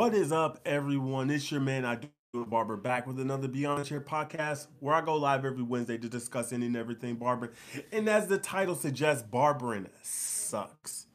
What 0.00 0.14
is 0.14 0.30
up, 0.30 0.60
everyone? 0.64 1.28
It's 1.28 1.50
your 1.50 1.60
man, 1.60 1.84
I 1.84 1.96
do 1.96 2.44
barber, 2.46 2.76
back 2.76 3.08
with 3.08 3.18
another 3.18 3.48
Beyond 3.48 3.84
Chair 3.84 4.00
podcast 4.00 4.68
where 4.78 4.94
I 4.94 5.00
go 5.00 5.16
live 5.16 5.44
every 5.44 5.64
Wednesday 5.64 5.98
to 5.98 6.08
discuss 6.08 6.52
any 6.52 6.66
and 6.66 6.76
everything 6.76 7.16
barbering. 7.16 7.50
And 7.90 8.08
as 8.08 8.28
the 8.28 8.38
title 8.38 8.76
suggests, 8.76 9.24
barbering 9.24 9.88
sucks. 10.04 11.06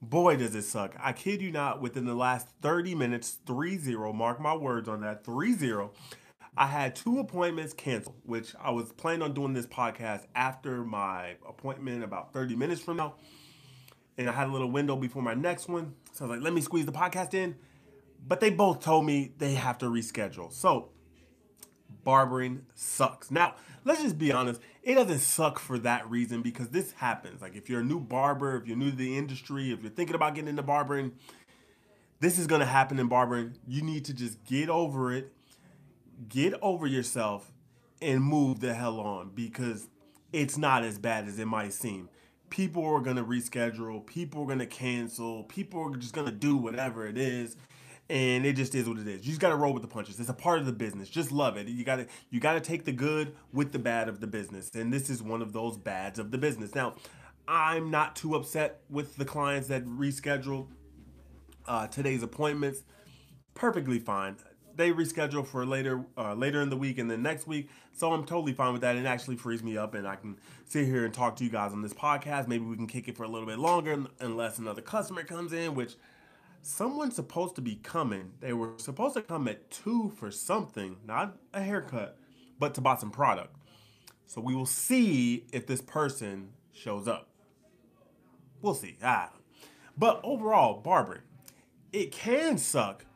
Boy, 0.00 0.36
does 0.36 0.54
it 0.54 0.62
suck. 0.62 0.94
I 1.00 1.12
kid 1.14 1.42
you 1.42 1.50
not, 1.50 1.82
within 1.82 2.04
the 2.04 2.14
last 2.14 2.46
30 2.62 2.94
minutes, 2.94 3.38
3 3.44 3.76
0, 3.76 4.12
mark 4.12 4.40
my 4.40 4.54
words 4.54 4.88
on 4.88 5.00
that, 5.00 5.24
3 5.24 5.54
0, 5.54 5.90
I 6.56 6.68
had 6.68 6.94
two 6.94 7.18
appointments 7.18 7.72
canceled, 7.72 8.20
which 8.22 8.54
I 8.62 8.70
was 8.70 8.92
planning 8.92 9.22
on 9.22 9.34
doing 9.34 9.52
this 9.52 9.66
podcast 9.66 10.26
after 10.36 10.84
my 10.84 11.38
appointment 11.44 12.04
about 12.04 12.32
30 12.32 12.54
minutes 12.54 12.80
from 12.80 12.98
now. 12.98 13.16
And 14.16 14.30
I 14.30 14.32
had 14.32 14.46
a 14.46 14.52
little 14.52 14.70
window 14.70 14.94
before 14.94 15.22
my 15.22 15.34
next 15.34 15.68
one. 15.68 15.96
So 16.12 16.24
I 16.24 16.28
was 16.28 16.36
like, 16.36 16.44
let 16.44 16.52
me 16.52 16.60
squeeze 16.60 16.86
the 16.86 16.92
podcast 16.92 17.34
in 17.34 17.56
but 18.26 18.40
they 18.40 18.50
both 18.50 18.80
told 18.80 19.06
me 19.06 19.32
they 19.38 19.54
have 19.54 19.78
to 19.78 19.86
reschedule. 19.86 20.52
So 20.52 20.90
barbering 22.04 22.66
sucks. 22.74 23.30
Now, 23.30 23.54
let's 23.84 24.02
just 24.02 24.18
be 24.18 24.32
honest, 24.32 24.60
it 24.82 24.94
doesn't 24.94 25.20
suck 25.20 25.58
for 25.58 25.78
that 25.80 26.08
reason 26.08 26.42
because 26.42 26.68
this 26.68 26.92
happens. 26.92 27.42
Like 27.42 27.56
if 27.56 27.68
you're 27.68 27.80
a 27.80 27.84
new 27.84 28.00
barber, 28.00 28.56
if 28.56 28.66
you're 28.66 28.76
new 28.76 28.90
to 28.90 28.96
the 28.96 29.16
industry, 29.16 29.72
if 29.72 29.82
you're 29.82 29.90
thinking 29.90 30.14
about 30.14 30.34
getting 30.34 30.48
into 30.48 30.62
barbering, 30.62 31.12
this 32.20 32.38
is 32.38 32.46
going 32.46 32.60
to 32.60 32.66
happen 32.66 32.98
in 32.98 33.08
barbering. 33.08 33.56
You 33.66 33.82
need 33.82 34.04
to 34.06 34.14
just 34.14 34.44
get 34.44 34.68
over 34.68 35.12
it, 35.12 35.32
get 36.28 36.54
over 36.62 36.86
yourself 36.86 37.52
and 38.00 38.22
move 38.22 38.60
the 38.60 38.74
hell 38.74 39.00
on 39.00 39.30
because 39.34 39.88
it's 40.32 40.56
not 40.56 40.82
as 40.82 40.98
bad 40.98 41.26
as 41.26 41.38
it 41.38 41.46
might 41.46 41.72
seem. 41.72 42.08
People 42.48 42.84
are 42.86 43.00
going 43.00 43.16
to 43.16 43.24
reschedule, 43.24 44.06
people 44.06 44.42
are 44.42 44.46
going 44.46 44.60
to 44.60 44.66
cancel, 44.66 45.42
people 45.44 45.80
are 45.80 45.96
just 45.96 46.14
going 46.14 46.26
to 46.26 46.32
do 46.32 46.56
whatever 46.56 47.06
it 47.06 47.18
is 47.18 47.56
and 48.08 48.46
it 48.46 48.54
just 48.54 48.74
is 48.74 48.88
what 48.88 48.98
it 48.98 49.08
is. 49.08 49.22
You 49.22 49.30
just 49.30 49.40
got 49.40 49.48
to 49.48 49.56
roll 49.56 49.72
with 49.72 49.82
the 49.82 49.88
punches. 49.88 50.20
It's 50.20 50.28
a 50.28 50.34
part 50.34 50.60
of 50.60 50.66
the 50.66 50.72
business. 50.72 51.08
Just 51.08 51.32
love 51.32 51.56
it. 51.56 51.66
You 51.66 51.84
got 51.84 51.96
to 51.96 52.06
you 52.30 52.40
got 52.40 52.54
to 52.54 52.60
take 52.60 52.84
the 52.84 52.92
good 52.92 53.34
with 53.52 53.72
the 53.72 53.78
bad 53.78 54.08
of 54.08 54.20
the 54.20 54.26
business, 54.26 54.74
and 54.74 54.92
this 54.92 55.10
is 55.10 55.22
one 55.22 55.42
of 55.42 55.52
those 55.52 55.76
bads 55.76 56.18
of 56.18 56.30
the 56.30 56.38
business. 56.38 56.74
Now, 56.74 56.94
I'm 57.48 57.90
not 57.90 58.16
too 58.16 58.34
upset 58.34 58.80
with 58.88 59.16
the 59.16 59.24
clients 59.24 59.68
that 59.68 59.84
reschedule 59.84 60.68
uh, 61.66 61.88
today's 61.88 62.22
appointments. 62.22 62.82
Perfectly 63.54 63.98
fine. 63.98 64.36
They 64.74 64.92
reschedule 64.92 65.46
for 65.46 65.64
later 65.64 66.04
uh, 66.16 66.34
later 66.34 66.60
in 66.60 66.68
the 66.68 66.76
week 66.76 66.98
and 66.98 67.10
then 67.10 67.22
next 67.22 67.46
week, 67.46 67.70
so 67.92 68.12
I'm 68.12 68.24
totally 68.24 68.52
fine 68.52 68.72
with 68.72 68.82
that. 68.82 68.94
It 68.94 69.06
actually 69.06 69.36
frees 69.36 69.62
me 69.64 69.76
up, 69.76 69.94
and 69.94 70.06
I 70.06 70.16
can 70.16 70.38
sit 70.64 70.86
here 70.86 71.04
and 71.04 71.14
talk 71.14 71.34
to 71.36 71.44
you 71.44 71.50
guys 71.50 71.72
on 71.72 71.82
this 71.82 71.94
podcast. 71.94 72.46
Maybe 72.46 72.64
we 72.64 72.76
can 72.76 72.86
kick 72.86 73.08
it 73.08 73.16
for 73.16 73.24
a 73.24 73.28
little 73.28 73.46
bit 73.48 73.58
longer, 73.58 74.04
unless 74.20 74.58
another 74.58 74.82
customer 74.82 75.24
comes 75.24 75.52
in, 75.52 75.74
which 75.74 75.94
someone's 76.66 77.14
supposed 77.14 77.54
to 77.54 77.62
be 77.62 77.76
coming. 77.76 78.32
They 78.40 78.52
were 78.52 78.72
supposed 78.78 79.14
to 79.14 79.22
come 79.22 79.46
at 79.46 79.70
two 79.70 80.12
for 80.16 80.32
something, 80.32 80.96
not 81.06 81.36
a 81.54 81.62
haircut, 81.62 82.18
but 82.58 82.74
to 82.74 82.80
buy 82.80 82.96
some 82.96 83.12
product. 83.12 83.54
So 84.26 84.40
we 84.40 84.54
will 84.54 84.66
see 84.66 85.46
if 85.52 85.66
this 85.66 85.80
person 85.80 86.48
shows 86.72 87.06
up. 87.06 87.28
We'll 88.60 88.74
see. 88.74 88.96
Ah. 89.02 89.30
But 89.96 90.20
overall, 90.24 90.80
barbering, 90.80 91.22
it 91.92 92.10
can 92.10 92.58
suck 92.58 93.06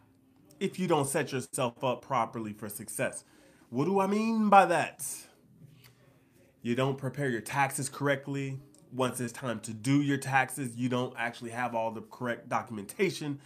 if 0.61 0.79
you 0.79 0.87
don't 0.87 1.09
set 1.09 1.33
yourself 1.33 1.83
up 1.83 2.03
properly 2.03 2.53
for 2.53 2.69
success. 2.69 3.25
What 3.69 3.87
do 3.87 3.98
I 3.98 4.07
mean 4.07 4.48
by 4.48 4.67
that? 4.67 5.05
You 6.62 6.77
don't 6.77 6.97
prepare 6.97 7.29
your 7.29 7.41
taxes 7.41 7.89
correctly 7.89 8.61
once 8.92 9.20
it's 9.20 9.33
time 9.33 9.60
to 9.60 9.72
do 9.72 10.00
your 10.00 10.16
taxes, 10.16 10.77
you 10.77 10.88
don't 10.88 11.14
actually 11.16 11.50
have 11.50 11.74
all 11.74 11.91
the 11.91 12.02
correct 12.02 12.48
documentation. 12.48 13.41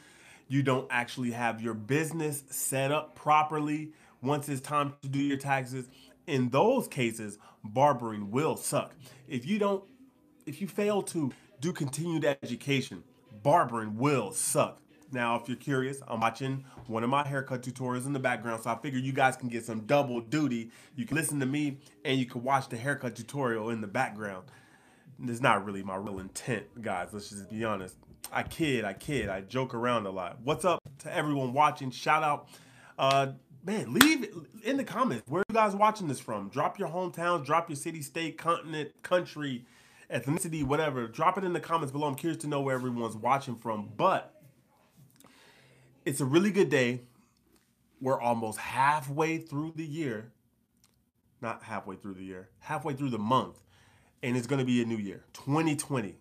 You 0.49 0.63
don't 0.63 0.87
actually 0.91 1.33
have 1.33 1.61
your 1.61 1.75
business 1.75 2.45
set 2.49 2.93
up 2.93 3.15
properly 3.15 3.93
once 4.23 4.49
it's 4.49 4.61
time 4.61 4.95
to 5.03 5.09
do 5.09 5.19
your 5.19 5.37
taxes. 5.37 5.89
In 6.27 6.49
those 6.51 6.89
cases, 6.89 7.39
barbering 7.63 8.31
will 8.31 8.57
suck. 8.57 8.95
If 9.29 9.47
you 9.47 9.59
don't, 9.59 9.85
if 10.47 10.61
you 10.61 10.69
fail 10.69 11.03
to 11.03 11.33
do 11.61 11.73
continued 11.73 12.25
education, 12.25 13.03
barbering 13.43 13.97
will 13.97 14.33
suck. 14.33 14.81
Now, 15.13 15.37
if 15.37 15.49
you're 15.49 15.57
curious, 15.57 16.03
I'm 16.09 16.21
watching 16.21 16.65
one 16.89 17.05
of 17.05 17.11
my 17.11 17.27
haircut 17.27 17.63
tutorials 17.63 18.07
in 18.07 18.13
the 18.13 18.19
background, 18.19 18.63
so 18.63 18.71
I 18.71 18.77
figure 18.77 18.99
you 18.99 19.13
guys 19.13 19.37
can 19.37 19.49
get 19.49 19.65
some 19.65 19.81
double 19.81 20.21
duty. 20.21 20.71
You 20.97 21.07
can 21.07 21.17
listen 21.17 21.39
to 21.41 21.47
me 21.47 21.79
and 22.05 22.19
you 22.19 22.27
can 22.27 22.43
watch 22.43 22.69
the 22.69 22.77
haircut 22.77 23.15
tutorial 23.15 23.71
in 23.71 23.81
the 23.81 23.87
background 23.87 24.45
it's 25.23 25.41
not 25.41 25.65
really 25.65 25.83
my 25.83 25.97
real 25.97 26.19
intent, 26.19 26.83
guys. 26.83 27.09
Let's 27.13 27.31
just 27.31 27.51
be 27.51 27.65
honest. 27.65 27.97
I 28.33 28.43
kid, 28.43 28.85
I 28.85 28.95
kid, 28.95 29.29
I 29.29 29.43
joke 29.43 29.75
around 29.75 30.07
a 30.07 30.11
lot. 30.11 30.39
What's 30.43 30.65
up 30.65 30.81
to 31.01 31.15
everyone 31.15 31.53
watching? 31.53 31.91
Shout 31.91 32.23
out. 32.23 32.49
Uh, 32.99 33.33
man, 33.65 33.93
leave 33.93 34.27
in 34.65 34.77
the 34.77 34.85
comments 34.85 35.25
where 35.29 35.45
you 35.49 35.55
guys 35.55 35.75
watching 35.75 36.09
this 36.09 36.21
from. 36.21 36.49
Drop 36.49 36.79
your 36.79 36.89
hometowns, 36.89 37.45
drop 37.45 37.69
your 37.69 37.77
city, 37.77 38.03
state, 38.03 38.39
continent, 38.39 38.91
country, 39.03 39.67
ethnicity, 40.11 40.65
whatever. 40.65 41.07
Drop 41.07 41.39
it 41.39 41.45
in 41.45 41.53
the 41.53 41.61
comments 41.61 41.93
below. 41.93 42.09
I'm 42.09 42.15
curious 42.15 42.41
to 42.43 42.49
know 42.49 42.61
where 42.61 42.75
everyone's 42.75 43.17
watching 43.17 43.57
from. 43.57 43.91
But 43.97 44.35
it's 46.05 46.21
a 46.21 46.25
really 46.25 46.51
good 46.51 46.71
day. 46.71 47.03
We're 48.01 48.21
almost 48.21 48.59
halfway 48.59 49.39
through 49.39 49.75
the 49.77 49.87
year. 49.87 50.33
Not 51.41 51.63
halfway 51.63 51.97
through 51.97 52.15
the 52.15 52.25
year, 52.25 52.49
halfway 52.61 52.95
through 52.95 53.11
the 53.11 53.19
month 53.19 53.59
and 54.25 54.39
it's 54.39 54.47
going 54.47 54.59
to 54.59 54.65
be 54.65 54.81
a 54.81 54.87
new 54.87 54.97
year. 54.97 55.23
2020 55.35 56.17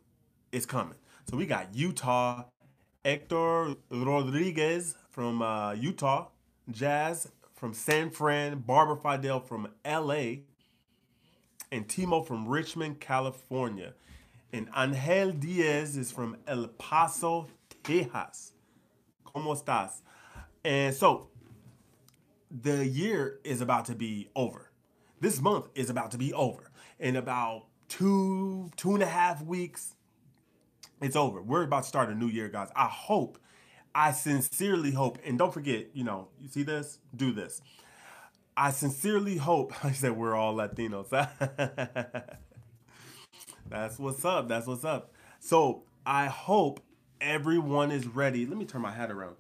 is 0.52 0.66
coming. 0.66 0.97
So 1.30 1.38
we 1.38 1.46
got 1.46 1.74
Utah, 1.74 2.44
Hector 3.06 3.75
Rodriguez 3.90 4.97
from 5.09 5.41
uh, 5.41 5.72
Utah, 5.72 6.28
Jazz 6.69 7.31
from 7.56 7.74
San 7.74 8.09
Fran, 8.09 8.59
Barbara 8.59 8.97
Fidel 8.97 9.40
from 9.40 9.69
LA, 9.86 10.42
and 11.72 11.88
Timo 11.88 12.28
from 12.28 12.46
Richmond, 12.46 13.00
California. 13.00 13.94
And 14.52 14.68
Angel 14.75 15.31
Diaz 15.31 15.96
is 15.96 16.12
from 16.12 16.36
El 16.46 16.68
Paso, 16.68 17.47
Texas. 17.84 18.52
¿Cómo 19.25 19.56
estás? 19.56 20.02
And 20.66 20.94
so 20.94 21.30
the 22.52 22.86
year 22.86 23.40
is 23.46 23.62
about 23.62 23.86
to 23.86 23.96
be 23.96 24.28
over. 24.36 24.72
This 25.22 25.42
month 25.42 25.69
is 25.74 25.90
about 25.90 26.12
to 26.12 26.18
be 26.18 26.34
over. 26.34 26.69
In 27.00 27.16
about 27.16 27.68
two, 27.98 28.72
two 28.76 28.96
and 28.96 29.04
a 29.04 29.08
half 29.08 29.44
weeks, 29.44 29.96
it's 31.00 31.16
over. 31.16 31.44
We're 31.44 31.64
about 31.64 31.84
to 31.84 31.90
start 31.90 32.09
a 32.09 32.16
new 32.16 32.28
year, 32.28 32.50
guys. 32.50 32.70
I 32.76 32.88
hope, 32.88 33.38
I 33.94 34.12
sincerely 34.14 34.92
hope, 34.92 35.20
and 35.24 35.38
don't 35.38 35.54
forget, 35.54 35.88
you 35.94 36.04
know, 36.04 36.30
you 36.42 36.48
see 36.50 36.64
this? 36.64 36.98
Do 37.16 37.31
this. 37.31 37.62
I 38.58 38.72
sincerely 38.72 39.38
hope, 39.38 39.74
I 39.86 39.92
said 39.92 40.18
we're 40.18 40.34
all 40.34 40.56
Latinos. 40.56 41.09
That's 43.70 44.00
what's 44.00 44.25
up. 44.25 44.48
That's 44.48 44.66
what's 44.66 44.84
up. 44.84 45.12
So 45.40 45.84
I 46.04 46.25
hope 46.25 46.80
everyone 47.22 47.92
is 47.92 48.08
ready. 48.08 48.48
Let 48.48 48.58
me 48.58 48.66
turn 48.66 48.81
my 48.81 48.92
hat 48.92 49.12
around. 49.12 49.36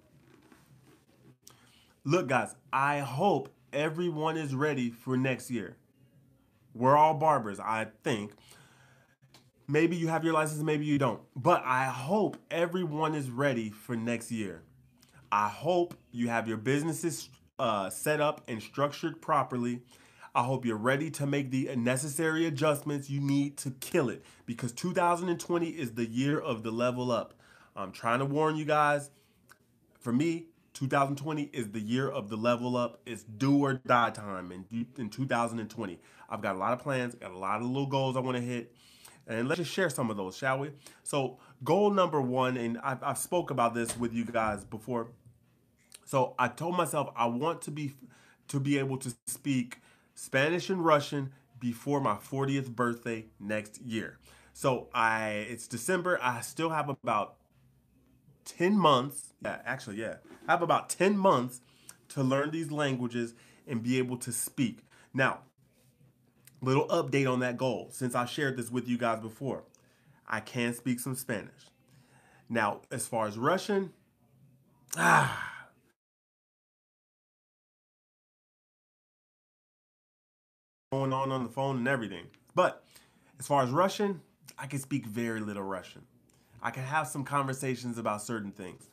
Look, 2.03 2.27
guys, 2.27 2.53
I 2.71 2.99
hope 2.99 3.49
everyone 3.71 4.37
is 4.37 4.53
ready 4.53 4.91
for 4.91 5.17
next 5.17 5.49
year. 5.49 5.77
We're 6.73 6.97
all 6.97 7.13
barbers, 7.13 7.59
I 7.59 7.87
think. 8.03 8.33
Maybe 9.67 9.95
you 9.95 10.07
have 10.07 10.23
your 10.23 10.33
license, 10.33 10.61
maybe 10.61 10.85
you 10.85 10.97
don't. 10.97 11.21
But 11.35 11.63
I 11.65 11.85
hope 11.85 12.37
everyone 12.51 13.15
is 13.15 13.29
ready 13.29 13.69
for 13.69 13.95
next 13.95 14.31
year. 14.31 14.63
I 15.31 15.47
hope 15.47 15.95
you 16.11 16.27
have 16.27 16.47
your 16.47 16.57
businesses 16.57 17.29
uh, 17.57 17.89
set 17.89 18.19
up 18.19 18.43
and 18.47 18.61
structured 18.61 19.21
properly. 19.21 19.81
I 20.35 20.43
hope 20.43 20.65
you're 20.65 20.77
ready 20.77 21.11
to 21.11 21.25
make 21.27 21.51
the 21.51 21.75
necessary 21.75 22.45
adjustments 22.45 23.09
you 23.09 23.21
need 23.21 23.57
to 23.57 23.71
kill 23.71 24.09
it 24.09 24.23
because 24.45 24.71
2020 24.71 25.69
is 25.69 25.93
the 25.93 26.05
year 26.05 26.39
of 26.39 26.63
the 26.63 26.71
level 26.71 27.11
up. 27.11 27.35
I'm 27.75 27.91
trying 27.91 28.19
to 28.19 28.25
warn 28.25 28.55
you 28.55 28.65
guys. 28.65 29.09
For 29.99 30.11
me, 30.11 30.47
2020 30.73 31.49
is 31.53 31.69
the 31.69 31.79
year 31.79 32.09
of 32.09 32.29
the 32.29 32.35
level 32.35 32.75
up. 32.75 32.99
It's 33.05 33.23
do 33.23 33.63
or 33.63 33.73
die 33.85 34.09
time 34.09 34.51
in, 34.51 34.87
in 34.97 35.09
2020. 35.09 35.99
I've 36.29 36.41
got 36.41 36.55
a 36.55 36.57
lot 36.57 36.73
of 36.73 36.79
plans, 36.79 37.15
got 37.15 37.31
a 37.31 37.37
lot 37.37 37.61
of 37.61 37.67
little 37.67 37.85
goals 37.85 38.17
I 38.17 38.21
want 38.21 38.37
to 38.37 38.43
hit. 38.43 38.73
And 39.27 39.47
let's 39.47 39.59
just 39.59 39.71
share 39.71 39.89
some 39.89 40.09
of 40.09 40.17
those, 40.17 40.35
shall 40.35 40.59
we? 40.59 40.71
So, 41.03 41.37
goal 41.63 41.91
number 41.91 42.21
one, 42.21 42.57
and 42.57 42.77
I've, 42.83 43.01
I've 43.03 43.17
spoke 43.17 43.51
about 43.51 43.73
this 43.73 43.97
with 43.97 44.13
you 44.13 44.25
guys 44.25 44.65
before. 44.65 45.07
So, 46.03 46.35
I 46.37 46.49
told 46.49 46.75
myself 46.75 47.09
I 47.15 47.27
want 47.27 47.61
to 47.63 47.71
be 47.71 47.93
to 48.49 48.59
be 48.59 48.77
able 48.77 48.97
to 48.97 49.13
speak 49.27 49.79
Spanish 50.13 50.69
and 50.69 50.83
Russian 50.83 51.31
before 51.59 52.01
my 52.01 52.15
40th 52.15 52.75
birthday 52.75 53.27
next 53.39 53.81
year. 53.81 54.17
So, 54.51 54.89
I 54.93 55.29
it's 55.49 55.67
December. 55.67 56.19
I 56.21 56.41
still 56.41 56.71
have 56.71 56.89
about 56.89 57.37
10 58.45 58.77
months. 58.77 59.33
Yeah, 59.41 59.59
actually, 59.65 59.97
yeah. 59.97 60.15
I 60.47 60.51
have 60.51 60.61
about 60.61 60.89
10 60.89 61.17
months 61.17 61.61
to 62.09 62.23
learn 62.23 62.51
these 62.51 62.71
languages 62.71 63.33
and 63.67 63.81
be 63.81 63.97
able 63.97 64.17
to 64.17 64.31
speak. 64.31 64.79
Now, 65.13 65.39
little 66.61 66.87
update 66.87 67.31
on 67.31 67.39
that 67.39 67.57
goal 67.57 67.89
since 67.91 68.15
I 68.15 68.25
shared 68.25 68.57
this 68.57 68.71
with 68.71 68.87
you 68.87 68.97
guys 68.97 69.19
before. 69.19 69.63
I 70.27 70.39
can 70.39 70.73
speak 70.73 70.99
some 70.99 71.15
Spanish. 71.15 71.69
Now, 72.49 72.81
as 72.91 73.07
far 73.07 73.27
as 73.27 73.37
Russian, 73.37 73.93
ah, 74.97 75.49
going 80.91 81.13
on 81.13 81.31
on 81.31 81.43
the 81.43 81.49
phone 81.49 81.77
and 81.77 81.87
everything. 81.87 82.25
But 82.53 82.83
as 83.39 83.47
far 83.47 83.63
as 83.63 83.71
Russian, 83.71 84.21
I 84.57 84.67
can 84.67 84.79
speak 84.79 85.05
very 85.05 85.39
little 85.39 85.63
Russian. 85.63 86.03
I 86.63 86.71
can 86.71 86.83
have 86.83 87.07
some 87.07 87.25
conversations 87.25 87.97
about 87.97 88.21
certain 88.21 88.51
things, 88.51 88.89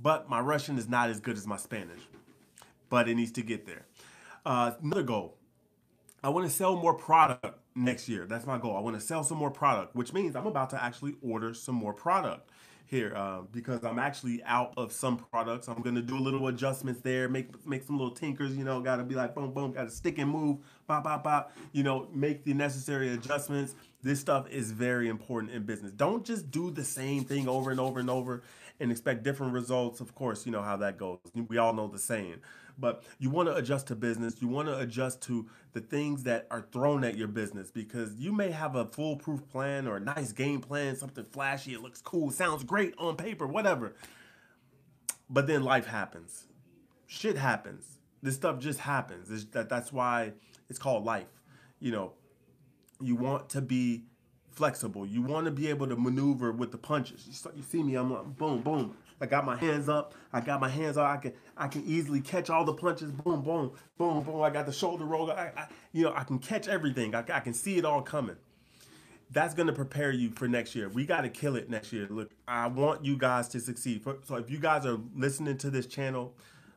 but 0.00 0.30
my 0.30 0.40
Russian 0.40 0.78
is 0.78 0.88
not 0.88 1.10
as 1.10 1.20
good 1.20 1.36
as 1.36 1.46
my 1.46 1.58
Spanish. 1.58 2.00
But 2.88 3.08
it 3.08 3.14
needs 3.14 3.32
to 3.32 3.42
get 3.42 3.66
there. 3.66 3.86
Uh, 4.44 4.72
another 4.82 5.02
goal 5.02 5.36
I 6.24 6.30
want 6.30 6.48
to 6.48 6.54
sell 6.54 6.76
more 6.76 6.94
product 6.94 7.58
next 7.74 8.08
year. 8.08 8.26
That's 8.26 8.46
my 8.46 8.56
goal. 8.56 8.76
I 8.76 8.80
want 8.80 8.98
to 8.98 9.00
sell 9.04 9.24
some 9.24 9.38
more 9.38 9.50
product, 9.50 9.94
which 9.94 10.12
means 10.12 10.36
I'm 10.36 10.46
about 10.46 10.70
to 10.70 10.82
actually 10.82 11.16
order 11.20 11.52
some 11.52 11.74
more 11.74 11.92
product 11.92 12.48
here 12.92 13.14
uh, 13.16 13.40
because 13.50 13.82
I'm 13.84 13.98
actually 13.98 14.44
out 14.44 14.74
of 14.76 14.92
some 14.92 15.16
products. 15.16 15.66
I'm 15.66 15.80
gonna 15.80 16.02
do 16.02 16.16
a 16.16 16.20
little 16.20 16.46
adjustments 16.48 17.00
there, 17.00 17.26
make 17.28 17.66
make 17.66 17.84
some 17.84 17.98
little 17.98 18.14
tinkers. 18.14 18.54
You 18.54 18.64
know, 18.64 18.80
got 18.80 18.96
to 18.96 19.02
be 19.02 19.14
like 19.14 19.34
boom, 19.34 19.52
boom, 19.52 19.72
got 19.72 19.84
to 19.84 19.90
stick 19.90 20.18
and 20.18 20.30
move, 20.30 20.58
pop, 20.86 21.04
pop, 21.04 21.24
pop. 21.24 21.56
You 21.72 21.82
know, 21.82 22.06
make 22.12 22.44
the 22.44 22.52
necessary 22.52 23.08
adjustments. 23.14 23.74
This 24.02 24.20
stuff 24.20 24.48
is 24.50 24.70
very 24.72 25.08
important 25.08 25.52
in 25.52 25.62
business. 25.62 25.90
Don't 25.92 26.24
just 26.24 26.50
do 26.50 26.70
the 26.70 26.84
same 26.84 27.24
thing 27.24 27.48
over 27.48 27.70
and 27.70 27.80
over 27.80 27.98
and 27.98 28.10
over 28.10 28.42
and 28.78 28.90
expect 28.90 29.22
different 29.22 29.54
results. 29.54 30.00
Of 30.00 30.14
course, 30.14 30.44
you 30.44 30.52
know 30.52 30.62
how 30.62 30.76
that 30.76 30.98
goes. 30.98 31.18
We 31.48 31.56
all 31.56 31.72
know 31.72 31.88
the 31.88 31.98
saying 31.98 32.40
but 32.78 33.02
you 33.18 33.30
want 33.30 33.48
to 33.48 33.54
adjust 33.54 33.88
to 33.88 33.94
business. 33.94 34.40
You 34.40 34.48
want 34.48 34.68
to 34.68 34.78
adjust 34.78 35.20
to 35.22 35.48
the 35.72 35.80
things 35.80 36.24
that 36.24 36.46
are 36.50 36.66
thrown 36.72 37.04
at 37.04 37.16
your 37.16 37.28
business 37.28 37.70
because 37.70 38.14
you 38.14 38.32
may 38.32 38.50
have 38.50 38.76
a 38.76 38.86
foolproof 38.86 39.48
plan 39.48 39.86
or 39.86 39.96
a 39.96 40.00
nice 40.00 40.32
game 40.32 40.60
plan, 40.60 40.96
something 40.96 41.24
flashy, 41.24 41.74
it 41.74 41.82
looks 41.82 42.00
cool, 42.00 42.30
sounds 42.30 42.64
great 42.64 42.94
on 42.98 43.16
paper, 43.16 43.46
whatever. 43.46 43.94
But 45.28 45.46
then 45.46 45.62
life 45.62 45.86
happens. 45.86 46.46
Shit 47.06 47.36
happens. 47.36 47.98
This 48.22 48.34
stuff 48.34 48.58
just 48.58 48.80
happens. 48.80 49.30
It's 49.30 49.44
that 49.52 49.68
that's 49.68 49.92
why 49.92 50.32
it's 50.68 50.78
called 50.78 51.04
life. 51.04 51.40
You 51.80 51.90
know, 51.90 52.12
you 53.00 53.16
want 53.16 53.48
to 53.50 53.60
be 53.60 54.04
flexible. 54.50 55.06
You 55.06 55.22
want 55.22 55.46
to 55.46 55.50
be 55.50 55.68
able 55.68 55.88
to 55.88 55.96
maneuver 55.96 56.52
with 56.52 56.70
the 56.70 56.78
punches. 56.78 57.26
You, 57.26 57.50
you 57.56 57.62
see 57.62 57.82
me, 57.82 57.96
I'm 57.96 58.12
like 58.12 58.36
boom, 58.36 58.62
boom. 58.62 58.96
I 59.22 59.26
got 59.26 59.44
my 59.44 59.56
hands 59.56 59.88
up. 59.88 60.14
I 60.32 60.40
got 60.40 60.60
my 60.60 60.68
hands 60.68 60.96
up. 60.96 61.08
I 61.08 61.16
can 61.16 61.32
I 61.56 61.68
can 61.68 61.84
easily 61.86 62.20
catch 62.20 62.50
all 62.50 62.64
the 62.64 62.74
punches. 62.74 63.12
Boom, 63.12 63.42
boom, 63.42 63.70
boom, 63.96 64.24
boom. 64.24 64.42
I 64.42 64.50
got 64.50 64.66
the 64.66 64.72
shoulder 64.72 65.04
roll. 65.04 65.30
I, 65.30 65.52
I 65.56 65.68
you 65.92 66.02
know 66.02 66.12
I 66.14 66.24
can 66.24 66.40
catch 66.40 66.66
everything. 66.66 67.14
I, 67.14 67.20
I 67.32 67.38
can 67.38 67.54
see 67.54 67.78
it 67.78 67.84
all 67.84 68.02
coming. 68.02 68.34
That's 69.30 69.54
gonna 69.54 69.72
prepare 69.72 70.10
you 70.10 70.30
for 70.30 70.48
next 70.48 70.74
year. 70.74 70.88
We 70.88 71.06
got 71.06 71.20
to 71.20 71.28
kill 71.28 71.54
it 71.54 71.70
next 71.70 71.92
year. 71.92 72.08
Look, 72.10 72.32
I 72.48 72.66
want 72.66 73.04
you 73.04 73.16
guys 73.16 73.48
to 73.50 73.60
succeed. 73.60 74.04
So 74.24 74.34
if 74.34 74.50
you 74.50 74.58
guys 74.58 74.84
are 74.86 74.98
listening 75.14 75.56
to 75.58 75.70
this 75.70 75.86
channel, 75.86 76.34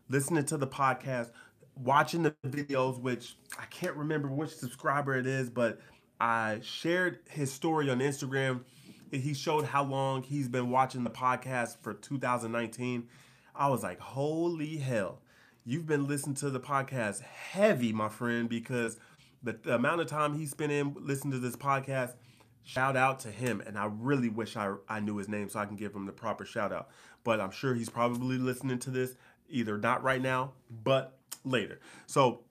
listening 0.08 0.46
to 0.46 0.58
the 0.58 0.68
podcast, 0.68 1.32
watching 1.76 2.22
the 2.22 2.36
videos, 2.48 3.02
which 3.02 3.38
I 3.60 3.66
can't 3.66 3.96
remember 3.96 4.28
which 4.28 4.52
subscriber 4.52 5.18
it 5.18 5.26
is, 5.26 5.50
but 5.50 5.80
I 6.20 6.60
shared 6.62 7.20
his 7.28 7.52
story 7.52 7.90
on 7.90 8.00
Instagram 8.00 8.62
he 9.12 9.34
showed 9.34 9.66
how 9.66 9.84
long 9.84 10.24
he's 10.24 10.48
been 10.48 10.70
watching 10.70 11.04
the 11.04 11.10
podcast 11.10 11.78
for 11.82 11.94
2019. 11.94 13.08
I 13.56 13.70
was 13.70 13.84
like, 13.84 14.00
holy 14.00 14.78
hell. 14.78 15.22
You've 15.64 15.86
been 15.86 16.08
listening 16.08 16.36
to 16.36 16.50
the 16.50 16.60
podcast 16.60 17.22
heavy, 17.22 17.92
my 17.92 18.10
friend, 18.10 18.48
because 18.48 19.00
the, 19.42 19.54
the 19.54 19.76
amount 19.76 20.02
of 20.02 20.08
time 20.08 20.38
he 20.38 20.46
spent 20.46 20.72
in 20.72 20.96
listening 21.00 21.32
to 21.32 21.40
this 21.40 21.56
podcast, 21.56 22.14
shout 22.64 22.96
out 22.96 23.20
to 23.22 23.32
him. 23.32 23.62
And 23.66 23.78
I 23.78 23.86
really 23.86 24.30
wish 24.30 24.58
I, 24.58 24.74
I 24.88 25.00
knew 25.00 25.18
his 25.18 25.28
name 25.28 25.50
so 25.50 25.60
I 25.60 25.66
can 25.66 25.76
give 25.76 25.96
him 25.96 26.06
the 26.06 26.12
proper 26.12 26.46
shout 26.46 26.72
out. 26.72 26.90
But 27.24 27.40
I'm 27.40 27.52
sure 27.52 27.74
he's 27.74 27.90
probably 27.90 28.38
listening 28.38 28.80
to 28.80 28.90
this, 28.92 29.16
either 29.50 29.78
not 29.78 30.04
right 30.04 30.22
now, 30.22 30.54
but 30.84 31.18
later. 31.44 31.80
So 32.06 32.42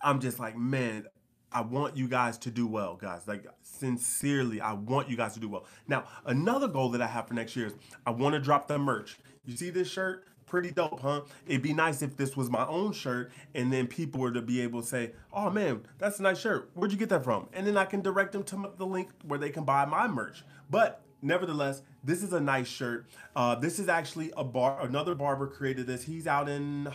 I'm 0.00 0.20
just 0.20 0.38
like, 0.38 0.56
man, 0.56 1.06
I 1.54 1.60
want 1.60 1.96
you 1.96 2.08
guys 2.08 2.36
to 2.38 2.50
do 2.50 2.66
well, 2.66 2.96
guys. 2.96 3.28
Like 3.28 3.46
sincerely, 3.62 4.60
I 4.60 4.72
want 4.72 5.08
you 5.08 5.16
guys 5.16 5.34
to 5.34 5.40
do 5.40 5.48
well. 5.48 5.64
Now, 5.86 6.04
another 6.26 6.66
goal 6.66 6.90
that 6.90 7.00
I 7.00 7.06
have 7.06 7.28
for 7.28 7.34
next 7.34 7.54
year 7.54 7.66
is 7.66 7.74
I 8.04 8.10
want 8.10 8.34
to 8.34 8.40
drop 8.40 8.66
the 8.66 8.76
merch. 8.76 9.18
You 9.46 9.56
see 9.56 9.70
this 9.70 9.88
shirt? 9.88 10.24
Pretty 10.46 10.72
dope, 10.72 11.00
huh? 11.00 11.22
It'd 11.46 11.62
be 11.62 11.72
nice 11.72 12.02
if 12.02 12.16
this 12.16 12.36
was 12.36 12.50
my 12.50 12.66
own 12.66 12.92
shirt 12.92 13.30
and 13.54 13.72
then 13.72 13.86
people 13.86 14.20
were 14.20 14.32
to 14.32 14.42
be 14.42 14.60
able 14.60 14.82
to 14.82 14.86
say, 14.86 15.12
oh 15.32 15.48
man, 15.48 15.82
that's 15.98 16.18
a 16.18 16.22
nice 16.22 16.40
shirt. 16.40 16.70
Where'd 16.74 16.92
you 16.92 16.98
get 16.98 17.08
that 17.10 17.24
from? 17.24 17.48
And 17.52 17.66
then 17.66 17.76
I 17.76 17.84
can 17.84 18.02
direct 18.02 18.32
them 18.32 18.42
to 18.44 18.72
the 18.76 18.86
link 18.86 19.10
where 19.22 19.38
they 19.38 19.50
can 19.50 19.64
buy 19.64 19.84
my 19.84 20.08
merch. 20.08 20.44
But 20.70 21.02
nevertheless, 21.22 21.82
this 22.02 22.22
is 22.22 22.32
a 22.32 22.40
nice 22.40 22.68
shirt. 22.68 23.06
Uh, 23.36 23.54
this 23.54 23.78
is 23.78 23.88
actually 23.88 24.32
a 24.36 24.44
bar, 24.44 24.82
another 24.82 25.14
barber 25.14 25.46
created 25.46 25.86
this. 25.86 26.02
He's 26.02 26.26
out 26.26 26.48
in 26.48 26.88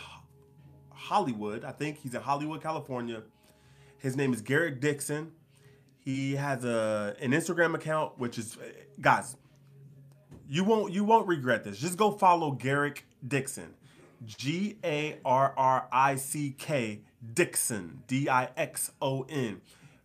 Hollywood. 0.90 1.64
I 1.64 1.72
think 1.72 1.98
he's 1.98 2.14
in 2.14 2.20
Hollywood, 2.20 2.62
California. 2.62 3.22
His 4.00 4.16
name 4.16 4.32
is 4.32 4.40
Garrick 4.40 4.80
Dixon. 4.80 5.32
He 5.98 6.34
has 6.36 6.64
a 6.64 7.14
an 7.20 7.32
Instagram 7.32 7.74
account, 7.74 8.18
which 8.18 8.38
is 8.38 8.56
guys. 9.00 9.36
You 10.48 10.64
won't 10.64 10.92
you 10.92 11.04
won't 11.04 11.28
regret 11.28 11.64
this. 11.64 11.78
Just 11.78 11.96
go 11.96 12.10
follow 12.10 12.50
Garrick 12.52 13.04
Dixon, 13.26 13.74
G 14.24 14.78
A 14.82 15.18
R 15.24 15.54
R 15.56 15.88
I 15.92 16.16
C 16.16 16.54
K 16.58 17.02
Dixon, 17.34 18.02
D 18.06 18.28
I 18.28 18.48
X 18.56 18.90
O 19.02 19.26
N. 19.28 19.60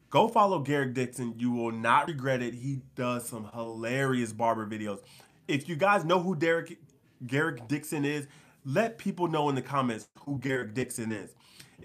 Go 0.10 0.28
follow 0.28 0.60
Garrick 0.60 0.94
Dixon. 0.94 1.34
You 1.38 1.52
will 1.52 1.72
not 1.72 2.08
regret 2.08 2.42
it. 2.42 2.54
He 2.54 2.82
does 2.96 3.28
some 3.28 3.50
hilarious 3.54 4.34
barber 4.34 4.68
videos. 4.68 5.00
If 5.48 5.70
you 5.70 5.76
guys 5.76 6.04
know 6.04 6.20
who 6.20 6.36
Derek 6.36 6.78
Garrick 7.26 7.68
Dixon 7.68 8.04
is, 8.06 8.28
let 8.66 8.98
people 8.98 9.28
know 9.28 9.48
in 9.50 9.56
the 9.56 9.62
comments 9.62 10.08
who 10.20 10.38
Garrick 10.40 10.74
Dixon 10.74 11.12
is. 11.12 11.34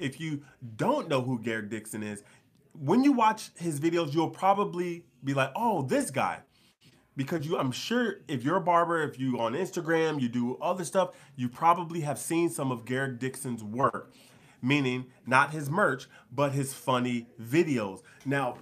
If 0.01 0.21
you 0.21 0.43
don't 0.77 1.09
know 1.09 1.21
who 1.21 1.39
Garrick 1.39 1.71
Dixon 1.71 2.03
is, 2.03 2.23
when 2.73 3.05
you 3.05 3.13
watch 3.13 3.51
his 3.57 3.81
videos, 3.81 4.15
you'll 4.15 4.31
probably 4.31 5.05
be 5.23 5.35
like, 5.35 5.53
"Oh, 5.55 5.83
this 5.83 6.11
guy." 6.11 6.41
Because 7.17 7.45
you 7.45 7.59
I'm 7.59 7.73
sure 7.73 8.21
if 8.29 8.45
you're 8.45 8.57
a 8.57 8.61
barber, 8.61 9.03
if 9.03 9.19
you 9.19 9.39
on 9.41 9.53
Instagram, 9.53 10.21
you 10.21 10.29
do 10.29 10.57
other 10.57 10.85
stuff, 10.85 11.11
you 11.37 11.49
probably 11.49 12.01
have 12.01 12.19
seen 12.19 12.49
some 12.49 12.71
of 12.73 12.85
Garrick 12.85 13.19
Dixon's 13.19 13.63
work. 13.63 14.13
Meaning 14.63 15.07
not 15.27 15.51
his 15.51 15.69
merch, 15.69 16.07
but 16.33 16.53
his 16.53 16.73
funny 16.73 17.27
videos. 17.41 18.03
Now, 18.25 18.59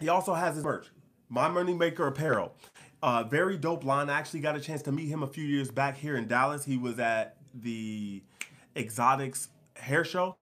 he 0.00 0.08
also 0.08 0.34
has 0.34 0.56
his 0.56 0.64
merch, 0.64 0.88
My 1.28 1.48
Moneymaker 1.48 2.08
Apparel. 2.08 2.54
Uh, 3.02 3.22
very 3.22 3.56
dope 3.56 3.84
line. 3.84 4.08
I 4.08 4.18
actually 4.18 4.40
got 4.40 4.56
a 4.56 4.60
chance 4.60 4.82
to 4.82 4.92
meet 4.92 5.08
him 5.08 5.22
a 5.22 5.26
few 5.26 5.44
years 5.44 5.70
back 5.70 5.96
here 5.96 6.16
in 6.16 6.26
Dallas. 6.26 6.64
He 6.64 6.76
was 6.76 6.98
at 6.98 7.36
the 7.54 8.22
Exotics 8.76 9.48
hair 9.76 10.04
show. 10.04 10.36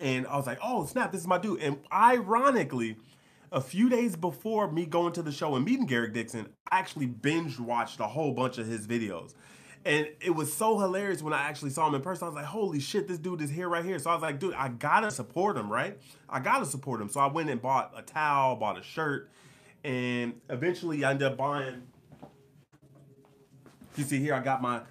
And 0.00 0.26
I 0.26 0.36
was 0.36 0.46
like, 0.46 0.58
oh, 0.62 0.86
snap, 0.86 1.12
this 1.12 1.20
is 1.20 1.26
my 1.26 1.38
dude. 1.38 1.60
And 1.60 1.78
ironically, 1.92 2.96
a 3.52 3.60
few 3.60 3.88
days 3.88 4.16
before 4.16 4.70
me 4.70 4.86
going 4.86 5.12
to 5.12 5.22
the 5.22 5.32
show 5.32 5.54
and 5.56 5.64
meeting 5.64 5.86
Garrick 5.86 6.14
Dixon, 6.14 6.48
I 6.70 6.78
actually 6.78 7.06
binge 7.06 7.58
watched 7.58 8.00
a 8.00 8.06
whole 8.06 8.32
bunch 8.32 8.58
of 8.58 8.66
his 8.66 8.86
videos. 8.86 9.34
And 9.84 10.08
it 10.20 10.34
was 10.34 10.52
so 10.52 10.78
hilarious 10.78 11.22
when 11.22 11.32
I 11.32 11.42
actually 11.42 11.70
saw 11.70 11.88
him 11.88 11.94
in 11.94 12.02
person. 12.02 12.24
I 12.24 12.28
was 12.28 12.34
like, 12.34 12.44
holy 12.44 12.80
shit, 12.80 13.08
this 13.08 13.18
dude 13.18 13.40
is 13.40 13.50
here 13.50 13.68
right 13.68 13.84
here. 13.84 13.98
So 13.98 14.10
I 14.10 14.14
was 14.14 14.22
like, 14.22 14.38
dude, 14.38 14.54
I 14.54 14.68
gotta 14.68 15.10
support 15.10 15.56
him, 15.56 15.72
right? 15.72 15.98
I 16.28 16.40
gotta 16.40 16.66
support 16.66 17.00
him. 17.00 17.08
So 17.08 17.20
I 17.20 17.26
went 17.28 17.48
and 17.48 17.60
bought 17.60 17.92
a 17.96 18.02
towel, 18.02 18.56
bought 18.56 18.78
a 18.78 18.82
shirt, 18.82 19.30
and 19.82 20.34
eventually 20.50 21.02
I 21.02 21.12
ended 21.12 21.28
up 21.28 21.38
buying. 21.38 21.82
You 23.96 24.04
see 24.04 24.18
here, 24.18 24.34
I 24.34 24.40
got 24.40 24.60
my 24.60 24.82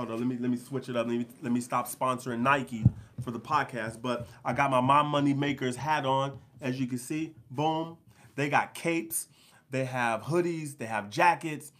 Hold 0.00 0.12
on, 0.12 0.18
let 0.18 0.26
me 0.26 0.38
let 0.40 0.50
me 0.50 0.56
switch 0.56 0.88
it 0.88 0.96
up. 0.96 1.06
Let 1.06 1.18
me 1.18 1.26
let 1.42 1.52
me 1.52 1.60
stop 1.60 1.86
sponsoring 1.86 2.40
Nike 2.40 2.86
for 3.22 3.32
the 3.32 3.38
podcast. 3.38 4.00
But 4.00 4.26
I 4.42 4.54
got 4.54 4.70
my 4.70 4.80
My 4.80 5.02
Money 5.02 5.34
Makers 5.34 5.76
hat 5.76 6.06
on, 6.06 6.38
as 6.62 6.80
you 6.80 6.86
can 6.86 6.96
see. 6.96 7.34
Boom. 7.50 7.98
They 8.34 8.48
got 8.48 8.72
capes, 8.72 9.28
they 9.70 9.84
have 9.84 10.22
hoodies, 10.22 10.78
they 10.78 10.86
have 10.86 11.10
jackets, 11.10 11.72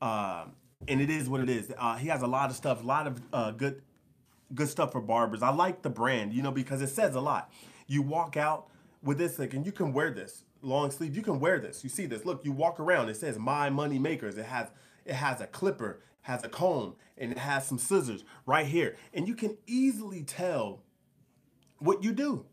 uh, 0.00 0.44
and 0.86 1.02
it 1.02 1.10
is 1.10 1.28
what 1.28 1.42
it 1.42 1.50
is. 1.50 1.70
Uh, 1.76 1.96
he 1.96 2.08
has 2.08 2.22
a 2.22 2.26
lot 2.26 2.48
of 2.48 2.56
stuff, 2.56 2.82
a 2.82 2.86
lot 2.86 3.06
of 3.06 3.20
uh, 3.34 3.50
good 3.50 3.82
good 4.54 4.70
stuff 4.70 4.92
for 4.92 5.02
barbers. 5.02 5.42
I 5.42 5.50
like 5.50 5.82
the 5.82 5.90
brand, 5.90 6.32
you 6.32 6.42
know, 6.42 6.52
because 6.52 6.80
it 6.80 6.88
says 6.88 7.16
a 7.16 7.20
lot. 7.20 7.52
You 7.86 8.00
walk 8.00 8.38
out 8.38 8.68
with 9.02 9.18
this, 9.18 9.38
like, 9.38 9.52
and 9.52 9.66
you 9.66 9.72
can 9.72 9.92
wear 9.92 10.10
this 10.10 10.44
long 10.62 10.90
sleeve. 10.90 11.14
You 11.14 11.22
can 11.22 11.38
wear 11.38 11.58
this. 11.58 11.84
You 11.84 11.90
see 11.90 12.06
this? 12.06 12.24
Look, 12.24 12.46
you 12.46 12.52
walk 12.52 12.80
around. 12.80 13.10
It 13.10 13.18
says 13.18 13.38
My 13.38 13.68
Money 13.68 13.98
Makers. 13.98 14.38
It 14.38 14.46
has 14.46 14.68
it 15.04 15.16
has 15.16 15.42
a 15.42 15.46
clipper 15.46 16.00
has 16.28 16.44
a 16.44 16.48
comb 16.48 16.94
and 17.16 17.32
it 17.32 17.38
has 17.38 17.66
some 17.66 17.78
scissors 17.78 18.22
right 18.44 18.66
here. 18.66 18.96
And 19.14 19.26
you 19.26 19.34
can 19.34 19.56
easily 19.66 20.22
tell 20.22 20.82
what 21.78 22.04
you 22.04 22.12
do. 22.12 22.44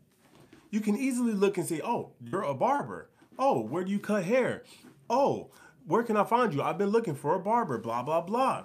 You 0.71 0.79
can 0.79 0.95
easily 0.95 1.33
look 1.33 1.57
and 1.57 1.67
say, 1.67 1.81
oh, 1.83 2.13
you're 2.23 2.41
a 2.41 2.53
barber. 2.53 3.09
Oh, 3.37 3.59
where 3.59 3.83
do 3.83 3.91
you 3.91 3.99
cut 3.99 4.23
hair? 4.23 4.63
Oh, 5.09 5.51
where 5.85 6.03
can 6.03 6.15
I 6.15 6.23
find 6.23 6.53
you? 6.53 6.61
I've 6.61 6.77
been 6.77 6.89
looking 6.89 7.15
for 7.15 7.35
a 7.35 7.39
barber, 7.39 7.77
blah, 7.77 8.01
blah, 8.01 8.21
blah. 8.21 8.63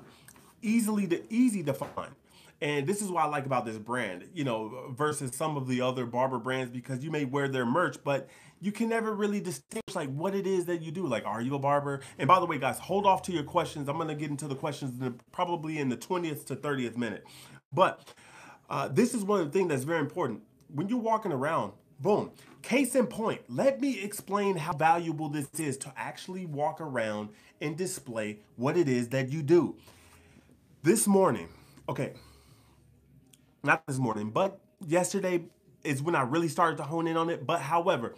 Easily 0.62 1.08
to 1.08 1.20
easy 1.28 1.64
to 1.64 1.74
find. 1.74 2.12
And 2.62 2.86
this 2.86 3.00
is 3.00 3.10
what 3.10 3.24
I 3.24 3.28
like 3.28 3.46
about 3.46 3.64
this 3.64 3.78
brand, 3.78 4.28
you 4.34 4.44
know, 4.44 4.92
versus 4.96 5.34
some 5.34 5.56
of 5.56 5.66
the 5.66 5.80
other 5.80 6.04
barber 6.04 6.38
brands 6.38 6.70
because 6.70 7.02
you 7.02 7.10
may 7.10 7.24
wear 7.24 7.48
their 7.48 7.64
merch, 7.64 7.96
but 8.04 8.28
you 8.60 8.70
can 8.70 8.88
never 8.90 9.14
really 9.14 9.40
distinguish 9.40 9.94
like 9.94 10.12
what 10.12 10.34
it 10.34 10.46
is 10.46 10.66
that 10.66 10.82
you 10.82 10.92
do. 10.92 11.06
Like, 11.06 11.24
are 11.24 11.40
you 11.40 11.54
a 11.54 11.58
barber? 11.58 12.00
And 12.18 12.28
by 12.28 12.38
the 12.38 12.46
way, 12.46 12.58
guys, 12.58 12.78
hold 12.78 13.06
off 13.06 13.22
to 13.22 13.32
your 13.32 13.44
questions. 13.44 13.88
I'm 13.88 13.96
gonna 13.96 14.14
get 14.14 14.30
into 14.30 14.46
the 14.46 14.54
questions 14.54 14.92
in 14.92 15.00
the, 15.00 15.14
probably 15.32 15.78
in 15.78 15.88
the 15.88 15.96
20th 15.96 16.44
to 16.46 16.56
30th 16.56 16.98
minute. 16.98 17.24
But 17.72 18.12
uh, 18.68 18.88
this 18.88 19.14
is 19.14 19.24
one 19.24 19.40
of 19.40 19.50
the 19.50 19.58
things 19.58 19.70
that's 19.70 19.84
very 19.84 20.00
important. 20.00 20.42
When 20.68 20.88
you're 20.88 20.98
walking 20.98 21.32
around, 21.32 21.72
Boom. 22.00 22.30
Case 22.62 22.94
in 22.94 23.06
point, 23.06 23.42
let 23.48 23.80
me 23.80 24.02
explain 24.02 24.56
how 24.56 24.72
valuable 24.72 25.28
this 25.28 25.48
is 25.58 25.76
to 25.78 25.92
actually 25.96 26.46
walk 26.46 26.80
around 26.80 27.28
and 27.60 27.76
display 27.76 28.38
what 28.56 28.76
it 28.78 28.88
is 28.88 29.10
that 29.10 29.28
you 29.28 29.42
do. 29.42 29.76
This 30.82 31.06
morning, 31.06 31.48
okay, 31.90 32.14
not 33.62 33.86
this 33.86 33.98
morning, 33.98 34.30
but 34.30 34.60
yesterday 34.86 35.44
is 35.84 36.02
when 36.02 36.14
I 36.14 36.22
really 36.22 36.48
started 36.48 36.76
to 36.78 36.82
hone 36.84 37.06
in 37.06 37.16
on 37.16 37.30
it. 37.30 37.46
But 37.46 37.60
however, 37.60 38.14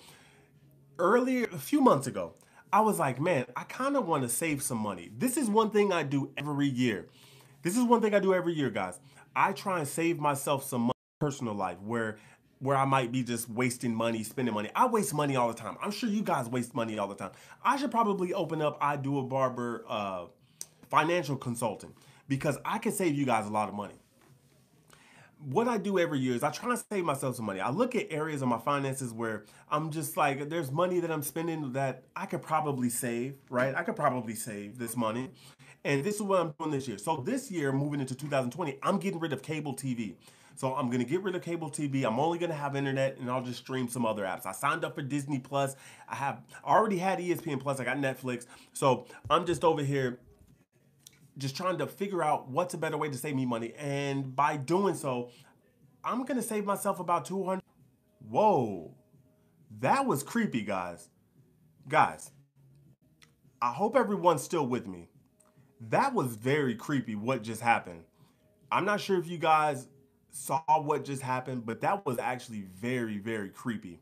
earlier, 0.98 1.44
a 1.52 1.58
few 1.58 1.80
months 1.80 2.06
ago, 2.06 2.34
I 2.72 2.80
was 2.80 2.98
like, 2.98 3.20
man, 3.20 3.46
I 3.56 3.64
kind 3.64 3.96
of 3.96 4.06
want 4.06 4.22
to 4.22 4.28
save 4.28 4.62
some 4.62 4.78
money. 4.78 5.10
This 5.16 5.36
is 5.36 5.48
one 5.48 5.70
thing 5.70 5.92
I 5.92 6.02
do 6.04 6.30
every 6.36 6.68
year. 6.68 7.08
This 7.62 7.76
is 7.76 7.84
one 7.84 8.00
thing 8.00 8.14
I 8.14 8.18
do 8.18 8.34
every 8.34 8.54
year, 8.54 8.70
guys. 8.70 8.98
I 9.36 9.52
try 9.52 9.78
and 9.78 9.88
save 9.88 10.18
myself 10.18 10.64
some 10.64 10.82
money 10.82 10.92
personal 11.20 11.54
life 11.54 11.78
where 11.80 12.18
where 12.58 12.76
I 12.76 12.84
might 12.84 13.10
be 13.10 13.24
just 13.24 13.50
wasting 13.50 13.92
money, 13.92 14.22
spending 14.22 14.54
money. 14.54 14.70
I 14.76 14.86
waste 14.86 15.12
money 15.12 15.34
all 15.34 15.48
the 15.48 15.54
time. 15.54 15.76
I'm 15.82 15.90
sure 15.90 16.08
you 16.08 16.22
guys 16.22 16.48
waste 16.48 16.76
money 16.76 16.96
all 16.96 17.08
the 17.08 17.16
time. 17.16 17.32
I 17.64 17.76
should 17.76 17.90
probably 17.90 18.32
open 18.32 18.62
up 18.62 18.78
I 18.80 18.96
do 18.96 19.18
a 19.18 19.22
barber 19.22 19.84
uh, 19.88 20.26
financial 20.88 21.36
consulting 21.36 21.92
because 22.28 22.58
I 22.64 22.78
can 22.78 22.92
save 22.92 23.16
you 23.16 23.26
guys 23.26 23.46
a 23.46 23.50
lot 23.50 23.68
of 23.68 23.74
money. 23.74 23.94
What 25.44 25.66
I 25.66 25.76
do 25.76 25.98
every 25.98 26.20
year 26.20 26.36
is 26.36 26.44
I 26.44 26.50
try 26.50 26.70
and 26.70 26.82
save 26.90 27.04
myself 27.04 27.34
some 27.36 27.46
money. 27.46 27.60
I 27.60 27.70
look 27.70 27.96
at 27.96 28.06
areas 28.12 28.42
of 28.42 28.48
my 28.48 28.58
finances 28.58 29.12
where 29.12 29.44
I'm 29.70 29.90
just 29.90 30.16
like, 30.16 30.48
there's 30.48 30.70
money 30.70 31.00
that 31.00 31.10
I'm 31.10 31.22
spending 31.22 31.72
that 31.72 32.04
I 32.14 32.26
could 32.26 32.42
probably 32.42 32.88
save, 32.88 33.34
right? 33.50 33.74
I 33.74 33.82
could 33.82 33.96
probably 33.96 34.36
save 34.36 34.78
this 34.78 34.96
money. 34.96 35.30
And 35.84 36.04
this 36.04 36.16
is 36.16 36.22
what 36.22 36.40
I'm 36.40 36.54
doing 36.60 36.70
this 36.70 36.86
year. 36.86 36.96
So 36.96 37.16
this 37.16 37.50
year, 37.50 37.72
moving 37.72 37.98
into 37.98 38.14
2020, 38.14 38.78
I'm 38.84 38.98
getting 38.98 39.18
rid 39.18 39.32
of 39.32 39.42
cable 39.42 39.74
TV. 39.74 40.14
So 40.54 40.74
I'm 40.74 40.90
gonna 40.90 41.02
get 41.02 41.22
rid 41.22 41.34
of 41.34 41.42
cable 41.42 41.70
TV. 41.70 42.04
I'm 42.04 42.20
only 42.20 42.38
gonna 42.38 42.54
have 42.54 42.76
internet, 42.76 43.18
and 43.18 43.30
I'll 43.30 43.42
just 43.42 43.58
stream 43.58 43.88
some 43.88 44.06
other 44.06 44.22
apps. 44.22 44.46
I 44.46 44.52
signed 44.52 44.84
up 44.84 44.94
for 44.94 45.02
Disney 45.02 45.40
Plus. 45.40 45.74
I 46.08 46.14
have 46.14 46.42
I 46.64 46.72
already 46.74 46.98
had 46.98 47.18
ESPN 47.18 47.58
Plus. 47.58 47.80
I 47.80 47.84
got 47.84 47.96
Netflix. 47.96 48.46
So 48.72 49.06
I'm 49.30 49.44
just 49.46 49.64
over 49.64 49.82
here, 49.82 50.20
just 51.38 51.56
trying 51.56 51.78
to 51.78 51.86
figure 51.86 52.22
out 52.22 52.48
what's 52.48 52.74
a 52.74 52.78
better 52.78 52.96
way 52.96 53.08
to 53.08 53.16
save 53.16 53.34
me 53.34 53.46
money. 53.46 53.72
And 53.78 54.34
by 54.34 54.56
doing 54.56 54.94
so, 54.94 55.30
I'm 56.04 56.24
gonna 56.24 56.42
save 56.42 56.64
myself 56.64 57.00
about 57.00 57.24
200. 57.24 57.62
Whoa, 58.28 58.94
that 59.80 60.06
was 60.06 60.22
creepy, 60.22 60.62
guys. 60.62 61.08
Guys, 61.88 62.30
I 63.60 63.72
hope 63.72 63.96
everyone's 63.96 64.42
still 64.42 64.66
with 64.66 64.86
me. 64.86 65.08
That 65.88 66.14
was 66.14 66.36
very 66.36 66.74
creepy. 66.74 67.16
What 67.16 67.42
just 67.42 67.60
happened? 67.60 68.04
I'm 68.70 68.84
not 68.84 69.00
sure 69.00 69.18
if 69.18 69.26
you 69.26 69.38
guys 69.38 69.88
saw 70.30 70.62
what 70.80 71.04
just 71.04 71.22
happened, 71.22 71.66
but 71.66 71.80
that 71.80 72.06
was 72.06 72.18
actually 72.18 72.62
very, 72.80 73.18
very 73.18 73.50
creepy. 73.50 74.00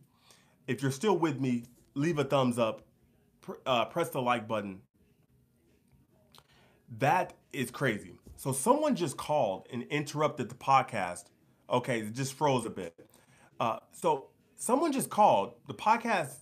If 0.67 0.83
you're 0.83 0.91
still 0.91 1.19
with 1.19 1.41
me, 1.41 1.65
leave 1.95 2.19
a 2.19 2.25
thumbs 2.25 2.59
up, 2.59 2.83
uh, 3.67 3.87
press 3.87 4.11
the 4.11 4.23
like 4.23 4.47
button. 4.47 4.81
That 6.99 7.35
is 7.53 7.71
crazy. 7.71 8.15
So 8.37 8.53
someone 8.53 8.97
just 8.97 9.17
called 9.17 9.67
and 9.73 9.83
interrupted 9.85 10.49
the 10.49 10.55
podcast. 10.55 11.25
Okay, 11.69 12.01
it 12.01 12.15
just 12.15 12.35
froze 12.35 12.67
a 12.67 12.71
bit. 12.71 12.95
Uh, 13.59 13.79
so 13.93 14.29
someone 14.57 14.93
just 14.93 15.11
called 15.11 15.55
the 15.67 15.75
podcast. 15.75 16.35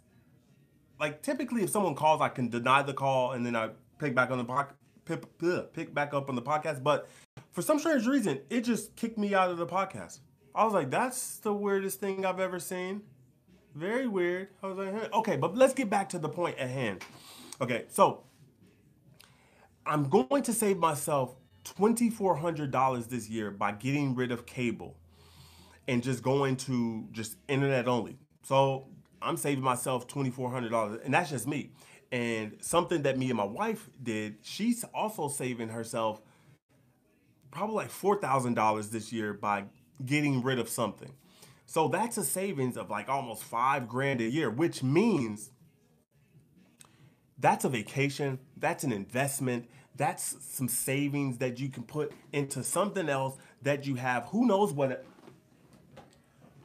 Like 0.98 1.22
typically, 1.22 1.62
if 1.62 1.70
someone 1.70 1.94
calls, 1.94 2.20
I 2.20 2.28
can 2.28 2.48
deny 2.48 2.82
the 2.82 2.94
call 2.94 3.32
and 3.32 3.44
then 3.44 3.54
I 3.54 3.70
pick 3.98 4.14
back 4.14 4.30
on 4.30 4.38
the 4.38 4.44
podcast 4.44 4.74
pick, 5.08 5.72
pick 5.72 5.94
back 5.94 6.14
up 6.14 6.28
on 6.28 6.34
the 6.34 6.42
podcast. 6.42 6.82
But 6.82 7.08
for 7.50 7.62
some 7.62 7.78
strange 7.78 8.06
reason, 8.06 8.40
it 8.50 8.62
just 8.62 8.94
kicked 8.96 9.18
me 9.18 9.34
out 9.34 9.50
of 9.50 9.58
the 9.58 9.66
podcast. 9.66 10.20
I 10.54 10.64
was 10.64 10.74
like, 10.74 10.90
that's 10.90 11.38
the 11.38 11.52
weirdest 11.52 12.00
thing 12.00 12.24
I've 12.24 12.40
ever 12.40 12.58
seen. 12.58 13.02
Very 13.74 14.08
weird. 14.08 14.48
I 14.62 14.66
was 14.66 14.78
like, 14.78 15.12
okay, 15.12 15.36
but 15.36 15.56
let's 15.56 15.74
get 15.74 15.88
back 15.88 16.08
to 16.10 16.18
the 16.18 16.28
point 16.28 16.58
at 16.58 16.68
hand. 16.68 17.04
Okay, 17.60 17.84
so 17.88 18.24
I'm 19.88 20.10
going 20.10 20.42
to 20.42 20.52
save 20.52 20.76
myself 20.76 21.34
$2,400 21.64 23.08
this 23.08 23.28
year 23.30 23.50
by 23.50 23.72
getting 23.72 24.14
rid 24.14 24.30
of 24.30 24.44
cable 24.44 24.98
and 25.88 26.02
just 26.02 26.22
going 26.22 26.56
to 26.56 27.08
just 27.10 27.38
internet 27.48 27.88
only. 27.88 28.18
So 28.42 28.88
I'm 29.22 29.38
saving 29.38 29.64
myself 29.64 30.06
$2,400, 30.06 31.04
and 31.04 31.14
that's 31.14 31.30
just 31.30 31.46
me. 31.46 31.70
And 32.12 32.58
something 32.60 33.02
that 33.02 33.16
me 33.16 33.28
and 33.30 33.38
my 33.38 33.44
wife 33.44 33.88
did, 34.02 34.36
she's 34.42 34.84
also 34.92 35.28
saving 35.28 35.70
herself 35.70 36.20
probably 37.50 37.76
like 37.76 37.90
$4,000 37.90 38.90
this 38.90 39.10
year 39.10 39.32
by 39.32 39.64
getting 40.04 40.42
rid 40.42 40.58
of 40.58 40.68
something. 40.68 41.14
So 41.64 41.88
that's 41.88 42.18
a 42.18 42.24
savings 42.24 42.76
of 42.76 42.90
like 42.90 43.08
almost 43.08 43.42
five 43.42 43.88
grand 43.88 44.20
a 44.20 44.28
year, 44.28 44.50
which 44.50 44.82
means 44.82 45.50
that's 47.38 47.64
a 47.64 47.68
vacation, 47.68 48.38
that's 48.56 48.84
an 48.84 48.92
investment, 48.92 49.68
that's 49.98 50.36
some 50.40 50.68
savings 50.68 51.38
that 51.38 51.60
you 51.60 51.68
can 51.68 51.82
put 51.82 52.12
into 52.32 52.64
something 52.64 53.08
else 53.08 53.36
that 53.62 53.86
you 53.86 53.96
have. 53.96 54.24
Who 54.26 54.46
knows 54.46 54.72
what 54.72 54.92
It, 54.92 55.06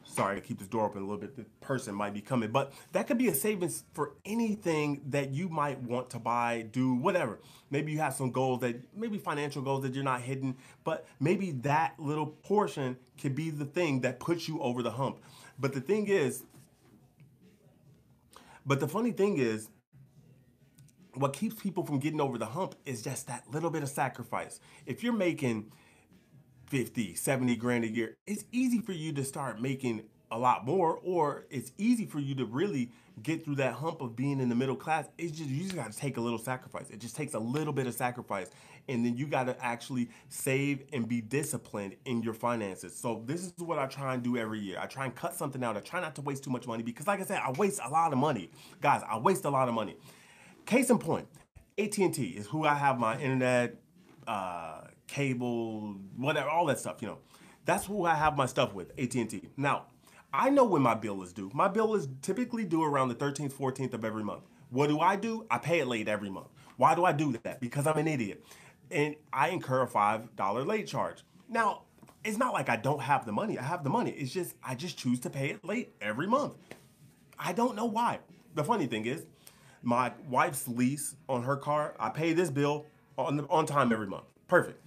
sorry 0.04 0.36
to 0.36 0.40
keep 0.40 0.60
this 0.60 0.68
door 0.68 0.86
open 0.86 1.02
a 1.02 1.04
little 1.04 1.20
bit. 1.20 1.36
The 1.36 1.44
person 1.60 1.94
might 1.94 2.14
be 2.14 2.20
coming, 2.20 2.52
but 2.52 2.72
that 2.92 3.08
could 3.08 3.18
be 3.18 3.26
a 3.28 3.34
savings 3.34 3.82
for 3.92 4.12
anything 4.24 5.02
that 5.08 5.30
you 5.30 5.48
might 5.48 5.82
want 5.82 6.10
to 6.10 6.20
buy, 6.20 6.66
do 6.70 6.94
whatever. 6.94 7.40
Maybe 7.70 7.90
you 7.90 7.98
have 7.98 8.14
some 8.14 8.30
goals 8.30 8.60
that 8.60 8.76
maybe 8.96 9.18
financial 9.18 9.62
goals 9.62 9.82
that 9.82 9.94
you're 9.94 10.04
not 10.04 10.22
hitting, 10.22 10.56
but 10.84 11.06
maybe 11.18 11.50
that 11.62 11.94
little 11.98 12.26
portion 12.26 12.96
could 13.20 13.34
be 13.34 13.50
the 13.50 13.64
thing 13.64 14.02
that 14.02 14.20
puts 14.20 14.48
you 14.48 14.60
over 14.62 14.82
the 14.82 14.92
hump. 14.92 15.18
But 15.58 15.72
the 15.72 15.80
thing 15.80 16.06
is, 16.06 16.44
but 18.64 18.78
the 18.78 18.88
funny 18.88 19.10
thing 19.10 19.38
is, 19.38 19.68
what 21.16 21.32
keeps 21.32 21.60
people 21.60 21.84
from 21.84 21.98
getting 21.98 22.20
over 22.20 22.38
the 22.38 22.46
hump 22.46 22.74
is 22.84 23.02
just 23.02 23.26
that 23.28 23.44
little 23.50 23.70
bit 23.70 23.82
of 23.82 23.88
sacrifice. 23.88 24.60
If 24.86 25.02
you're 25.02 25.12
making 25.12 25.70
50, 26.66 27.14
70 27.14 27.56
grand 27.56 27.84
a 27.84 27.88
year, 27.88 28.16
it's 28.26 28.44
easy 28.52 28.80
for 28.80 28.92
you 28.92 29.12
to 29.12 29.24
start 29.24 29.60
making 29.60 30.02
a 30.30 30.38
lot 30.38 30.66
more, 30.66 30.98
or 31.04 31.46
it's 31.50 31.70
easy 31.78 32.06
for 32.06 32.18
you 32.18 32.34
to 32.34 32.44
really 32.44 32.90
get 33.22 33.44
through 33.44 33.54
that 33.54 33.74
hump 33.74 34.00
of 34.00 34.16
being 34.16 34.40
in 34.40 34.48
the 34.48 34.54
middle 34.54 34.74
class. 34.74 35.06
It's 35.16 35.36
just 35.36 35.48
you 35.48 35.62
just 35.62 35.76
gotta 35.76 35.96
take 35.96 36.16
a 36.16 36.20
little 36.20 36.38
sacrifice. 36.38 36.90
It 36.90 36.98
just 36.98 37.14
takes 37.14 37.34
a 37.34 37.38
little 37.38 37.72
bit 37.72 37.86
of 37.86 37.94
sacrifice. 37.94 38.50
And 38.88 39.06
then 39.06 39.16
you 39.16 39.26
gotta 39.26 39.56
actually 39.64 40.10
save 40.28 40.82
and 40.92 41.08
be 41.08 41.20
disciplined 41.20 41.96
in 42.04 42.22
your 42.22 42.34
finances. 42.34 42.96
So 42.96 43.22
this 43.24 43.44
is 43.44 43.52
what 43.58 43.78
I 43.78 43.86
try 43.86 44.14
and 44.14 44.22
do 44.22 44.36
every 44.36 44.58
year. 44.58 44.78
I 44.80 44.86
try 44.86 45.04
and 45.04 45.14
cut 45.14 45.34
something 45.34 45.62
out. 45.62 45.76
I 45.76 45.80
try 45.80 46.00
not 46.00 46.16
to 46.16 46.22
waste 46.22 46.42
too 46.42 46.50
much 46.50 46.66
money 46.66 46.82
because 46.82 47.06
like 47.06 47.20
I 47.20 47.24
said, 47.24 47.40
I 47.40 47.52
waste 47.52 47.80
a 47.84 47.88
lot 47.88 48.12
of 48.12 48.18
money. 48.18 48.50
Guys, 48.80 49.02
I 49.08 49.16
waste 49.18 49.44
a 49.44 49.50
lot 49.50 49.68
of 49.68 49.74
money. 49.74 49.96
Case 50.66 50.90
in 50.90 50.98
point, 50.98 51.28
AT&T 51.78 52.22
is 52.36 52.46
who 52.46 52.64
I 52.64 52.74
have 52.74 52.98
my 52.98 53.18
internet, 53.18 53.76
uh, 54.26 54.82
cable, 55.06 55.96
whatever, 56.16 56.48
all 56.48 56.66
that 56.66 56.78
stuff, 56.78 57.02
you 57.02 57.08
know. 57.08 57.18
That's 57.66 57.86
who 57.86 58.04
I 58.04 58.14
have 58.14 58.36
my 58.36 58.46
stuff 58.46 58.74
with, 58.74 58.90
AT&T. 58.98 59.48
Now, 59.56 59.86
I 60.32 60.50
know 60.50 60.64
when 60.64 60.82
my 60.82 60.94
bill 60.94 61.22
is 61.22 61.32
due. 61.32 61.50
My 61.54 61.68
bill 61.68 61.94
is 61.94 62.08
typically 62.22 62.64
due 62.64 62.82
around 62.82 63.08
the 63.08 63.14
13th, 63.14 63.52
14th 63.52 63.94
of 63.94 64.04
every 64.04 64.24
month. 64.24 64.42
What 64.70 64.88
do 64.88 65.00
I 65.00 65.16
do? 65.16 65.46
I 65.50 65.58
pay 65.58 65.80
it 65.80 65.86
late 65.86 66.08
every 66.08 66.30
month. 66.30 66.48
Why 66.76 66.94
do 66.94 67.04
I 67.04 67.12
do 67.12 67.36
that? 67.44 67.60
Because 67.60 67.86
I'm 67.86 67.98
an 67.98 68.08
idiot. 68.08 68.44
And 68.90 69.16
I 69.32 69.48
incur 69.48 69.82
a 69.82 69.86
$5 69.86 70.66
late 70.66 70.86
charge. 70.86 71.22
Now, 71.48 71.82
it's 72.24 72.38
not 72.38 72.52
like 72.52 72.68
I 72.68 72.76
don't 72.76 73.00
have 73.00 73.26
the 73.26 73.32
money. 73.32 73.58
I 73.58 73.62
have 73.62 73.84
the 73.84 73.90
money. 73.90 74.10
It's 74.10 74.32
just 74.32 74.54
I 74.62 74.74
just 74.74 74.98
choose 74.98 75.20
to 75.20 75.30
pay 75.30 75.50
it 75.50 75.64
late 75.64 75.94
every 76.00 76.26
month. 76.26 76.54
I 77.38 77.52
don't 77.52 77.76
know 77.76 77.84
why. 77.84 78.20
The 78.54 78.64
funny 78.64 78.86
thing 78.86 79.04
is, 79.06 79.26
my 79.84 80.12
wife's 80.28 80.66
lease 80.68 81.16
on 81.28 81.42
her 81.42 81.56
car, 81.56 81.94
I 81.98 82.08
pay 82.10 82.32
this 82.32 82.50
bill 82.50 82.86
on 83.18 83.46
on 83.50 83.66
time 83.66 83.92
every 83.92 84.06
month. 84.06 84.24
Perfect. 84.48 84.80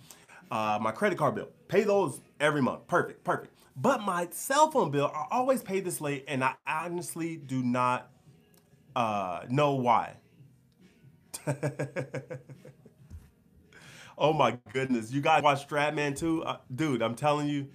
Uh, 0.50 0.80
my 0.82 0.92
credit 0.92 1.18
card 1.18 1.36
bill, 1.36 1.50
pay 1.68 1.84
those 1.84 2.22
every 2.40 2.62
month. 2.62 2.88
Perfect, 2.88 3.24
perfect. 3.24 3.54
But 3.76 4.02
my 4.02 4.28
cell 4.32 4.72
phone 4.72 4.92
bill, 4.92 5.12
I 5.14 5.26
always 5.32 5.62
pay 5.62 5.82
this 5.82 6.02
late, 6.02 6.26
and 6.28 6.44
I 6.44 6.56
honestly 6.66 7.38
do 7.38 7.62
not 7.64 8.10
uh, 8.96 9.42
know 9.50 9.76
why. 9.76 10.16
oh 14.18 14.34
my 14.34 14.58
goodness, 14.74 15.12
you 15.12 15.22
guys 15.22 15.44
watch 15.44 15.68
Stradman 15.68 16.18
too, 16.18 16.44
uh, 16.44 16.58
dude? 16.74 17.02
I'm 17.04 17.16
telling 17.16 17.48
you, 17.48 17.68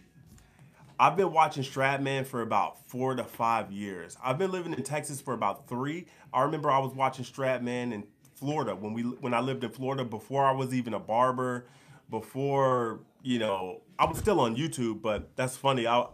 I've 0.98 1.16
been 1.16 1.32
watching 1.32 1.62
Stradman 1.62 2.26
for 2.26 2.42
about 2.42 2.88
four 2.88 3.14
to 3.14 3.24
five 3.24 3.72
years. 3.72 4.16
I've 4.22 4.38
been 4.38 4.52
living 4.52 4.72
in 4.72 4.82
Texas 4.82 5.20
for 5.20 5.34
about 5.34 5.68
three. 5.68 6.06
I 6.32 6.42
remember 6.42 6.70
I 6.70 6.78
was 6.78 6.94
watching 6.94 7.24
Stradman 7.24 7.92
in 7.92 8.04
Florida 8.34 8.74
when 8.74 8.92
we 8.92 9.02
when 9.02 9.34
I 9.34 9.40
lived 9.40 9.64
in 9.64 9.70
Florida 9.70 10.04
before 10.04 10.44
I 10.44 10.52
was 10.52 10.74
even 10.74 10.94
a 10.94 11.00
barber 11.00 11.66
before 12.10 13.00
you 13.22 13.38
know 13.38 13.82
I 13.98 14.06
was 14.06 14.18
still 14.18 14.40
on 14.40 14.56
YouTube, 14.56 15.02
but 15.02 15.34
that's 15.36 15.56
funny. 15.56 15.86
I, 15.86 16.06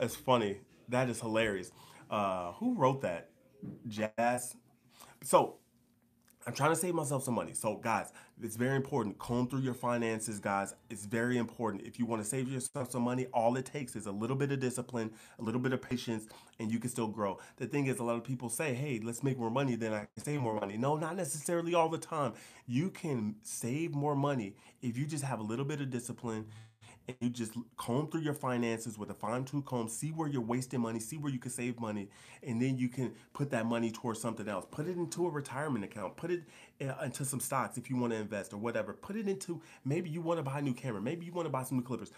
it's 0.00 0.16
funny. 0.16 0.60
That 0.88 1.08
is 1.08 1.20
hilarious. 1.20 1.70
Uh, 2.10 2.52
who 2.52 2.74
wrote 2.74 3.02
that? 3.02 3.30
Jazz. 3.88 4.56
So 5.22 5.56
I'm 6.46 6.52
trying 6.52 6.70
to 6.70 6.76
save 6.76 6.94
myself 6.94 7.24
some 7.24 7.34
money. 7.34 7.54
So, 7.54 7.76
guys, 7.76 8.12
it's 8.42 8.56
very 8.56 8.76
important. 8.76 9.18
Comb 9.18 9.48
through 9.48 9.60
your 9.60 9.74
finances, 9.74 10.38
guys. 10.38 10.74
It's 10.90 11.06
very 11.06 11.38
important. 11.38 11.84
If 11.86 11.98
you 11.98 12.04
want 12.04 12.22
to 12.22 12.28
save 12.28 12.48
yourself 12.50 12.90
some 12.90 13.02
money, 13.02 13.26
all 13.32 13.56
it 13.56 13.64
takes 13.64 13.96
is 13.96 14.06
a 14.06 14.12
little 14.12 14.36
bit 14.36 14.52
of 14.52 14.60
discipline, 14.60 15.10
a 15.38 15.42
little 15.42 15.60
bit 15.60 15.72
of 15.72 15.80
patience, 15.80 16.26
and 16.58 16.70
you 16.70 16.78
can 16.78 16.90
still 16.90 17.08
grow. 17.08 17.38
The 17.56 17.66
thing 17.66 17.86
is, 17.86 17.98
a 17.98 18.04
lot 18.04 18.16
of 18.16 18.24
people 18.24 18.50
say, 18.50 18.74
hey, 18.74 19.00
let's 19.02 19.22
make 19.22 19.38
more 19.38 19.50
money, 19.50 19.74
then 19.74 19.94
I 19.94 20.00
can 20.14 20.22
save 20.22 20.40
more 20.40 20.54
money. 20.54 20.76
No, 20.76 20.96
not 20.96 21.16
necessarily 21.16 21.74
all 21.74 21.88
the 21.88 21.98
time. 21.98 22.34
You 22.66 22.90
can 22.90 23.36
save 23.42 23.94
more 23.94 24.14
money 24.14 24.54
if 24.82 24.98
you 24.98 25.06
just 25.06 25.24
have 25.24 25.40
a 25.40 25.44
little 25.44 25.64
bit 25.64 25.80
of 25.80 25.90
discipline 25.90 26.46
and 27.08 27.16
you 27.20 27.30
just 27.30 27.52
comb 27.76 28.10
through 28.10 28.22
your 28.22 28.34
finances 28.34 28.98
with 28.98 29.10
a 29.10 29.14
fine 29.14 29.44
tooth 29.44 29.64
comb, 29.64 29.88
see 29.88 30.08
where 30.10 30.28
you're 30.28 30.42
wasting 30.42 30.80
money, 30.80 30.98
see 30.98 31.16
where 31.16 31.32
you 31.32 31.38
can 31.38 31.50
save 31.50 31.78
money, 31.80 32.08
and 32.42 32.60
then 32.60 32.76
you 32.76 32.88
can 32.88 33.12
put 33.32 33.50
that 33.50 33.66
money 33.66 33.90
towards 33.90 34.20
something 34.20 34.48
else. 34.48 34.66
Put 34.70 34.88
it 34.88 34.96
into 34.96 35.26
a 35.26 35.30
retirement 35.30 35.84
account, 35.84 36.16
put 36.16 36.30
it 36.30 36.42
into 36.80 37.24
some 37.24 37.40
stocks 37.40 37.78
if 37.78 37.88
you 37.90 37.96
want 37.96 38.12
to 38.12 38.18
invest 38.18 38.52
or 38.52 38.58
whatever. 38.58 38.92
Put 38.92 39.16
it 39.16 39.28
into 39.28 39.62
maybe 39.84 40.10
you 40.10 40.20
want 40.20 40.38
to 40.38 40.42
buy 40.42 40.58
a 40.58 40.62
new 40.62 40.74
camera, 40.74 41.00
maybe 41.00 41.26
you 41.26 41.32
want 41.32 41.46
to 41.46 41.50
buy 41.50 41.64
some 41.64 41.78
new 41.78 41.84
clippers. 41.84 42.10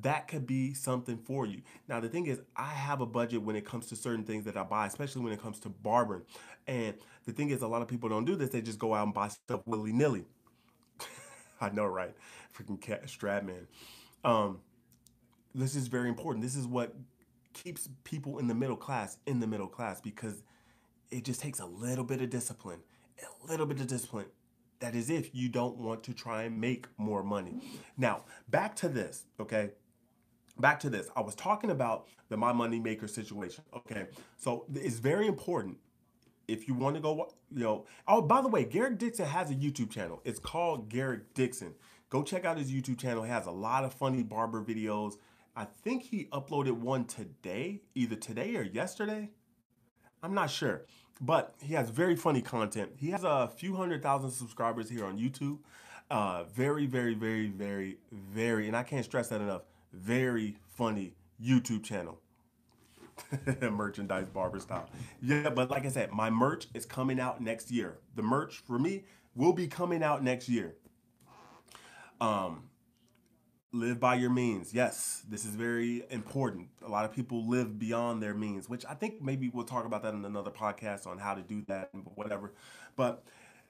That 0.00 0.28
could 0.28 0.46
be 0.46 0.74
something 0.74 1.18
for 1.18 1.44
you. 1.44 1.62
Now, 1.88 1.98
the 1.98 2.08
thing 2.08 2.26
is, 2.26 2.40
I 2.54 2.68
have 2.68 3.00
a 3.00 3.06
budget 3.06 3.42
when 3.42 3.56
it 3.56 3.64
comes 3.64 3.86
to 3.86 3.96
certain 3.96 4.24
things 4.24 4.44
that 4.44 4.56
I 4.56 4.62
buy, 4.62 4.86
especially 4.86 5.22
when 5.22 5.32
it 5.32 5.42
comes 5.42 5.58
to 5.60 5.68
barbering. 5.68 6.22
And 6.68 6.94
the 7.24 7.32
thing 7.32 7.50
is, 7.50 7.62
a 7.62 7.66
lot 7.66 7.82
of 7.82 7.88
people 7.88 8.08
don't 8.08 8.24
do 8.24 8.36
this. 8.36 8.50
They 8.50 8.62
just 8.62 8.78
go 8.78 8.94
out 8.94 9.04
and 9.04 9.14
buy 9.14 9.28
stuff 9.28 9.62
willy 9.66 9.92
nilly. 9.92 10.24
I 11.60 11.70
know, 11.70 11.86
right? 11.86 12.14
Freaking 12.56 12.80
cat 12.80 13.08
strap 13.10 13.42
man. 13.42 13.66
Um, 14.24 14.60
this 15.54 15.74
is 15.74 15.88
very 15.88 16.08
important. 16.08 16.44
This 16.44 16.54
is 16.54 16.66
what 16.66 16.94
keeps 17.52 17.88
people 18.04 18.38
in 18.38 18.46
the 18.46 18.54
middle 18.54 18.76
class 18.76 19.18
in 19.26 19.40
the 19.40 19.46
middle 19.46 19.66
class 19.66 20.00
because 20.00 20.42
it 21.10 21.24
just 21.24 21.40
takes 21.40 21.58
a 21.58 21.66
little 21.66 22.04
bit 22.04 22.20
of 22.20 22.30
discipline, 22.30 22.80
a 23.22 23.50
little 23.50 23.66
bit 23.66 23.80
of 23.80 23.86
discipline. 23.86 24.26
That 24.80 24.94
is 24.94 25.10
if 25.10 25.34
you 25.34 25.48
don't 25.48 25.76
want 25.76 26.04
to 26.04 26.14
try 26.14 26.44
and 26.44 26.60
make 26.60 26.86
more 26.98 27.22
money. 27.22 27.60
Now, 27.96 28.24
back 28.48 28.76
to 28.76 28.88
this, 28.88 29.24
okay? 29.40 29.70
Back 30.58 30.78
to 30.80 30.90
this. 30.90 31.08
I 31.16 31.20
was 31.20 31.34
talking 31.34 31.70
about 31.70 32.06
the 32.28 32.36
My 32.36 32.52
Money 32.52 32.78
Maker 32.78 33.08
situation, 33.08 33.64
okay? 33.74 34.06
So 34.36 34.66
it's 34.74 34.98
very 34.98 35.26
important 35.26 35.78
if 36.46 36.66
you 36.66 36.74
want 36.74 36.96
to 36.96 37.00
go, 37.00 37.30
you 37.50 37.62
know. 37.62 37.86
Oh, 38.06 38.22
by 38.22 38.40
the 38.40 38.48
way, 38.48 38.64
Garrick 38.64 38.98
Dixon 38.98 39.26
has 39.26 39.50
a 39.50 39.54
YouTube 39.54 39.90
channel. 39.90 40.20
It's 40.24 40.38
called 40.38 40.88
Garrick 40.88 41.34
Dixon. 41.34 41.74
Go 42.10 42.22
check 42.22 42.44
out 42.44 42.56
his 42.56 42.70
YouTube 42.70 42.98
channel. 42.98 43.22
He 43.22 43.30
has 43.30 43.46
a 43.46 43.50
lot 43.50 43.84
of 43.84 43.92
funny 43.92 44.22
barber 44.22 44.64
videos. 44.64 45.14
I 45.54 45.64
think 45.64 46.04
he 46.04 46.26
uploaded 46.26 46.72
one 46.72 47.04
today, 47.04 47.82
either 47.94 48.16
today 48.16 48.56
or 48.56 48.62
yesterday. 48.62 49.30
I'm 50.22 50.34
not 50.34 50.50
sure, 50.50 50.86
but 51.20 51.54
he 51.60 51.74
has 51.74 51.90
very 51.90 52.16
funny 52.16 52.42
content. 52.42 52.92
He 52.96 53.10
has 53.10 53.24
a 53.24 53.48
few 53.48 53.76
hundred 53.76 54.02
thousand 54.02 54.30
subscribers 54.30 54.88
here 54.88 55.04
on 55.04 55.18
YouTube. 55.18 55.58
Uh, 56.10 56.44
very, 56.44 56.86
very, 56.86 57.14
very, 57.14 57.48
very, 57.48 57.98
very, 58.12 58.66
and 58.66 58.76
I 58.76 58.82
can't 58.82 59.04
stress 59.04 59.28
that 59.28 59.40
enough. 59.40 59.62
Very 59.92 60.56
funny 60.66 61.14
YouTube 61.42 61.84
channel. 61.84 62.18
merchandise 63.70 64.28
barber 64.28 64.60
style. 64.60 64.88
Yeah, 65.20 65.50
but 65.50 65.70
like 65.70 65.84
I 65.84 65.88
said, 65.88 66.12
my 66.12 66.30
merch 66.30 66.68
is 66.74 66.86
coming 66.86 67.20
out 67.20 67.40
next 67.40 67.70
year. 67.70 67.98
The 68.14 68.22
merch 68.22 68.62
for 68.66 68.78
me 68.78 69.04
will 69.34 69.52
be 69.52 69.66
coming 69.66 70.02
out 70.02 70.22
next 70.22 70.48
year. 70.48 70.76
Um, 72.20 72.67
live 73.72 74.00
by 74.00 74.14
your 74.14 74.30
means. 74.30 74.72
Yes, 74.72 75.22
this 75.28 75.44
is 75.44 75.54
very 75.54 76.04
important. 76.10 76.68
A 76.84 76.88
lot 76.88 77.04
of 77.04 77.12
people 77.12 77.46
live 77.46 77.78
beyond 77.78 78.22
their 78.22 78.34
means, 78.34 78.68
which 78.68 78.84
I 78.86 78.94
think 78.94 79.20
maybe 79.22 79.50
we'll 79.52 79.64
talk 79.64 79.84
about 79.84 80.02
that 80.02 80.14
in 80.14 80.24
another 80.24 80.50
podcast 80.50 81.06
on 81.06 81.18
how 81.18 81.34
to 81.34 81.42
do 81.42 81.62
that 81.68 81.90
and 81.92 82.04
whatever. 82.14 82.52
But 82.96 83.24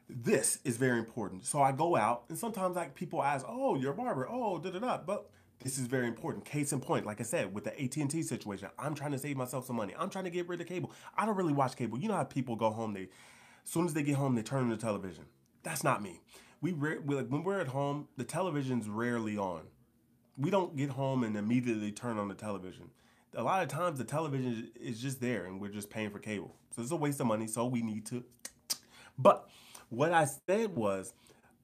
this 0.09 0.61
is 0.65 0.77
very 0.77 0.99
important. 0.99 1.45
So 1.45 1.61
I 1.61 1.73
go 1.73 1.97
out 1.97 2.25
and 2.29 2.39
sometimes 2.39 2.77
like 2.77 2.95
people 2.95 3.23
ask, 3.23 3.45
"Oh, 3.49 3.75
you're 3.75 3.93
a 3.93 3.97
barber." 3.97 4.29
Oh, 4.29 4.59
da 4.59 4.71
da 4.71 4.79
da. 4.79 4.99
But 4.99 5.31
this 5.61 5.79
is 5.79 5.87
very 5.87 6.07
important. 6.07 6.45
Case 6.45 6.73
in 6.73 6.81
point, 6.81 7.05
like 7.05 7.21
I 7.21 7.25
said, 7.25 7.53
with 7.53 7.65
the 7.65 7.83
AT&T 7.83 8.23
situation, 8.23 8.69
I'm 8.79 8.95
trying 8.95 9.13
to 9.13 9.19
save 9.19 9.37
myself 9.37 9.67
some 9.67 9.77
money. 9.77 9.95
I'm 9.99 10.09
trying 10.09 10.25
to 10.25 10.31
get 10.31 10.49
rid 10.49 10.61
of 10.61 10.69
cable. 10.69 10.93
I 11.17 11.27
don't 11.27 11.37
really 11.37 11.53
watch 11.53 11.77
cable. 11.77 11.99
You 11.99 12.09
know 12.09 12.15
how 12.15 12.25
people 12.25 12.57
go 12.57 12.71
home, 12.71 12.95
they 12.95 13.09
as 13.65 13.71
soon 13.73 13.85
as 13.85 13.95
they 13.95 14.03
get 14.03 14.15
home, 14.15 14.35
they 14.35 14.43
turn 14.43 14.63
on 14.63 14.71
the 14.71 14.77
television. 14.77 15.25
That's 15.65 15.83
not 15.83 16.03
me 16.03 16.21
we, 16.61 16.73
we 16.73 17.15
like 17.15 17.29
when 17.29 17.45
we're 17.45 17.61
at 17.61 17.69
home, 17.69 18.09
the 18.17 18.25
television's 18.25 18.89
rarely 18.89 19.37
on. 19.37 19.63
We 20.39 20.51
don't 20.51 20.77
get 20.77 20.91
home 20.91 21.25
and 21.25 21.37
immediately 21.37 21.91
turn 21.91 22.17
on 22.17 22.29
the 22.29 22.35
television. 22.35 22.91
A 23.35 23.43
lot 23.43 23.63
of 23.63 23.69
times 23.69 23.99
the 23.99 24.05
television 24.05 24.71
is 24.81 25.03
just 25.03 25.21
there 25.21 25.45
and 25.45 25.61
we're 25.61 25.69
just 25.69 25.91
paying 25.91 26.11
for 26.11 26.21
cable. 26.21 26.55
So 26.75 26.81
it's 26.81 26.93
a 26.93 26.97
waste 26.97 27.21
of 27.21 27.27
money, 27.27 27.49
so 27.49 27.67
we 27.67 27.83
need 27.83 28.07
to. 28.07 28.25
But 29.19 29.49
what 29.89 30.13
I 30.13 30.27
said 30.47 30.77
was, 30.77 31.13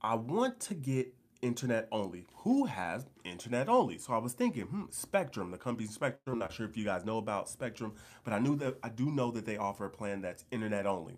I 0.02 0.16
want 0.16 0.58
to 0.60 0.74
get 0.74 1.14
internet 1.40 1.87
only. 1.92 2.26
Who 2.38 2.64
has 2.64 3.06
internet 3.24 3.68
only? 3.68 3.98
So 3.98 4.12
I 4.12 4.18
was 4.18 4.32
thinking, 4.32 4.64
hmm, 4.64 4.84
Spectrum, 4.90 5.52
the 5.52 5.58
company 5.58 5.87
Spectrum. 5.87 6.40
Not 6.40 6.52
sure 6.52 6.66
if 6.66 6.76
you 6.76 6.84
guys 6.84 7.04
know 7.04 7.18
about 7.18 7.48
Spectrum, 7.48 7.92
but 8.24 8.32
I 8.32 8.40
knew 8.40 8.56
that 8.56 8.76
I 8.82 8.88
do 8.88 9.10
know 9.10 9.30
that 9.30 9.46
they 9.46 9.56
offer 9.56 9.84
a 9.84 9.90
plan 9.90 10.20
that's 10.20 10.44
internet 10.50 10.84
only. 10.84 11.16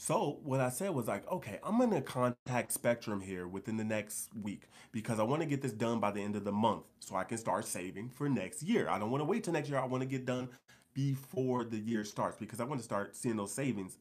So 0.00 0.38
what 0.44 0.60
I 0.60 0.68
said 0.68 0.94
was 0.94 1.08
like, 1.08 1.28
okay, 1.30 1.58
I'm 1.64 1.76
gonna 1.76 2.00
contact 2.00 2.70
Spectrum 2.72 3.20
here 3.20 3.48
within 3.48 3.76
the 3.76 3.84
next 3.84 4.30
week 4.32 4.68
because 4.92 5.18
I 5.18 5.24
want 5.24 5.42
to 5.42 5.46
get 5.46 5.60
this 5.60 5.72
done 5.72 5.98
by 5.98 6.12
the 6.12 6.22
end 6.22 6.36
of 6.36 6.44
the 6.44 6.52
month 6.52 6.84
so 7.00 7.16
I 7.16 7.24
can 7.24 7.36
start 7.36 7.64
saving 7.66 8.10
for 8.10 8.28
next 8.28 8.62
year. 8.62 8.88
I 8.88 9.00
don't 9.00 9.10
want 9.10 9.22
to 9.22 9.24
wait 9.24 9.42
till 9.42 9.52
next 9.52 9.68
year. 9.68 9.80
I 9.80 9.86
want 9.86 10.02
to 10.02 10.08
get 10.08 10.24
done 10.24 10.50
before 10.94 11.64
the 11.64 11.78
year 11.78 12.04
starts 12.04 12.36
because 12.38 12.60
I 12.60 12.64
want 12.64 12.78
to 12.78 12.84
start 12.84 13.16
seeing 13.16 13.34
those 13.34 13.52
savings 13.52 13.98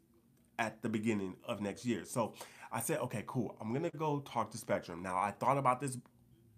at 0.60 0.84
the 0.84 0.88
beginning 0.88 1.36
of 1.44 1.62
next 1.62 1.84
year. 1.84 2.06
So 2.06 2.36
I 2.72 2.80
said, 2.80 3.00
okay, 3.00 3.24
cool. 3.26 3.58
I'm 3.60 3.74
gonna 3.74 3.90
go 3.90 4.20
talk 4.20 4.52
to 4.52 4.58
Spectrum. 4.60 5.02
Now 5.02 5.18
I 5.18 5.32
thought 5.32 5.58
about 5.58 5.82
this 5.82 5.98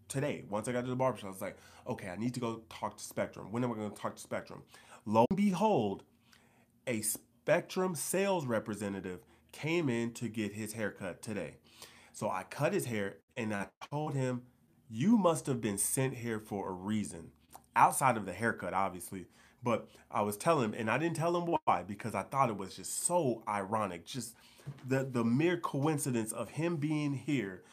today. 0.09 0.43
Once 0.49 0.67
I 0.67 0.73
got 0.73 0.83
to 0.83 0.89
the 0.89 0.97
barbershop, 0.97 1.29
I 1.29 1.31
was 1.31 1.41
like, 1.41 1.57
okay, 1.87 2.09
I 2.09 2.17
need 2.17 2.33
to 2.33 2.41
go 2.41 2.63
talk 2.69 2.97
to 2.97 3.03
Spectrum. 3.05 3.53
When 3.53 3.63
am 3.63 3.71
I 3.71 3.75
gonna 3.75 3.91
talk 3.91 4.17
to 4.17 4.21
Spectrum? 4.21 4.63
Lo 5.05 5.25
and 5.29 5.37
behold, 5.37 6.03
a 6.87 7.01
Spectrum 7.01 7.95
sales 7.95 8.45
representative 8.45 9.21
came 9.51 9.89
in 9.89 10.13
to 10.13 10.27
get 10.27 10.53
his 10.53 10.73
haircut 10.73 11.21
today. 11.21 11.55
So 12.11 12.29
I 12.29 12.43
cut 12.43 12.73
his 12.73 12.85
hair 12.85 13.17
and 13.37 13.53
I 13.53 13.67
told 13.89 14.13
him, 14.13 14.43
You 14.89 15.17
must 15.17 15.45
have 15.47 15.61
been 15.61 15.77
sent 15.77 16.15
here 16.15 16.39
for 16.39 16.69
a 16.69 16.73
reason. 16.73 17.31
Outside 17.75 18.17
of 18.17 18.25
the 18.25 18.33
haircut, 18.33 18.73
obviously. 18.73 19.27
But 19.61 19.89
I 20.09 20.21
was 20.21 20.37
telling 20.37 20.65
him, 20.65 20.73
and 20.77 20.89
I 20.89 20.97
didn't 20.97 21.17
tell 21.17 21.35
him 21.35 21.55
why 21.65 21.83
because 21.83 22.15
I 22.15 22.23
thought 22.23 22.49
it 22.49 22.57
was 22.57 22.75
just 22.75 23.03
so 23.03 23.43
ironic. 23.47 24.05
Just 24.05 24.35
the, 24.87 25.03
the 25.03 25.23
mere 25.23 25.57
coincidence 25.57 26.31
of 26.31 26.51
him 26.51 26.77
being 26.77 27.13
here, 27.13 27.63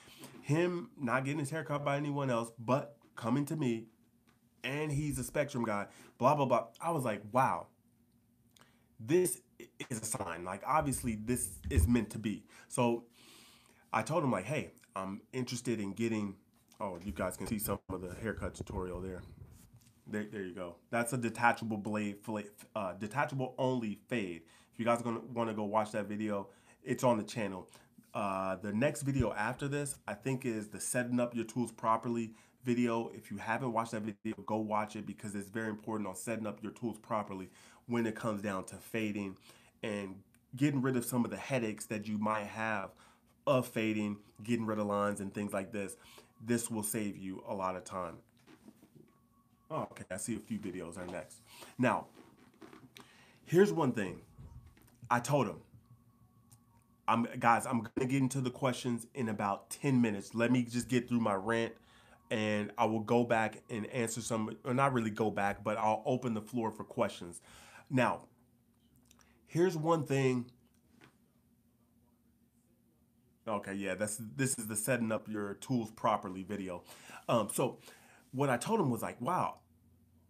him 0.42 0.90
not 1.00 1.24
getting 1.24 1.40
his 1.40 1.50
haircut 1.50 1.84
by 1.84 1.96
anyone 1.96 2.30
else, 2.30 2.50
but 2.58 2.96
coming 3.14 3.44
to 3.46 3.56
me, 3.56 3.86
and 4.64 4.90
he's 4.90 5.18
a 5.18 5.24
spectrum 5.24 5.64
guy, 5.64 5.86
blah, 6.18 6.34
blah, 6.34 6.44
blah. 6.44 6.66
I 6.80 6.90
was 6.90 7.04
like, 7.04 7.22
wow, 7.32 7.68
this 8.98 9.40
is 9.90 10.00
a 10.00 10.04
sign. 10.04 10.44
Like 10.44 10.62
obviously 10.66 11.16
this 11.16 11.58
is 11.70 11.86
meant 11.86 12.10
to 12.10 12.18
be. 12.18 12.44
So 12.68 13.04
I 13.92 14.02
told 14.02 14.24
him 14.24 14.32
like, 14.32 14.44
hey, 14.44 14.72
I'm 14.94 15.20
interested 15.32 15.80
in 15.80 15.92
getting. 15.92 16.36
Oh, 16.78 16.98
you 17.02 17.12
guys 17.12 17.36
can 17.36 17.46
see 17.46 17.58
some 17.58 17.78
of 17.88 18.02
the 18.02 18.14
haircut 18.14 18.54
tutorial 18.54 19.00
there. 19.00 19.22
There, 20.06 20.26
there 20.30 20.42
you 20.42 20.54
go. 20.54 20.76
That's 20.90 21.12
a 21.12 21.16
detachable 21.16 21.78
blade, 21.78 22.16
uh, 22.74 22.92
detachable 22.94 23.54
only 23.58 23.98
fade. 24.08 24.42
If 24.72 24.78
you 24.78 24.84
guys 24.84 25.02
gonna 25.02 25.20
want 25.32 25.48
to 25.50 25.54
go 25.54 25.64
watch 25.64 25.92
that 25.92 26.06
video, 26.06 26.48
it's 26.84 27.02
on 27.02 27.16
the 27.16 27.24
channel. 27.24 27.68
Uh, 28.14 28.56
the 28.56 28.72
next 28.72 29.02
video 29.02 29.32
after 29.32 29.68
this, 29.68 29.96
I 30.06 30.14
think, 30.14 30.44
is 30.44 30.68
the 30.68 30.80
setting 30.80 31.18
up 31.18 31.34
your 31.34 31.44
tools 31.44 31.72
properly 31.72 32.32
video. 32.64 33.10
If 33.14 33.30
you 33.30 33.38
haven't 33.38 33.72
watched 33.72 33.92
that 33.92 34.02
video, 34.02 34.34
go 34.44 34.56
watch 34.56 34.96
it 34.96 35.06
because 35.06 35.34
it's 35.34 35.48
very 35.48 35.68
important 35.68 36.08
on 36.08 36.16
setting 36.16 36.46
up 36.46 36.62
your 36.62 36.72
tools 36.72 36.98
properly 36.98 37.48
when 37.86 38.06
it 38.06 38.14
comes 38.14 38.42
down 38.42 38.64
to 38.64 38.76
fading 38.76 39.36
and 39.82 40.16
getting 40.56 40.82
rid 40.82 40.96
of 40.96 41.04
some 41.04 41.24
of 41.24 41.30
the 41.30 41.36
headaches 41.36 41.86
that 41.86 42.08
you 42.08 42.18
might 42.18 42.46
have 42.46 42.90
of 43.46 43.68
fading, 43.68 44.16
getting 44.42 44.66
rid 44.66 44.78
of 44.78 44.86
lines 44.86 45.20
and 45.20 45.32
things 45.32 45.52
like 45.52 45.72
this. 45.72 45.96
This 46.44 46.70
will 46.70 46.82
save 46.82 47.16
you 47.16 47.42
a 47.48 47.54
lot 47.54 47.76
of 47.76 47.84
time. 47.84 48.16
Okay, 49.70 50.04
I 50.10 50.16
see 50.16 50.36
a 50.36 50.38
few 50.38 50.58
videos 50.58 50.96
are 50.98 51.06
next. 51.06 51.40
Now, 51.78 52.06
here's 53.44 53.72
one 53.72 53.92
thing. 53.92 54.20
I 55.10 55.20
told 55.20 55.46
him, 55.46 55.60
I'm 57.08 57.26
guys, 57.38 57.66
I'm 57.66 57.88
gonna 57.94 58.08
get 58.08 58.20
into 58.20 58.40
the 58.40 58.50
questions 58.50 59.06
in 59.14 59.28
about 59.28 59.70
10 59.70 60.00
minutes. 60.00 60.34
Let 60.34 60.50
me 60.50 60.62
just 60.62 60.88
get 60.88 61.08
through 61.08 61.20
my 61.20 61.34
rant 61.34 61.72
and 62.30 62.72
I 62.76 62.86
will 62.86 63.00
go 63.00 63.22
back 63.22 63.62
and 63.70 63.86
answer 63.86 64.20
some, 64.20 64.56
or 64.64 64.74
not 64.74 64.92
really 64.92 65.10
go 65.10 65.30
back, 65.30 65.62
but 65.62 65.78
I'll 65.78 66.02
open 66.04 66.34
the 66.34 66.40
floor 66.40 66.72
for 66.72 66.82
questions. 66.82 67.40
Now, 67.90 68.22
here's 69.46 69.76
one 69.76 70.04
thing. 70.04 70.46
Okay, 73.48 73.74
yeah, 73.74 73.94
that's 73.94 74.20
this 74.36 74.58
is 74.58 74.66
the 74.66 74.74
setting 74.74 75.12
up 75.12 75.28
your 75.28 75.54
tools 75.54 75.90
properly 75.92 76.42
video. 76.42 76.82
Um, 77.28 77.48
so 77.52 77.78
what 78.32 78.50
I 78.50 78.56
told 78.56 78.80
him 78.80 78.90
was 78.90 79.02
like, 79.02 79.20
wow, 79.20 79.58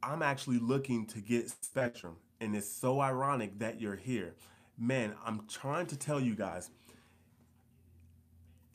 I'm 0.03 0.23
actually 0.23 0.59
looking 0.59 1.07
to 1.07 1.21
get 1.21 1.49
Spectrum, 1.49 2.17
and 2.41 2.55
it's 2.55 2.71
so 2.71 3.01
ironic 3.01 3.59
that 3.61 3.81
you're 3.81 3.97
here. 3.97 4.35
Man, 4.79 5.15
I'm 5.25 5.47
trying 5.49 5.87
to 5.87 5.97
tell 5.97 6.21
you 6.21 6.35
guys, 6.35 6.69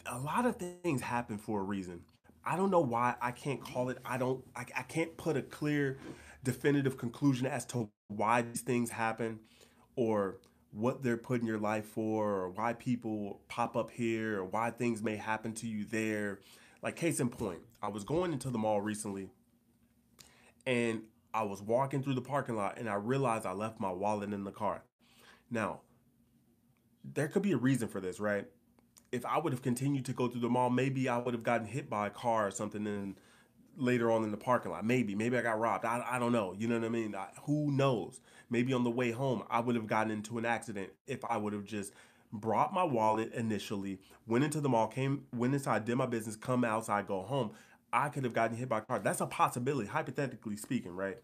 a 0.07 0.17
lot 0.17 0.47
of 0.47 0.55
things 0.55 1.01
happen 1.01 1.37
for 1.37 1.59
a 1.59 1.63
reason. 1.63 2.01
I 2.43 2.57
don't 2.57 2.71
know 2.71 2.79
why 2.79 3.13
I 3.21 3.31
can't 3.31 3.63
call 3.63 3.89
it. 3.89 3.99
I 4.03 4.17
don't. 4.17 4.43
I, 4.55 4.65
I 4.75 4.81
can't 4.81 5.15
put 5.17 5.37
a 5.37 5.43
clear, 5.43 5.99
definitive 6.43 6.97
conclusion 6.97 7.45
as 7.45 7.65
to 7.67 7.89
why 8.11 8.41
these 8.41 8.61
things 8.61 8.89
happen, 8.89 9.39
or 9.95 10.37
what 10.71 11.03
they're 11.03 11.17
putting 11.17 11.47
your 11.47 11.57
life 11.57 11.85
for, 11.85 12.29
or 12.29 12.49
why 12.49 12.73
people 12.73 13.41
pop 13.47 13.75
up 13.75 13.91
here, 13.91 14.39
or 14.39 14.45
why 14.45 14.71
things 14.71 15.01
may 15.01 15.15
happen 15.15 15.53
to 15.53 15.67
you 15.67 15.85
there. 15.85 16.39
Like 16.81 16.95
case 16.95 17.19
in 17.19 17.29
point, 17.29 17.59
I 17.81 17.89
was 17.89 18.03
going 18.03 18.33
into 18.33 18.49
the 18.49 18.57
mall 18.57 18.81
recently, 18.81 19.29
and 20.65 21.01
I 21.33 21.43
was 21.43 21.61
walking 21.61 22.03
through 22.03 22.15
the 22.15 22.21
parking 22.21 22.55
lot, 22.55 22.77
and 22.77 22.89
I 22.89 22.95
realized 22.95 23.45
I 23.45 23.53
left 23.53 23.79
my 23.79 23.91
wallet 23.91 24.33
in 24.33 24.43
the 24.43 24.51
car. 24.51 24.83
Now, 25.49 25.81
there 27.03 27.27
could 27.27 27.41
be 27.41 27.51
a 27.51 27.57
reason 27.57 27.87
for 27.87 27.99
this, 27.99 28.19
right? 28.19 28.47
if 29.11 29.25
I 29.25 29.37
would 29.37 29.53
have 29.53 29.61
continued 29.61 30.05
to 30.05 30.13
go 30.13 30.27
through 30.27 30.41
the 30.41 30.49
mall, 30.49 30.69
maybe 30.69 31.09
I 31.09 31.17
would 31.17 31.33
have 31.33 31.43
gotten 31.43 31.67
hit 31.67 31.89
by 31.89 32.07
a 32.07 32.09
car 32.09 32.47
or 32.47 32.51
something 32.51 32.87
and 32.87 33.15
later 33.77 34.11
on 34.11 34.23
in 34.23 34.31
the 34.31 34.37
parking 34.37 34.71
lot. 34.71 34.85
Maybe, 34.85 35.15
maybe 35.15 35.37
I 35.37 35.41
got 35.41 35.59
robbed. 35.59 35.85
I, 35.85 36.05
I 36.09 36.19
don't 36.19 36.31
know. 36.31 36.53
You 36.57 36.67
know 36.67 36.79
what 36.79 36.85
I 36.85 36.89
mean? 36.89 37.15
I, 37.15 37.27
who 37.43 37.71
knows? 37.71 38.19
Maybe 38.49 38.73
on 38.73 38.83
the 38.83 38.91
way 38.91 39.11
home, 39.11 39.43
I 39.49 39.59
would 39.59 39.75
have 39.75 39.87
gotten 39.87 40.11
into 40.11 40.37
an 40.37 40.45
accident 40.45 40.89
if 41.07 41.23
I 41.25 41.37
would 41.37 41.53
have 41.53 41.65
just 41.65 41.93
brought 42.33 42.73
my 42.73 42.83
wallet 42.83 43.33
initially, 43.33 43.99
went 44.27 44.43
into 44.43 44.61
the 44.61 44.69
mall, 44.69 44.87
came, 44.87 45.25
went 45.33 45.53
inside, 45.53 45.85
did 45.85 45.95
my 45.95 46.05
business, 46.05 46.35
come 46.35 46.63
outside, 46.63 47.07
go 47.07 47.21
home. 47.21 47.51
I 47.93 48.09
could 48.09 48.23
have 48.23 48.33
gotten 48.33 48.55
hit 48.55 48.69
by 48.69 48.79
a 48.79 48.81
car. 48.81 48.99
That's 48.99 49.21
a 49.21 49.25
possibility, 49.25 49.89
hypothetically 49.89 50.55
speaking, 50.55 50.95
right? 50.95 51.17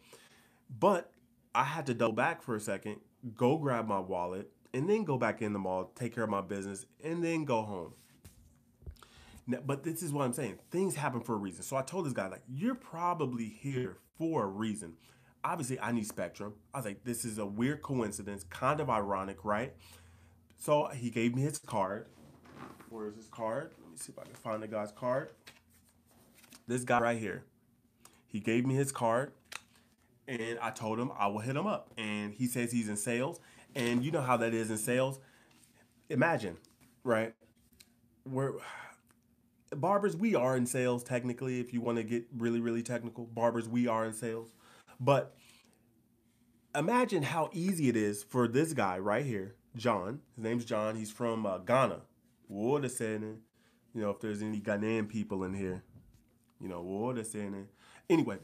But 0.79 1.12
I 1.55 1.63
had 1.63 1.86
to 1.88 1.93
double 1.93 2.13
back 2.13 2.41
for 2.41 2.55
a 2.55 2.60
second, 2.60 2.97
go 3.36 3.57
grab 3.57 3.88
my 3.88 3.99
wallet, 3.99 4.51
and 4.73 4.89
then 4.89 5.05
go 5.05 5.17
back 5.17 5.41
in 5.41 5.53
the 5.53 5.60
mall, 5.60 5.91
take 5.95 6.13
care 6.13 6.25
of 6.25 6.29
my 6.29 6.41
business, 6.41 6.86
and 7.03 7.23
then 7.23 7.45
go 7.45 7.62
home. 7.62 7.93
But 9.47 9.83
this 9.83 10.03
is 10.03 10.12
what 10.12 10.25
I'm 10.25 10.33
saying. 10.33 10.60
Things 10.71 10.95
happen 10.95 11.21
for 11.21 11.33
a 11.33 11.38
reason. 11.38 11.63
So 11.63 11.77
I 11.77 11.81
told 11.81 12.05
this 12.05 12.13
guy, 12.13 12.27
like, 12.27 12.43
you're 12.47 12.75
probably 12.75 13.45
here 13.45 13.97
for 14.17 14.43
a 14.43 14.47
reason. 14.47 14.93
Obviously, 15.43 15.79
I 15.79 15.91
need 15.91 16.05
Spectrum. 16.05 16.53
I 16.73 16.79
was 16.79 16.86
like, 16.86 17.03
this 17.03 17.23
is 17.23 17.38
a 17.38 17.45
weird 17.45 17.81
coincidence, 17.81 18.43
kind 18.43 18.79
of 18.79 18.89
ironic, 18.89 19.45
right? 19.45 19.73
So 20.57 20.88
he 20.88 21.10
gave 21.10 21.36
me 21.36 21.43
his 21.43 21.60
card. 21.60 22.07
Where 22.89 23.07
is 23.07 23.15
his 23.15 23.27
card? 23.27 23.71
Let 23.81 23.91
me 23.91 23.97
see 23.97 24.12
if 24.12 24.19
I 24.19 24.23
can 24.23 24.33
find 24.33 24.62
the 24.62 24.67
guy's 24.67 24.91
card. 24.91 25.29
This 26.67 26.83
guy 26.83 26.99
right 26.99 27.17
here. 27.17 27.45
He 28.25 28.41
gave 28.41 28.65
me 28.65 28.75
his 28.75 28.91
card, 28.91 29.31
and 30.27 30.60
I 30.62 30.71
told 30.71 30.99
him 30.99 31.12
I 31.17 31.27
will 31.27 31.39
hit 31.39 31.55
him 31.55 31.67
up. 31.67 31.91
And 31.97 32.33
he 32.33 32.47
says 32.47 32.71
he's 32.71 32.89
in 32.89 32.97
sales 32.97 33.39
and 33.77 34.03
you 34.03 34.12
know 34.12 34.21
how 34.21 34.38
that 34.38 34.53
is 34.53 34.71
in 34.71 34.77
sales. 34.77 35.19
Imagine, 36.10 36.57
right? 37.03 37.33
We're 38.25 38.53
barbers, 39.75 40.15
we 40.15 40.36
are 40.36 40.56
in 40.56 40.65
sales 40.65 41.03
technically, 41.03 41.60
if 41.60 41.73
you 41.73 41.82
want 41.82 41.97
to 41.97 42.03
get 42.03 42.25
really, 42.36 42.60
really 42.60 42.84
technical. 42.84 43.25
Barbers, 43.25 43.67
we 43.67 43.88
are 43.88 44.06
in 44.06 44.13
sales. 44.13 44.53
But 44.99 45.36
imagine 46.75 47.23
how 47.23 47.49
easy 47.53 47.89
it 47.89 47.95
is 47.95 48.23
for 48.23 48.47
this 48.47 48.73
guy 48.73 48.99
right 48.99 49.25
here, 49.25 49.56
John. 49.75 50.21
His 50.36 50.43
name's 50.43 50.65
John. 50.65 50.95
He's 50.95 51.12
from 51.12 51.45
uh, 51.45 51.60
Ghana. 51.60 52.01
What 52.47 52.86
a 52.86 52.89
saying. 52.89 53.39
You 53.93 54.01
know, 54.01 54.10
if 54.10 54.19
there's 54.19 54.41
any 54.41 54.60
Ghanaian 54.60 55.10
people 55.10 55.43
in 55.43 55.53
here, 55.53 55.84
you 56.60 56.67
know, 56.67 56.82
what 56.82 57.17
a 57.17 57.25
saying. 57.25 57.67
Anyway, 58.10 58.38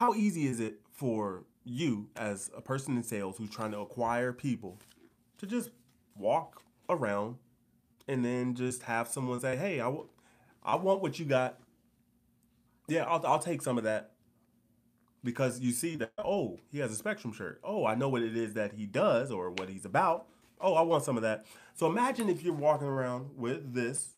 how 0.00 0.14
easy 0.14 0.46
is 0.46 0.60
it 0.60 0.80
for 0.92 1.44
you 1.64 2.08
as 2.16 2.50
a 2.56 2.60
person 2.60 2.96
in 2.96 3.02
sales 3.02 3.36
who's 3.36 3.50
trying 3.50 3.72
to 3.72 3.78
acquire 3.78 4.32
people 4.32 4.78
to 5.38 5.46
just 5.46 5.70
walk 6.16 6.62
around 6.88 7.36
and 8.08 8.24
then 8.24 8.54
just 8.54 8.82
have 8.84 9.08
someone 9.08 9.40
say, 9.40 9.56
"Hey, 9.56 9.80
I, 9.80 9.84
w- 9.84 10.08
I 10.64 10.76
want 10.76 11.02
what 11.02 11.18
you 11.18 11.26
got. 11.26 11.58
Yeah, 12.88 13.04
I'll, 13.04 13.24
I'll 13.26 13.38
take 13.38 13.62
some 13.62 13.78
of 13.78 13.84
that." 13.84 14.12
Because 15.24 15.60
you 15.60 15.72
see 15.72 15.96
that, 15.96 16.12
oh, 16.18 16.58
he 16.70 16.78
has 16.78 16.92
a 16.92 16.94
Spectrum 16.94 17.32
shirt. 17.32 17.60
Oh, 17.64 17.84
I 17.84 17.94
know 17.96 18.08
what 18.08 18.22
it 18.22 18.36
is 18.36 18.54
that 18.54 18.72
he 18.72 18.86
does 18.86 19.30
or 19.32 19.50
what 19.50 19.68
he's 19.68 19.84
about. 19.84 20.26
Oh, 20.60 20.74
I 20.74 20.82
want 20.82 21.04
some 21.04 21.16
of 21.16 21.22
that. 21.24 21.44
So 21.74 21.86
imagine 21.86 22.28
if 22.28 22.42
you're 22.42 22.54
walking 22.54 22.86
around 22.86 23.30
with 23.36 23.74
this, 23.74 24.14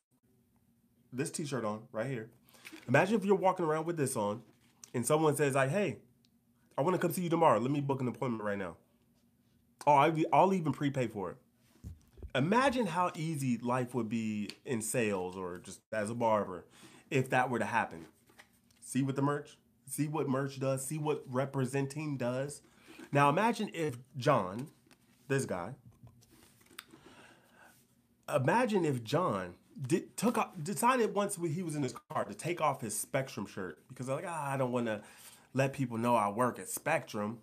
this 1.12 1.31
T-shirt 1.31 1.64
on 1.64 1.83
right 1.92 2.07
here. 2.07 2.31
Imagine 2.88 3.16
if 3.16 3.24
you're 3.24 3.35
walking 3.37 3.64
around 3.64 3.87
with 3.87 3.96
this 3.96 4.16
on, 4.16 4.42
and 4.94 5.07
someone 5.07 5.37
says 5.37 5.55
like, 5.55 5.70
"Hey, 5.70 5.98
I 6.79 6.83
want 6.83 6.94
to 6.94 6.98
come 7.00 7.12
see 7.12 7.22
you 7.22 7.31
tomorrow. 7.31 7.61
Let 7.61 7.70
me 7.70 7.81
book 7.81 8.00
an 8.00 8.09
appointment 8.09 8.44
right 8.44 8.59
now. 8.59 8.76
Oh, 9.87 9.92
I'll 10.33 10.55
even 10.55 10.72
prepay 10.72 11.07
for 11.09 11.31
it. 11.31 11.37
Imagine 12.35 12.87
how 12.87 13.11
easy 13.16 13.59
life 13.59 13.95
would 13.95 14.09
be 14.09 14.51
in 14.64 14.83
sales 14.83 15.37
or 15.37 15.59
just 15.59 15.81
as 15.93 16.11
a 16.11 16.14
barber 16.14 16.64
if 17.11 17.31
that 17.31 17.51
were 17.51 17.59
to 17.59 17.64
happen. 17.64 18.07
See 18.81 19.03
what 19.03 19.16
the 19.16 19.23
merch, 19.23 19.59
see 19.87 20.07
what 20.07 20.29
merch 20.29 20.61
does, 20.61 20.87
see 20.87 20.99
what 20.99 21.25
representing 21.29 22.16
does. 22.16 22.62
Now 23.12 23.29
imagine 23.29 23.71
if 23.75 23.99
John, 24.16 24.69
this 25.27 25.45
guy, 25.45 25.75
imagine 28.33 28.85
if 28.85 29.03
John 29.03 29.55
did, 29.87 30.16
took 30.16 30.38
decided 30.62 31.14
once 31.14 31.37
he 31.37 31.62
was 31.62 31.75
in 31.75 31.83
his 31.83 31.95
car 32.11 32.25
to 32.25 32.35
take 32.35 32.61
off 32.61 32.81
his 32.81 32.97
Spectrum 32.97 33.47
shirt 33.47 33.79
because 33.88 34.09
like, 34.09 34.25
ah, 34.27 34.53
I 34.53 34.57
don't 34.57 34.73
want 34.73 34.87
to 34.87 35.03
let 35.53 35.73
people 35.73 35.99
know 35.99 36.14
I 36.14 36.29
work 36.29 36.59
at 36.59 36.69
Spectrum 36.69 37.38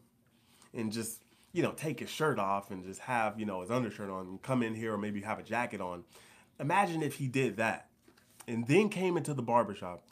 and 0.73 0.91
just, 0.91 1.23
you 1.57 1.63
know, 1.63 1.71
take 1.71 1.99
his 1.99 2.09
shirt 2.11 2.37
off 2.37 2.69
and 2.69 2.85
just 2.85 3.01
have, 3.01 3.39
you 3.39 3.45
know, 3.45 3.61
his 3.61 3.71
undershirt 3.71 4.11
on 4.11 4.27
and 4.27 4.41
come 4.43 4.61
in 4.61 4.75
here 4.75 4.93
or 4.93 4.97
maybe 4.97 5.21
have 5.21 5.39
a 5.39 5.43
jacket 5.43 5.81
on. 5.81 6.03
Imagine 6.59 7.01
if 7.01 7.15
he 7.15 7.27
did 7.27 7.57
that 7.57 7.89
and 8.47 8.67
then 8.67 8.89
came 8.89 9.17
into 9.17 9.33
the 9.33 9.41
barbershop. 9.41 10.03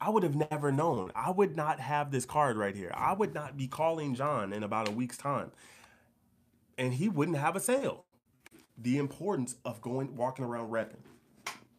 I 0.00 0.10
would 0.10 0.22
have 0.22 0.36
never 0.36 0.70
known. 0.70 1.10
I 1.16 1.32
would 1.32 1.56
not 1.56 1.80
have 1.80 2.12
this 2.12 2.24
card 2.24 2.56
right 2.56 2.76
here. 2.76 2.92
I 2.94 3.14
would 3.14 3.34
not 3.34 3.56
be 3.56 3.66
calling 3.66 4.14
John 4.14 4.52
in 4.52 4.62
about 4.62 4.86
a 4.86 4.92
week's 4.92 5.16
time. 5.16 5.50
And 6.78 6.94
he 6.94 7.08
wouldn't 7.08 7.36
have 7.36 7.56
a 7.56 7.60
sale. 7.60 8.04
The 8.78 8.98
importance 8.98 9.56
of 9.64 9.80
going 9.80 10.14
walking 10.14 10.44
around 10.44 10.70
repping. 10.70 11.02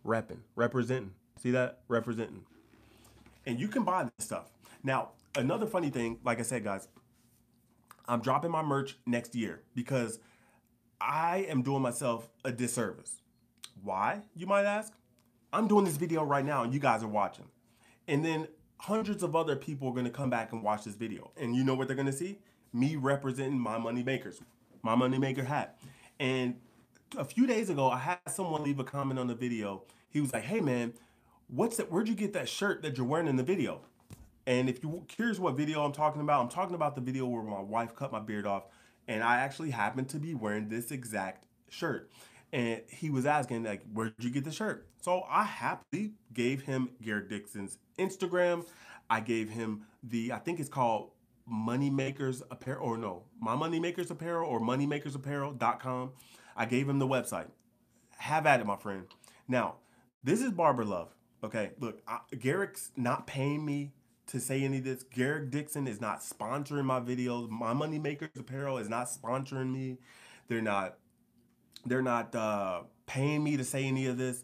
Repping. 0.05 0.39
Representing. 0.57 1.13
See 1.41 1.51
that? 1.51 1.79
Representing. 1.87 2.43
And 3.45 3.57
you 3.57 3.69
can 3.69 3.83
buy 3.83 4.03
this 4.03 4.25
stuff. 4.25 4.51
Now, 4.83 5.11
another 5.33 5.65
funny 5.65 5.91
thing, 5.91 6.19
like 6.25 6.39
I 6.39 6.43
said, 6.43 6.65
guys, 6.65 6.89
I'm 8.05 8.21
dropping 8.21 8.51
my 8.51 8.61
merch 8.61 8.97
next 9.05 9.35
year 9.35 9.61
because 9.75 10.19
I 10.99 11.45
am 11.49 11.61
doing 11.61 11.81
myself 11.81 12.29
a 12.43 12.51
disservice. 12.51 13.21
Why, 13.81 14.21
you 14.35 14.45
might 14.45 14.65
ask? 14.65 14.93
I'm 15.51 15.67
doing 15.67 15.85
this 15.85 15.97
video 15.97 16.23
right 16.23 16.45
now 16.45 16.63
and 16.63 16.73
you 16.73 16.79
guys 16.79 17.03
are 17.03 17.07
watching. 17.07 17.45
And 18.07 18.23
then 18.23 18.47
hundreds 18.77 19.23
of 19.23 19.35
other 19.35 19.55
people 19.55 19.87
are 19.89 19.93
gonna 19.93 20.09
come 20.09 20.29
back 20.29 20.51
and 20.51 20.63
watch 20.63 20.83
this 20.83 20.95
video. 20.95 21.31
And 21.37 21.55
you 21.55 21.63
know 21.63 21.75
what 21.75 21.87
they're 21.87 21.95
gonna 21.95 22.11
see? 22.11 22.39
Me 22.73 22.95
representing 22.95 23.59
my 23.59 23.77
money 23.77 24.03
makers, 24.03 24.41
my 24.81 24.95
money 24.95 25.17
maker 25.17 25.43
hat. 25.43 25.79
And 26.19 26.55
a 27.17 27.23
few 27.23 27.45
days 27.47 27.69
ago, 27.69 27.89
I 27.89 27.99
had 27.99 28.19
someone 28.27 28.63
leave 28.63 28.79
a 28.79 28.83
comment 28.83 29.19
on 29.19 29.27
the 29.27 29.35
video. 29.35 29.83
He 30.09 30.19
was 30.21 30.33
like, 30.33 30.43
hey 30.43 30.59
man, 30.59 30.93
what's 31.47 31.77
that? 31.77 31.91
Where'd 31.91 32.07
you 32.07 32.15
get 32.15 32.33
that 32.33 32.49
shirt 32.49 32.81
that 32.81 32.97
you're 32.97 33.05
wearing 33.05 33.27
in 33.27 33.35
the 33.35 33.43
video? 33.43 33.81
And 34.45 34.69
if 34.69 34.83
you're 34.83 35.03
curious 35.07 35.39
what 35.39 35.55
video 35.55 35.83
I'm 35.83 35.93
talking 35.93 36.21
about, 36.21 36.41
I'm 36.41 36.49
talking 36.49 36.75
about 36.75 36.95
the 36.95 37.01
video 37.01 37.25
where 37.27 37.43
my 37.43 37.61
wife 37.61 37.95
cut 37.95 38.11
my 38.11 38.19
beard 38.19 38.45
off, 38.45 38.63
and 39.07 39.23
I 39.23 39.37
actually 39.37 39.71
happened 39.71 40.09
to 40.09 40.17
be 40.17 40.33
wearing 40.33 40.69
this 40.69 40.91
exact 40.91 41.45
shirt. 41.69 42.11
And 42.51 42.81
he 42.87 43.09
was 43.09 43.25
asking, 43.25 43.63
like, 43.63 43.81
where'd 43.93 44.13
you 44.19 44.29
get 44.29 44.43
the 44.43 44.51
shirt? 44.51 44.87
So 45.01 45.23
I 45.29 45.43
happily 45.43 46.13
gave 46.33 46.61
him 46.61 46.89
Garrick 47.01 47.29
Dixon's 47.29 47.79
Instagram. 47.97 48.65
I 49.09 49.21
gave 49.21 49.49
him 49.49 49.85
the, 50.03 50.31
I 50.31 50.37
think 50.39 50.59
it's 50.59 50.69
called 50.69 51.11
Moneymakers 51.51 52.41
Apparel, 52.51 52.85
or 52.85 52.97
no, 52.97 53.23
My 53.39 53.55
Moneymakers 53.55 54.11
Apparel 54.11 54.47
or 54.47 54.59
moneymakersapparel.com. 54.61 56.11
I 56.55 56.65
gave 56.65 56.87
him 56.87 56.99
the 56.99 57.07
website. 57.07 57.47
Have 58.17 58.45
at 58.45 58.59
it, 58.59 58.65
my 58.65 58.77
friend. 58.77 59.07
Now, 59.47 59.75
this 60.23 60.41
is 60.41 60.51
Barber 60.51 60.85
Love. 60.85 61.13
Okay, 61.43 61.71
look, 61.79 62.01
I, 62.07 62.19
Garrick's 62.39 62.91
not 62.95 63.27
paying 63.27 63.65
me 63.65 63.91
to 64.33 64.39
say 64.39 64.63
any 64.63 64.79
of 64.79 64.83
this. 64.83 65.03
Garrick 65.03 65.51
Dixon 65.51 65.87
is 65.87 66.01
not 66.01 66.21
sponsoring 66.21 66.85
my 66.85 66.99
videos. 66.99 67.49
My 67.49 67.71
Moneymakers 67.73 68.37
Apparel 68.37 68.79
is 68.79 68.89
not 68.89 69.07
sponsoring 69.07 69.71
me. 69.71 69.99
They're 70.47 70.61
not. 70.61 70.97
They're 71.85 72.01
not 72.01 72.33
uh, 72.33 72.81
paying 73.05 73.43
me 73.43 73.57
to 73.57 73.63
say 73.63 73.85
any 73.85 74.07
of 74.07 74.17
this. 74.17 74.43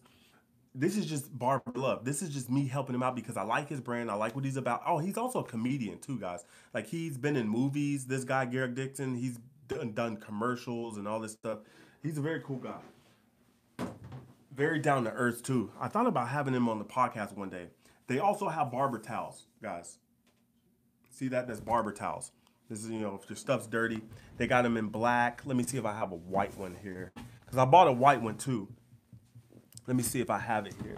This 0.75 0.95
is 0.95 1.07
just 1.07 1.35
Barber 1.37 1.71
Love. 1.73 2.05
This 2.05 2.21
is 2.21 2.29
just 2.29 2.51
me 2.51 2.67
helping 2.67 2.93
him 2.93 3.01
out 3.01 3.15
because 3.15 3.35
I 3.35 3.41
like 3.41 3.67
his 3.67 3.81
brand. 3.81 4.11
I 4.11 4.13
like 4.13 4.35
what 4.35 4.45
he's 4.45 4.57
about. 4.57 4.83
Oh, 4.85 4.99
he's 4.99 5.17
also 5.17 5.39
a 5.39 5.43
comedian 5.43 5.97
too, 5.97 6.19
guys. 6.19 6.45
Like 6.71 6.85
he's 6.85 7.17
been 7.17 7.35
in 7.35 7.47
movies. 7.47 8.05
This 8.05 8.23
guy 8.23 8.45
Garrick 8.45 8.75
Dixon, 8.75 9.15
he's 9.15 9.39
done, 9.67 9.93
done 9.93 10.17
commercials 10.17 10.97
and 10.97 11.07
all 11.07 11.19
this 11.19 11.31
stuff. 11.31 11.59
He's 12.03 12.19
a 12.19 12.21
very 12.21 12.41
cool 12.41 12.57
guy. 12.57 13.87
Very 14.53 14.77
down 14.77 15.03
to 15.05 15.11
earth 15.11 15.41
too. 15.41 15.71
I 15.79 15.87
thought 15.87 16.05
about 16.05 16.27
having 16.27 16.53
him 16.53 16.69
on 16.69 16.77
the 16.77 16.85
podcast 16.85 17.35
one 17.35 17.49
day. 17.49 17.69
They 18.09 18.17
also 18.17 18.49
have 18.49 18.71
barber 18.71 18.97
towels, 18.97 19.45
guys. 19.61 19.99
See 21.11 21.27
that? 21.27 21.47
That's 21.47 21.59
barber 21.59 21.91
towels. 21.91 22.31
This 22.67 22.83
is, 22.83 22.89
you 22.89 22.99
know, 22.99 23.19
if 23.21 23.29
your 23.29 23.37
stuff's 23.37 23.67
dirty. 23.67 24.01
They 24.37 24.47
got 24.47 24.63
them 24.63 24.77
in 24.77 24.87
black. 24.87 25.43
Let 25.45 25.55
me 25.55 25.63
see 25.63 25.77
if 25.77 25.85
I 25.85 25.93
have 25.93 26.11
a 26.11 26.15
white 26.15 26.57
one 26.57 26.75
here. 26.81 27.11
Because 27.45 27.59
I 27.59 27.65
bought 27.65 27.87
a 27.87 27.91
white 27.91 28.19
one 28.19 28.35
too. 28.35 28.67
Let 29.85 29.95
me 29.95 30.01
see 30.01 30.21
if 30.21 30.31
I 30.31 30.39
have 30.39 30.65
it 30.65 30.73
here. 30.83 30.97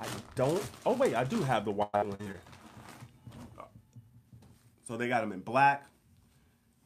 I 0.00 0.06
don't. 0.34 0.62
Oh 0.86 0.94
wait, 0.94 1.14
I 1.14 1.24
do 1.24 1.42
have 1.42 1.66
the 1.66 1.70
white 1.70 1.92
one 1.92 2.16
here. 2.18 2.40
So 4.84 4.96
they 4.96 5.08
got 5.08 5.20
them 5.20 5.32
in 5.32 5.40
black. 5.40 5.84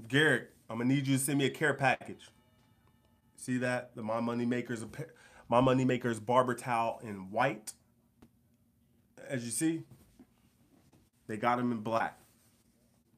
Garrick, 0.09 0.51
I'm 0.69 0.79
gonna 0.79 0.93
need 0.93 1.07
you 1.07 1.19
to 1.19 1.23
send 1.23 1.39
me 1.39 1.47
a 1.47 1.51
care 1.51 1.75
package. 1.75 2.31
See 3.37 3.59
that? 3.59 3.95
The 3.95 4.03
My 4.03 4.19
Money 4.19 4.45
Makers, 4.45 4.85
My 5.49 5.61
Money 5.61 5.85
Makers 5.85 6.19
barber 6.19 6.55
towel 6.55 7.01
in 7.05 7.31
white. 7.31 7.75
As 9.29 9.45
you 9.45 9.51
see, 9.51 9.83
they 11.27 11.37
got 11.37 11.59
him 11.59 11.73
in 11.73 11.79
black. 11.79 12.19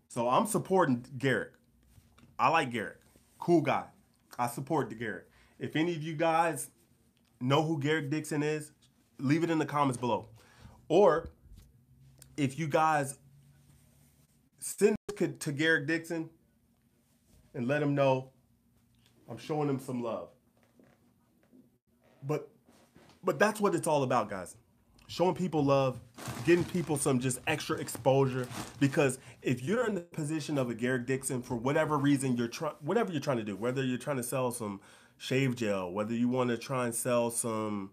So 0.09 0.29
I'm 0.29 0.47
supporting 0.47 1.05
Garrick. 1.19 1.53
I 2.39 2.49
like 2.49 2.73
Garrick. 2.73 3.01
Cool 3.39 3.61
guy. 3.61 3.85
I 4.39 4.47
support 4.47 4.89
the 4.89 4.95
Garrick. 4.95 5.29
If 5.59 5.77
any 5.77 5.95
of 5.95 6.03
you 6.03 6.15
guys 6.15 6.71
know 7.41 7.63
who 7.63 7.79
Garrick 7.79 8.11
Dixon 8.11 8.43
is, 8.43 8.73
leave 9.19 9.45
it 9.45 9.51
in 9.51 9.59
the 9.59 9.67
comments 9.67 9.99
below. 9.99 10.29
Or 10.89 11.29
if 12.37 12.59
you 12.59 12.69
guys 12.69 13.19
send 14.59 14.97
to 15.17 15.53
Garrick 15.53 15.87
Dixon 15.87 16.31
and 17.55 17.67
let 17.67 17.83
him 17.83 17.95
know 17.95 18.31
I'm 19.29 19.37
showing 19.37 19.69
him 19.69 19.79
some 19.79 20.03
love. 20.03 20.29
But 22.23 22.49
but 23.23 23.39
that's 23.39 23.61
what 23.61 23.75
it's 23.75 23.87
all 23.87 24.03
about, 24.03 24.31
guys. 24.31 24.57
Showing 25.09 25.35
people 25.35 25.65
love, 25.65 25.99
getting 26.45 26.65
people 26.65 26.97
some 26.97 27.19
just 27.19 27.41
extra 27.47 27.79
exposure. 27.79 28.47
Because 28.79 29.19
if 29.43 29.63
you're 29.63 29.87
in 29.87 29.95
the 29.95 30.03
position 30.03 30.59
of 30.59 30.71
a 30.71 30.75
Garrick 30.75 31.07
Dixon 31.07 31.43
for 31.43 31.57
whatever 31.57 31.99
reason 31.99 32.37
you're 32.37 32.47
trying, 32.47 32.75
whatever 32.81 33.11
you're 33.11 33.21
trying 33.21 33.39
to 33.39 33.45
do, 33.45 33.57
whether 33.57 33.85
you're 33.85 33.99
trying 33.99 34.19
to 34.19 34.23
sell 34.23 34.53
some 34.53 34.81
shave 35.17 35.57
gel, 35.57 35.91
whether 35.91 36.15
you 36.15 36.29
want 36.29 36.51
to 36.51 36.59
try 36.59 36.85
and 36.85 36.95
sell 36.95 37.31
some 37.31 37.91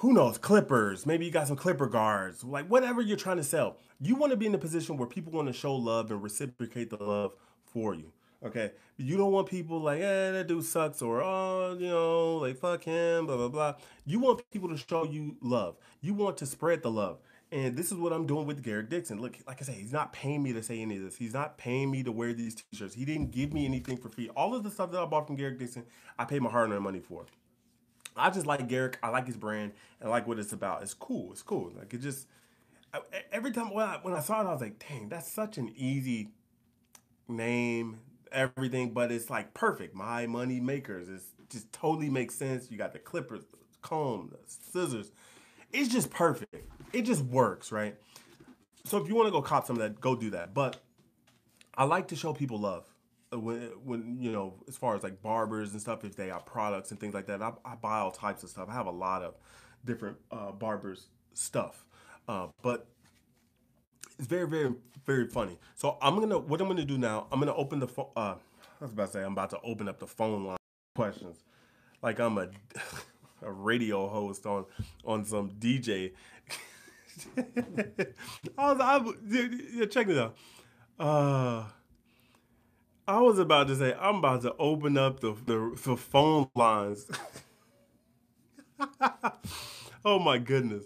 who 0.00 0.14
knows, 0.14 0.38
clippers. 0.38 1.04
Maybe 1.04 1.26
you 1.26 1.30
got 1.30 1.46
some 1.46 1.56
clipper 1.56 1.86
guards. 1.86 2.42
Like 2.42 2.66
whatever 2.66 3.02
you're 3.02 3.18
trying 3.18 3.36
to 3.36 3.44
sell. 3.44 3.76
You 4.00 4.16
want 4.16 4.30
to 4.30 4.36
be 4.36 4.46
in 4.46 4.54
a 4.54 4.58
position 4.58 4.96
where 4.96 5.06
people 5.06 5.32
want 5.32 5.48
to 5.48 5.52
show 5.52 5.74
love 5.74 6.10
and 6.10 6.22
reciprocate 6.22 6.88
the 6.88 7.02
love 7.02 7.34
for 7.64 7.94
you. 7.94 8.10
Okay. 8.44 8.72
You 8.96 9.16
don't 9.16 9.32
want 9.32 9.48
people 9.48 9.80
like, 9.80 10.00
eh, 10.00 10.30
that 10.30 10.46
dude 10.46 10.64
sucks 10.64 11.02
or 11.02 11.22
oh, 11.22 11.76
you 11.78 11.88
know, 11.88 12.36
like 12.36 12.56
fuck 12.56 12.84
him, 12.84 13.26
blah 13.26 13.36
blah 13.36 13.48
blah. 13.48 13.74
You 14.06 14.18
want 14.20 14.42
people 14.50 14.68
to 14.70 14.76
show 14.76 15.04
you 15.04 15.36
love. 15.40 15.76
You 16.00 16.14
want 16.14 16.36
to 16.38 16.46
spread 16.46 16.82
the 16.82 16.90
love. 16.90 17.18
And 17.52 17.76
this 17.76 17.90
is 17.90 17.98
what 17.98 18.12
I'm 18.12 18.26
doing 18.26 18.46
with 18.46 18.62
Garrick 18.62 18.90
Dixon. 18.90 19.20
Look, 19.20 19.36
like 19.46 19.60
I 19.60 19.64
say, 19.64 19.72
he's 19.72 19.92
not 19.92 20.12
paying 20.12 20.40
me 20.42 20.52
to 20.52 20.62
say 20.62 20.80
any 20.80 20.96
of 20.96 21.02
this. 21.02 21.16
He's 21.16 21.34
not 21.34 21.58
paying 21.58 21.90
me 21.90 22.04
to 22.04 22.12
wear 22.12 22.32
these 22.32 22.54
t-shirts. 22.54 22.94
He 22.94 23.04
didn't 23.04 23.32
give 23.32 23.52
me 23.52 23.64
anything 23.64 23.96
for 23.96 24.08
free. 24.08 24.28
All 24.36 24.54
of 24.54 24.62
the 24.62 24.70
stuff 24.70 24.92
that 24.92 25.00
I 25.00 25.04
bought 25.04 25.26
from 25.26 25.34
Garrick 25.34 25.58
Dixon, 25.58 25.84
I 26.16 26.26
paid 26.26 26.42
my 26.42 26.50
hard-earned 26.50 26.82
money 26.84 27.00
for. 27.00 27.26
I 28.16 28.30
just 28.30 28.46
like 28.46 28.68
Garrick. 28.68 28.98
I 29.02 29.08
like 29.08 29.26
his 29.26 29.36
brand 29.36 29.72
and 29.98 30.08
I 30.08 30.12
like 30.12 30.28
what 30.28 30.38
it's 30.38 30.52
about. 30.52 30.82
It's 30.82 30.94
cool. 30.94 31.32
It's 31.32 31.42
cool. 31.42 31.72
Like 31.76 31.92
it 31.92 31.98
just 31.98 32.28
every 33.32 33.52
time 33.52 33.72
when 33.72 33.86
I, 33.86 33.98
when 34.02 34.14
I 34.14 34.20
saw 34.20 34.40
it, 34.40 34.46
I 34.46 34.52
was 34.52 34.60
like, 34.60 34.84
dang, 34.88 35.08
that's 35.08 35.30
such 35.30 35.58
an 35.58 35.72
easy 35.76 36.30
name, 37.28 38.00
everything, 38.32 38.92
but 38.92 39.12
it's 39.12 39.30
like 39.30 39.54
perfect. 39.54 39.94
My 39.94 40.26
money 40.26 40.60
makers. 40.60 41.08
It 41.08 41.20
just 41.48 41.72
totally 41.72 42.10
makes 42.10 42.34
sense. 42.34 42.70
You 42.70 42.78
got 42.78 42.92
the 42.92 42.98
clippers, 42.98 43.44
the 43.44 43.56
comb, 43.82 44.30
the 44.32 44.38
scissors. 44.46 45.10
It's 45.72 45.88
just 45.88 46.10
perfect. 46.10 46.54
It 46.92 47.02
just 47.02 47.22
works, 47.22 47.70
right? 47.70 47.96
So 48.84 48.98
if 48.98 49.08
you 49.08 49.14
want 49.14 49.28
to 49.28 49.32
go 49.32 49.42
cop 49.42 49.66
some 49.66 49.76
of 49.76 49.82
that, 49.82 50.00
go 50.00 50.16
do 50.16 50.30
that. 50.30 50.54
But 50.54 50.82
I 51.74 51.84
like 51.84 52.08
to 52.08 52.16
show 52.16 52.32
people 52.32 52.58
love 52.58 52.86
when 53.32 53.60
when 53.84 54.16
you 54.20 54.32
know 54.32 54.54
as 54.68 54.76
far 54.76 54.94
as 54.96 55.02
like 55.02 55.22
barbers 55.22 55.72
and 55.72 55.80
stuff 55.80 56.04
if 56.04 56.16
they 56.16 56.28
got 56.28 56.46
products 56.46 56.90
and 56.90 56.98
things 56.98 57.14
like 57.14 57.26
that 57.26 57.40
I, 57.40 57.52
I 57.64 57.74
buy 57.76 57.98
all 58.00 58.10
types 58.10 58.42
of 58.42 58.50
stuff 58.50 58.68
i 58.68 58.72
have 58.72 58.86
a 58.86 58.92
lot 58.92 59.22
of 59.22 59.34
different 59.84 60.16
uh, 60.30 60.52
barbers 60.52 61.06
stuff 61.34 61.84
uh, 62.28 62.48
but 62.62 62.88
it's 64.20 64.28
very 64.28 64.46
very 64.46 64.74
very 65.06 65.26
funny 65.26 65.58
so 65.74 65.96
i'm 66.02 66.20
gonna 66.20 66.38
what 66.38 66.60
i'm 66.60 66.68
gonna 66.68 66.84
do 66.84 66.98
now 66.98 67.26
i'm 67.32 67.40
gonna 67.40 67.54
open 67.54 67.78
the 67.80 67.88
phone 67.88 68.10
uh, 68.16 68.34
i 68.80 68.84
was 68.84 68.92
about 68.92 69.06
to 69.06 69.12
say 69.12 69.24
i'm 69.24 69.32
about 69.32 69.48
to 69.48 69.58
open 69.62 69.88
up 69.88 69.98
the 69.98 70.06
phone 70.06 70.44
line 70.44 70.58
questions 70.94 71.38
like 72.02 72.18
i'm 72.20 72.36
a 72.36 72.48
a 73.42 73.50
radio 73.50 74.06
host 74.06 74.44
on 74.44 74.66
on 75.06 75.24
some 75.24 75.50
dj 75.52 76.12
I 78.58 78.72
was, 78.72 78.80
I, 78.80 79.12
yeah, 79.74 79.86
check 79.86 80.08
out 80.10 80.36
uh 80.98 81.64
I 83.08 83.20
was 83.20 83.38
about 83.38 83.68
to 83.68 83.76
say 83.76 83.94
I'm 83.98 84.16
about 84.16 84.42
to 84.42 84.54
open 84.58 84.98
up 84.98 85.20
the 85.20 85.32
the, 85.46 85.76
the 85.82 85.96
phone 85.96 86.48
lines. 86.54 87.10
oh 90.04 90.18
my 90.18 90.38
goodness. 90.38 90.84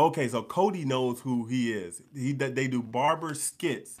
Okay, 0.00 0.28
so 0.28 0.42
Cody 0.42 0.86
knows 0.86 1.20
who 1.20 1.44
he 1.44 1.74
is. 1.74 2.00
He 2.16 2.32
they 2.32 2.68
do 2.68 2.82
barber 2.82 3.34
skits, 3.34 3.98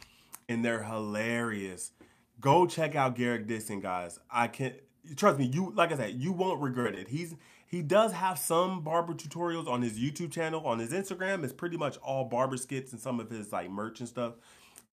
and 0.48 0.64
they're 0.64 0.84
hilarious. 0.84 1.92
Go 2.40 2.66
check 2.66 2.94
out 2.94 3.16
Garrick 3.16 3.46
Dixon, 3.46 3.80
guys. 3.80 4.18
I 4.30 4.48
can't 4.48 4.76
trust 5.16 5.38
me. 5.38 5.44
You 5.44 5.74
like 5.76 5.92
I 5.92 5.98
said, 5.98 6.14
you 6.14 6.32
won't 6.32 6.62
regret 6.62 6.94
it. 6.94 7.08
He's 7.08 7.34
he 7.66 7.82
does 7.82 8.12
have 8.12 8.38
some 8.38 8.80
barber 8.80 9.12
tutorials 9.12 9.68
on 9.68 9.82
his 9.82 9.98
YouTube 9.98 10.32
channel. 10.32 10.66
On 10.66 10.78
his 10.78 10.92
Instagram, 10.92 11.44
it's 11.44 11.52
pretty 11.52 11.76
much 11.76 11.98
all 11.98 12.24
barber 12.24 12.56
skits 12.56 12.92
and 12.92 13.00
some 13.00 13.20
of 13.20 13.28
his 13.28 13.52
like 13.52 13.70
merch 13.70 14.00
and 14.00 14.08
stuff. 14.08 14.36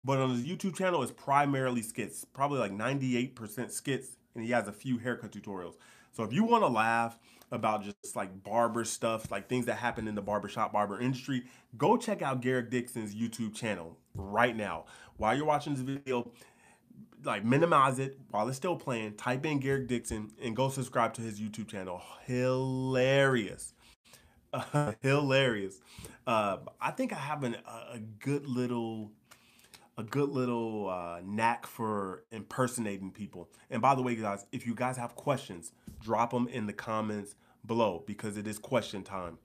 But 0.04 0.18
on 0.18 0.32
his 0.32 0.44
YouTube 0.44 0.76
channel, 0.76 1.02
it's 1.04 1.14
primarily 1.14 1.84
skits, 1.84 2.26
probably 2.26 2.60
like 2.60 2.74
98% 2.74 3.72
skits, 3.72 4.18
and 4.36 4.44
he 4.44 4.52
has 4.52 4.68
a 4.68 4.74
few 4.74 4.98
haircut 4.98 5.32
tutorials. 5.32 5.76
So 6.12 6.24
if 6.24 6.34
you 6.34 6.44
want 6.44 6.64
to 6.64 6.68
laugh 6.68 7.18
about 7.52 7.84
just 7.84 8.16
like 8.16 8.44
barber 8.44 8.84
stuff, 8.84 9.32
like 9.32 9.48
things 9.48 9.66
that 9.66 9.76
happen 9.76 10.08
in 10.08 10.16
the 10.16 10.22
barbershop 10.22 10.74
barber 10.74 11.00
industry, 11.00 11.44
go 11.78 11.98
check 11.98 12.22
out 12.22 12.42
Garrick 12.42 12.70
Dixon's 12.70 13.16
YouTube 13.16 13.56
channel 13.56 13.98
right 14.16 14.56
now. 14.56 14.86
While 15.18 15.36
you're 15.36 15.46
watching 15.46 15.74
this 15.74 15.82
video, 15.82 16.32
like 17.24 17.44
minimize 17.44 18.00
it 18.00 18.20
while 18.32 18.48
it's 18.48 18.58
still 18.58 18.76
playing, 18.76 19.16
type 19.16 19.46
in 19.46 19.60
Garrick 19.60 19.88
Dixon 19.88 20.32
and 20.42 20.56
go 20.56 20.70
subscribe 20.70 21.14
to 21.16 21.22
his 21.22 21.40
YouTube 21.40 21.68
channel. 21.68 22.02
Hilarious. 22.26 23.74
Uh, 24.54 24.94
hilarious. 25.02 25.80
Uh, 26.26 26.58
I 26.82 26.92
think 26.92 27.14
I 27.14 27.18
have 27.18 27.44
an, 27.44 27.56
a 27.94 28.00
good 28.20 28.48
little 28.48 29.12
a 29.98 30.04
good 30.04 30.30
little 30.30 30.90
uh, 30.90 31.20
knack 31.26 31.66
for 31.66 32.24
impersonating 32.32 33.12
people. 33.12 33.50
And 33.70 33.82
by 33.82 33.96
the 33.96 34.04
way, 34.04 34.16
guys, 34.16 34.46
if 34.52 34.66
you 34.68 34.76
guys 34.76 34.98
have 34.98 35.16
questions, 35.16 35.72
drop 36.00 36.32
them 36.32 36.48
in 36.48 36.68
the 36.68 36.74
comments 36.74 37.36
below 37.66 38.04
because 38.06 38.38
it 38.38 38.48
is 38.48 38.60
question 38.60 39.04
time. 39.04 39.40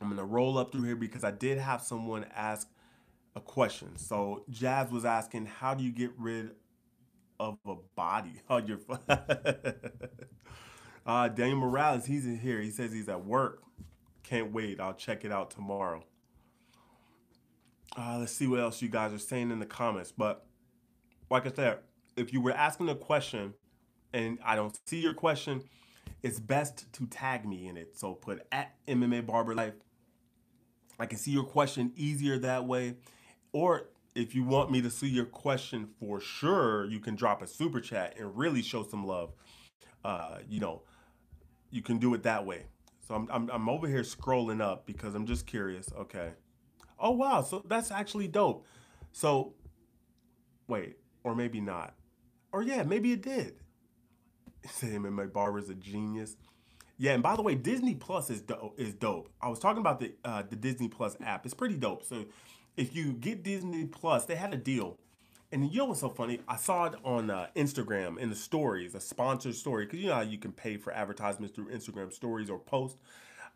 I'm 0.00 0.08
gonna 0.10 0.24
roll 0.24 0.58
up 0.58 0.70
through 0.70 0.84
here 0.84 0.96
because 0.96 1.24
I 1.24 1.32
did 1.32 1.58
have 1.58 1.82
someone 1.82 2.24
ask 2.34 2.68
a 3.34 3.40
question. 3.40 3.96
So 3.96 4.44
Jazz 4.48 4.90
was 4.92 5.04
asking, 5.04 5.46
how 5.46 5.74
do 5.74 5.82
you 5.82 5.90
get 5.90 6.12
rid 6.16 6.52
of 7.40 7.58
a 7.66 7.74
body 7.96 8.40
on 8.48 8.66
your 8.66 8.78
uh, 11.06 11.28
Daniel 11.28 11.58
Morales, 11.58 12.06
he's 12.06 12.26
in 12.26 12.38
here. 12.38 12.60
He 12.60 12.70
says 12.70 12.92
he's 12.92 13.08
at 13.08 13.24
work. 13.24 13.62
Can't 14.22 14.52
wait. 14.52 14.78
I'll 14.80 14.94
check 14.94 15.24
it 15.24 15.32
out 15.32 15.50
tomorrow. 15.50 16.04
Uh, 17.96 18.18
let's 18.18 18.32
see 18.32 18.46
what 18.46 18.60
else 18.60 18.82
you 18.82 18.88
guys 18.88 19.12
are 19.12 19.18
saying 19.18 19.50
in 19.50 19.58
the 19.58 19.66
comments. 19.66 20.12
But 20.12 20.44
like 21.30 21.46
I 21.46 21.50
said, 21.50 21.78
if 22.16 22.32
you 22.32 22.40
were 22.40 22.52
asking 22.52 22.88
a 22.88 22.94
question 22.94 23.54
and 24.12 24.38
I 24.44 24.56
don't 24.56 24.78
see 24.86 25.00
your 25.00 25.14
question, 25.14 25.62
it's 26.22 26.40
best 26.40 26.92
to 26.94 27.06
tag 27.06 27.46
me 27.46 27.66
in 27.66 27.76
it. 27.76 27.96
So 27.98 28.14
put 28.14 28.46
at 28.52 28.74
MMA 28.86 29.26
Barber 29.26 29.54
Life. 29.54 29.74
I 30.98 31.06
can 31.06 31.18
see 31.18 31.30
your 31.30 31.44
question 31.44 31.92
easier 31.96 32.38
that 32.38 32.66
way. 32.66 32.96
Or 33.52 33.88
if 34.14 34.34
you 34.34 34.42
want 34.42 34.70
me 34.70 34.82
to 34.82 34.90
see 34.90 35.08
your 35.08 35.24
question 35.24 35.88
for 36.00 36.20
sure, 36.20 36.86
you 36.86 36.98
can 36.98 37.14
drop 37.14 37.40
a 37.40 37.46
super 37.46 37.80
chat 37.80 38.16
and 38.18 38.36
really 38.36 38.62
show 38.62 38.82
some 38.82 39.06
love. 39.06 39.32
Uh, 40.04 40.38
you 40.48 40.60
know, 40.60 40.82
you 41.70 41.82
can 41.82 41.98
do 41.98 42.14
it 42.14 42.22
that 42.24 42.44
way. 42.44 42.64
So 43.06 43.14
I'm, 43.14 43.28
I'm, 43.30 43.50
I'm 43.50 43.68
over 43.68 43.86
here 43.86 44.02
scrolling 44.02 44.60
up 44.60 44.86
because 44.86 45.14
I'm 45.14 45.26
just 45.26 45.46
curious. 45.46 45.88
Okay. 45.96 46.30
Oh 46.98 47.12
wow, 47.12 47.42
so 47.42 47.64
that's 47.66 47.90
actually 47.90 48.28
dope. 48.28 48.66
So 49.12 49.54
wait, 50.66 50.96
or 51.24 51.34
maybe 51.34 51.60
not. 51.60 51.94
Or 52.52 52.62
yeah, 52.62 52.82
maybe 52.82 53.12
it 53.12 53.22
did. 53.22 53.54
Say 54.70 54.98
my 54.98 55.26
Barber's 55.26 55.68
a 55.68 55.74
genius. 55.74 56.36
Yeah, 56.96 57.12
and 57.12 57.22
by 57.22 57.36
the 57.36 57.42
way, 57.42 57.54
Disney 57.54 57.94
Plus 57.94 58.28
is 58.28 58.40
dope. 58.40 58.74
Is 58.78 58.94
dope. 58.94 59.30
I 59.40 59.48
was 59.48 59.60
talking 59.60 59.80
about 59.80 60.00
the 60.00 60.14
uh, 60.24 60.42
the 60.48 60.56
Disney 60.56 60.88
Plus 60.88 61.16
app. 61.22 61.44
It's 61.44 61.54
pretty 61.54 61.76
dope. 61.76 62.04
So 62.04 62.24
if 62.76 62.94
you 62.94 63.12
get 63.12 63.42
Disney 63.42 63.86
Plus, 63.86 64.24
they 64.24 64.36
had 64.36 64.52
a 64.52 64.56
deal. 64.56 64.98
And 65.50 65.72
you 65.72 65.78
know 65.78 65.86
what's 65.86 66.00
so 66.00 66.10
funny? 66.10 66.40
I 66.46 66.56
saw 66.56 66.84
it 66.86 66.94
on 67.04 67.30
uh, 67.30 67.46
Instagram 67.56 68.18
in 68.18 68.28
the 68.28 68.36
stories, 68.36 68.94
a 68.94 69.00
sponsored 69.00 69.54
story, 69.54 69.86
because 69.86 70.00
you 70.00 70.08
know 70.08 70.16
how 70.16 70.20
you 70.20 70.36
can 70.36 70.52
pay 70.52 70.76
for 70.76 70.92
advertisements 70.92 71.54
through 71.54 71.70
Instagram 71.70 72.12
stories 72.12 72.50
or 72.50 72.58
posts. 72.58 72.98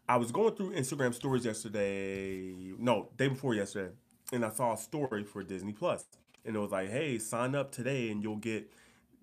I 0.09 0.17
was 0.17 0.33
going 0.33 0.55
through 0.55 0.73
Instagram 0.73 1.15
stories 1.15 1.45
yesterday, 1.45 2.55
no, 2.79 3.09
day 3.17 3.29
before 3.29 3.55
yesterday, 3.55 3.93
and 4.33 4.45
I 4.45 4.51
saw 4.51 4.75
a 4.75 4.77
story 4.77 5.25
for 5.25 5.43
Disney 5.43 5.73
Plus, 5.73 6.05
and 6.45 6.57
it 6.57 6.59
was 6.59 6.73
like, 6.73 6.91
"Hey, 6.91 7.19
sign 7.19 7.55
up 7.55 7.71
today, 7.71 8.11
and 8.11 8.23
you'll 8.23 8.37
get 8.37 8.71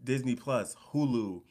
Disney 0.04 0.36
Plus, 0.36 0.76
Hulu, 0.94 1.42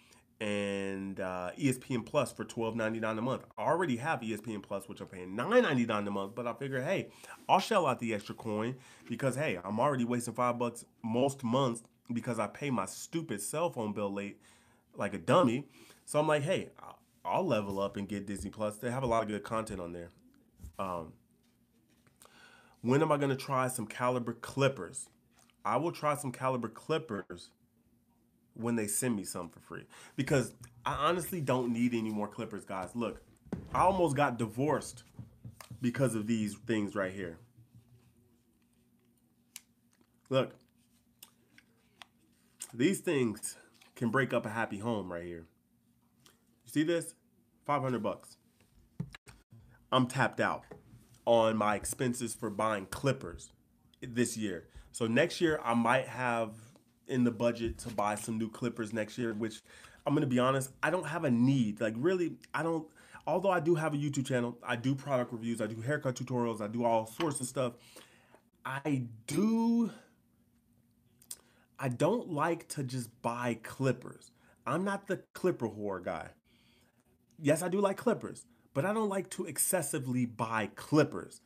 and 0.41 1.21
uh, 1.21 1.51
ESPN 1.59 2.07
Plus 2.07 2.33
for 2.33 2.45
twelve 2.45 2.75
ninety 2.75 3.01
nine 3.01 3.19
a 3.19 3.23
month. 3.23 3.43
I 3.59 3.65
already 3.65 3.97
have 3.99 4.21
ESPN 4.21 4.63
Plus, 4.63 4.89
which 4.89 5.01
I'm 5.01 5.09
paying 5.09 5.37
nine 5.37 5.63
ninety 5.63 5.85
nine 5.85 6.07
a 6.07 6.11
month, 6.11 6.35
but 6.35 6.47
I 6.47 6.55
figure, 6.55 6.83
hey, 6.83 7.09
I'll 7.49 7.61
shell 7.61 7.87
out 7.87 7.99
the 8.01 8.15
extra 8.15 8.35
coin 8.35 8.77
because 9.09 9.37
hey, 9.37 9.59
I'm 9.63 9.79
already 9.79 10.05
wasting 10.05 10.35
five 10.35 10.59
bucks 10.59 10.85
most 11.05 11.45
months 11.45 11.83
because 12.13 12.39
I 12.39 12.47
pay 12.47 12.71
my 12.71 12.87
stupid 12.87 13.43
cell 13.43 13.71
phone 13.71 13.93
bill 13.93 14.13
late 14.13 14.41
like 14.97 15.13
a 15.13 15.19
dummy. 15.19 15.67
So 16.07 16.19
I'm 16.19 16.27
like, 16.27 16.43
hey, 16.43 16.71
I'll 17.29 17.47
level 17.47 17.81
up 17.81 17.97
and 17.97 18.09
get 18.09 18.27
Disney 18.27 18.51
Plus. 18.51 18.77
They 18.79 18.91
have 18.91 19.03
a 19.03 19.07
lot 19.07 19.23
of 19.23 19.29
good 19.29 19.45
content 19.45 19.81
on 19.81 19.93
there. 19.93 20.11
Um, 20.79 21.13
when 22.83 23.03
am 23.03 23.13
I 23.13 23.17
gonna 23.17 23.37
try 23.37 23.69
some 23.69 23.87
Caliber 23.87 24.33
Clippers? 24.35 25.09
I 25.65 25.77
will 25.77 25.93
try 25.93 26.15
some 26.15 26.33
Caliber 26.33 26.69
Clippers 26.69 27.51
when 28.55 28.77
they 28.77 28.87
send 28.87 29.17
me 29.17 29.25
some 29.25 29.49
for 29.49 29.61
free 29.61 29.85
because 30.17 30.53
I 30.85 30.95
honestly 30.95 31.41
don't 31.41 31.73
need 31.73 31.95
any 31.95 32.11
more 32.11 32.29
clippers, 32.29 32.65
guys. 32.65 32.91
Look, 32.95 33.23
I 33.73 33.81
almost 33.81 34.17
got 34.17 34.39
divorced 34.39 35.05
because 35.81 36.15
of 36.15 36.27
these 36.27 36.55
things 36.55 36.95
right 36.95 37.13
here. 37.13 37.39
Look, 40.31 40.55
these 42.75 43.01
things 43.01 43.57
can 43.95 44.11
break 44.11 44.33
up 44.33 44.45
a 44.45 44.51
happy 44.51 44.79
home 44.79 45.11
right 45.11 45.25
here. 45.25 45.47
You 46.65 46.73
see 46.73 46.83
this? 46.83 47.15
500 47.69 48.03
bucks. 48.03 48.39
I'm 49.93 50.07
tapped 50.07 50.41
out 50.41 50.65
on 51.27 51.55
my 51.59 51.77
expenses 51.77 52.35
for 52.35 52.49
buying 52.49 52.87
clippers 52.87 53.53
this 54.01 54.39
year. 54.39 54.69
So 54.93 55.07
next 55.07 55.43
year 55.43 55.61
I 55.63 55.75
might 55.75 56.09
have 56.09 56.55
in 57.09 57.25
the 57.25 57.31
budget 57.31 57.77
to 57.81 57.91
buy 57.91 58.15
some 58.15 58.39
new 58.39 58.49
clippers 58.49 58.95
next 58.95 59.19
year, 59.19 59.35
which 59.35 59.61
I'm 60.07 60.15
gonna 60.15 60.27
be 60.27 60.39
honest, 60.39 60.71
I 60.83 60.89
don't 60.89 61.07
have 61.07 61.25
a 61.25 61.31
need. 61.31 61.79
Like 61.79 61.93
really, 61.99 62.37
I 62.55 62.63
don't. 62.63 62.89
Although 63.27 63.51
I 63.51 63.61
do 63.61 63.75
have 63.75 63.93
a 63.93 63.99
YouTube 63.99 64.25
channel, 64.25 64.57
I 64.63 64.77
do 64.77 64.95
product 64.95 65.31
reviews, 65.31 65.61
I 65.61 65.67
do 65.67 65.83
haircut 65.83 66.17
tutorials, 66.17 66.63
I 66.63 66.69
do 66.69 66.87
all 66.87 67.05
sorts 67.05 67.39
of 67.41 67.47
stuff. 67.47 67.75
I 68.65 69.03
do. 69.27 69.91
I 71.79 71.89
don't 71.89 72.31
like 72.31 72.67
to 72.69 72.83
just 72.83 73.11
buy 73.21 73.59
clippers. 73.63 74.31
I'm 74.67 74.85
not 74.85 75.07
the 75.07 75.19
clipper 75.35 75.69
whore 75.69 76.03
guy. 76.03 76.31
Yes, 77.41 77.63
I 77.63 77.69
do 77.69 77.81
like 77.81 77.97
clippers, 77.97 78.45
but 78.75 78.85
I 78.85 78.93
don't 78.93 79.09
like 79.09 79.31
to 79.31 79.45
excessively 79.45 80.27
buy 80.27 80.71
clippers 80.75 81.41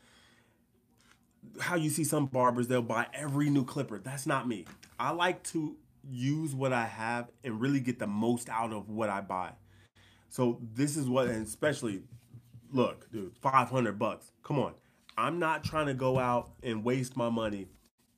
how 1.60 1.76
you 1.76 1.90
see 1.90 2.04
some 2.04 2.26
barbers 2.26 2.68
they'll 2.68 2.82
buy 2.82 3.06
every 3.12 3.50
new 3.50 3.64
clipper. 3.64 3.98
That's 3.98 4.26
not 4.26 4.46
me. 4.46 4.64
I 4.98 5.10
like 5.10 5.42
to 5.44 5.76
use 6.08 6.54
what 6.54 6.72
I 6.72 6.86
have 6.86 7.30
and 7.44 7.60
really 7.60 7.80
get 7.80 7.98
the 7.98 8.06
most 8.06 8.48
out 8.48 8.72
of 8.72 8.88
what 8.88 9.08
I 9.08 9.20
buy. 9.20 9.52
So 10.28 10.60
this 10.74 10.96
is 10.96 11.08
what, 11.08 11.28
and 11.28 11.46
especially, 11.46 12.02
look, 12.72 13.10
dude, 13.12 13.36
five 13.40 13.68
hundred 13.68 13.98
bucks. 13.98 14.32
Come 14.42 14.58
on, 14.58 14.74
I'm 15.16 15.38
not 15.38 15.64
trying 15.64 15.86
to 15.86 15.94
go 15.94 16.18
out 16.18 16.52
and 16.62 16.84
waste 16.84 17.16
my 17.16 17.28
money 17.28 17.68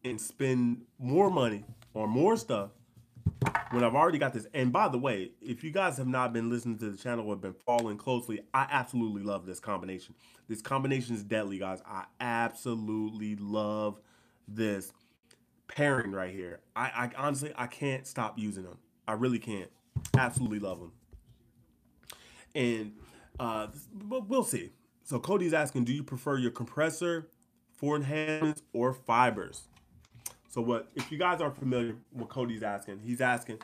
and 0.04 0.20
spend 0.20 0.82
more 0.98 1.30
money 1.30 1.64
or 1.92 2.06
more 2.06 2.36
stuff 2.36 2.70
when 3.70 3.82
I've 3.84 3.94
already 3.94 4.18
got 4.18 4.32
this. 4.32 4.46
And 4.54 4.72
by 4.72 4.88
the 4.88 4.98
way, 4.98 5.32
if 5.42 5.64
you 5.64 5.70
guys 5.70 5.96
have 5.98 6.06
not 6.06 6.32
been 6.32 6.48
listening 6.50 6.78
to 6.78 6.90
the 6.90 6.96
channel 6.96 7.28
or 7.28 7.36
been 7.36 7.54
following 7.66 7.98
closely, 7.98 8.40
I 8.52 8.66
absolutely 8.70 9.22
love 9.22 9.46
this 9.46 9.60
combination. 9.60 10.14
This 10.48 10.62
combination 10.62 11.14
is 11.14 11.22
deadly, 11.22 11.58
guys. 11.58 11.82
I 11.86 12.04
absolutely 12.20 13.36
love 13.36 14.00
this 14.46 14.92
pairing 15.66 16.12
right 16.12 16.32
here. 16.32 16.60
I, 16.76 16.84
I 16.84 17.10
honestly 17.16 17.52
I 17.56 17.66
can't 17.66 18.06
stop 18.06 18.38
using 18.38 18.64
them. 18.64 18.78
I 19.08 19.12
really 19.12 19.38
can't. 19.38 19.70
Absolutely 20.16 20.58
love 20.58 20.80
them. 20.80 20.92
And 22.54 22.92
uh, 23.40 23.68
but 23.92 24.28
we'll 24.28 24.44
see. 24.44 24.70
So 25.02 25.18
Cody's 25.18 25.52
asking, 25.52 25.84
do 25.84 25.92
you 25.92 26.02
prefer 26.02 26.38
your 26.38 26.50
compressor 26.50 27.28
for 27.74 27.96
enhancements 27.96 28.62
or 28.72 28.92
fibers? 28.92 29.68
So 30.54 30.60
what 30.62 30.88
if 30.94 31.10
you 31.10 31.18
guys 31.18 31.40
aren't 31.40 31.58
familiar 31.58 31.96
with 32.12 32.28
Cody's 32.28 32.62
asking? 32.62 33.00
He's 33.00 33.20
asking, 33.20 33.58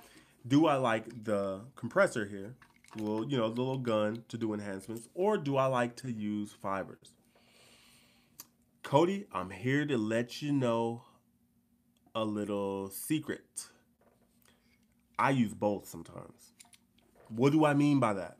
do 0.48 0.66
I 0.66 0.74
like 0.74 1.22
the 1.22 1.60
compressor 1.76 2.26
here, 2.26 2.56
little 2.96 3.24
you 3.30 3.38
know 3.38 3.48
the 3.48 3.60
little 3.60 3.78
gun 3.78 4.24
to 4.28 4.36
do 4.36 4.52
enhancements, 4.54 5.08
or 5.14 5.38
do 5.38 5.56
I 5.56 5.66
like 5.66 5.94
to 5.98 6.10
use 6.10 6.50
fibers? 6.50 7.14
Cody, 8.82 9.26
I'm 9.32 9.50
here 9.50 9.86
to 9.86 9.96
let 9.96 10.42
you 10.42 10.50
know 10.50 11.04
a 12.12 12.24
little 12.24 12.90
secret. 12.90 13.68
I 15.16 15.30
use 15.30 15.54
both 15.54 15.86
sometimes. 15.86 16.54
What 17.28 17.52
do 17.52 17.64
I 17.64 17.72
mean 17.72 18.00
by 18.00 18.14
that? 18.14 18.36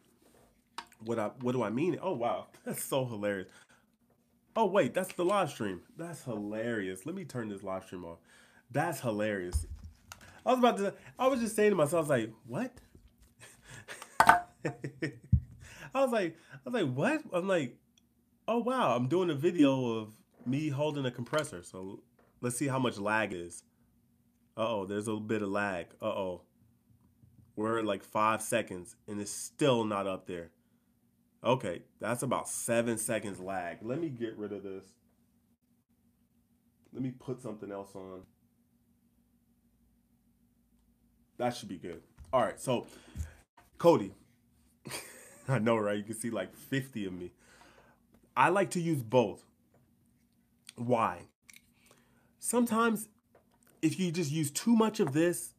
What 1.05 1.21
I 1.21 1.31
what 1.41 1.53
do 1.53 1.63
I 1.63 1.71
mean? 1.71 2.01
Oh 2.03 2.15
wow, 2.15 2.49
that's 2.65 2.83
so 2.83 3.05
hilarious. 3.05 3.47
Oh 4.57 4.67
wait, 4.67 4.93
that's 4.93 5.13
the 5.13 5.25
live 5.25 5.51
stream. 5.51 5.83
That's 5.97 6.25
hilarious. 6.25 7.07
Let 7.07 7.15
me 7.15 7.25
turn 7.25 7.49
this 7.49 7.63
live 7.63 7.85
stream 7.85 8.05
off. 8.05 8.19
That's 8.71 9.01
hilarious. 9.01 9.67
I 10.45 10.51
was 10.51 10.59
about 10.59 10.77
to. 10.79 10.95
I 11.19 11.27
was 11.27 11.41
just 11.41 11.57
saying 11.57 11.71
to 11.71 11.77
myself, 11.77 12.11
I 12.11 12.15
was 12.15 12.23
like, 12.23 12.33
"What?" 12.47 12.73
I 15.95 16.03
was 16.03 16.13
like, 16.13 16.37
I 16.55 16.71
was 16.71 16.75
like, 16.75 16.93
"What?" 16.95 17.23
I'm 17.33 17.49
like, 17.49 17.77
"Oh 18.47 18.59
wow!" 18.59 18.97
I'm 18.97 19.09
doing 19.09 19.31
a 19.31 19.35
video 19.35 19.99
of 19.99 20.13
me 20.47 20.69
holding 20.69 21.05
a 21.05 21.11
compressor. 21.11 21.63
So 21.63 22.03
let's 22.41 22.57
see 22.57 22.69
how 22.69 22.79
much 22.79 22.99
lag 22.99 23.33
is. 23.33 23.65
Uh 24.57 24.69
oh, 24.69 24.87
there's 24.87 25.07
a 25.07 25.11
little 25.11 25.27
bit 25.27 25.43
of 25.43 25.49
lag. 25.49 25.87
Uh 26.01 26.07
oh, 26.07 26.43
we're 27.57 27.79
at 27.79 27.85
like 27.85 28.05
five 28.05 28.41
seconds, 28.41 28.97
and 29.09 29.21
it's 29.21 29.31
still 29.31 29.85
not 29.85 30.07
up 30.07 30.27
there. 30.27 30.51
Okay, 31.43 31.83
that's 32.01 32.23
about 32.23 32.49
seven 32.49 32.99
seconds 32.99 33.41
lag. 33.41 33.79
Let 33.83 34.01
me 34.01 34.09
get 34.09 34.37
rid 34.37 34.53
of 34.53 34.63
this. 34.63 34.85
Let 36.93 37.03
me 37.03 37.11
put 37.11 37.41
something 37.41 37.71
else 37.71 37.95
on. 37.95 38.23
That 41.41 41.57
should 41.57 41.71
be 41.71 41.79
good. 41.79 42.03
All 42.35 42.43
right, 42.43 42.61
so 42.61 42.87
Cody, 43.79 44.13
I 45.49 45.59
know, 45.59 45.79
right? 45.79 45.97
You 45.97 46.05
can 46.05 46.15
see 46.15 46.29
like 46.29 46.55
50 46.55 47.07
of 47.07 47.15
me. 47.15 47.33
I 48.37 48.51
like 48.51 48.69
to 48.73 48.81
use 48.81 49.03
both. 49.03 49.43
Why? 50.77 51.23
Sometimes 52.39 53.09
if 53.81 53.99
you 53.99 54.13
just 54.13 54.31
use 54.31 54.51
too 54.51 54.77
much 54.77 55.01
of 55.01 55.15
this, 55.15 55.55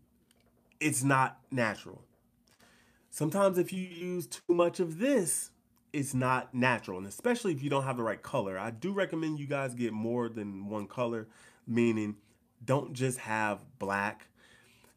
it's 0.80 1.04
not 1.04 1.40
natural. 1.50 2.04
Sometimes 3.10 3.58
if 3.58 3.74
you 3.74 3.82
use 3.82 4.28
too 4.28 4.54
much 4.54 4.80
of 4.80 5.00
this, 5.00 5.50
it's 5.94 6.14
not 6.14 6.54
natural. 6.54 7.00
And 7.00 7.08
especially 7.08 7.54
if 7.54 7.64
you 7.64 7.72
don't 7.72 7.86
have 7.86 7.98
the 7.98 8.04
right 8.04 8.22
color. 8.22 8.60
I 8.60 8.70
do 8.70 8.94
recommend 8.94 9.40
you 9.40 9.48
guys 9.48 9.74
get 9.74 9.94
more 9.94 10.30
than 10.30 10.70
one 10.70 10.86
color, 10.86 11.28
meaning 11.66 12.18
don't 12.64 12.94
just 12.94 13.18
have 13.18 13.66
black 13.80 14.28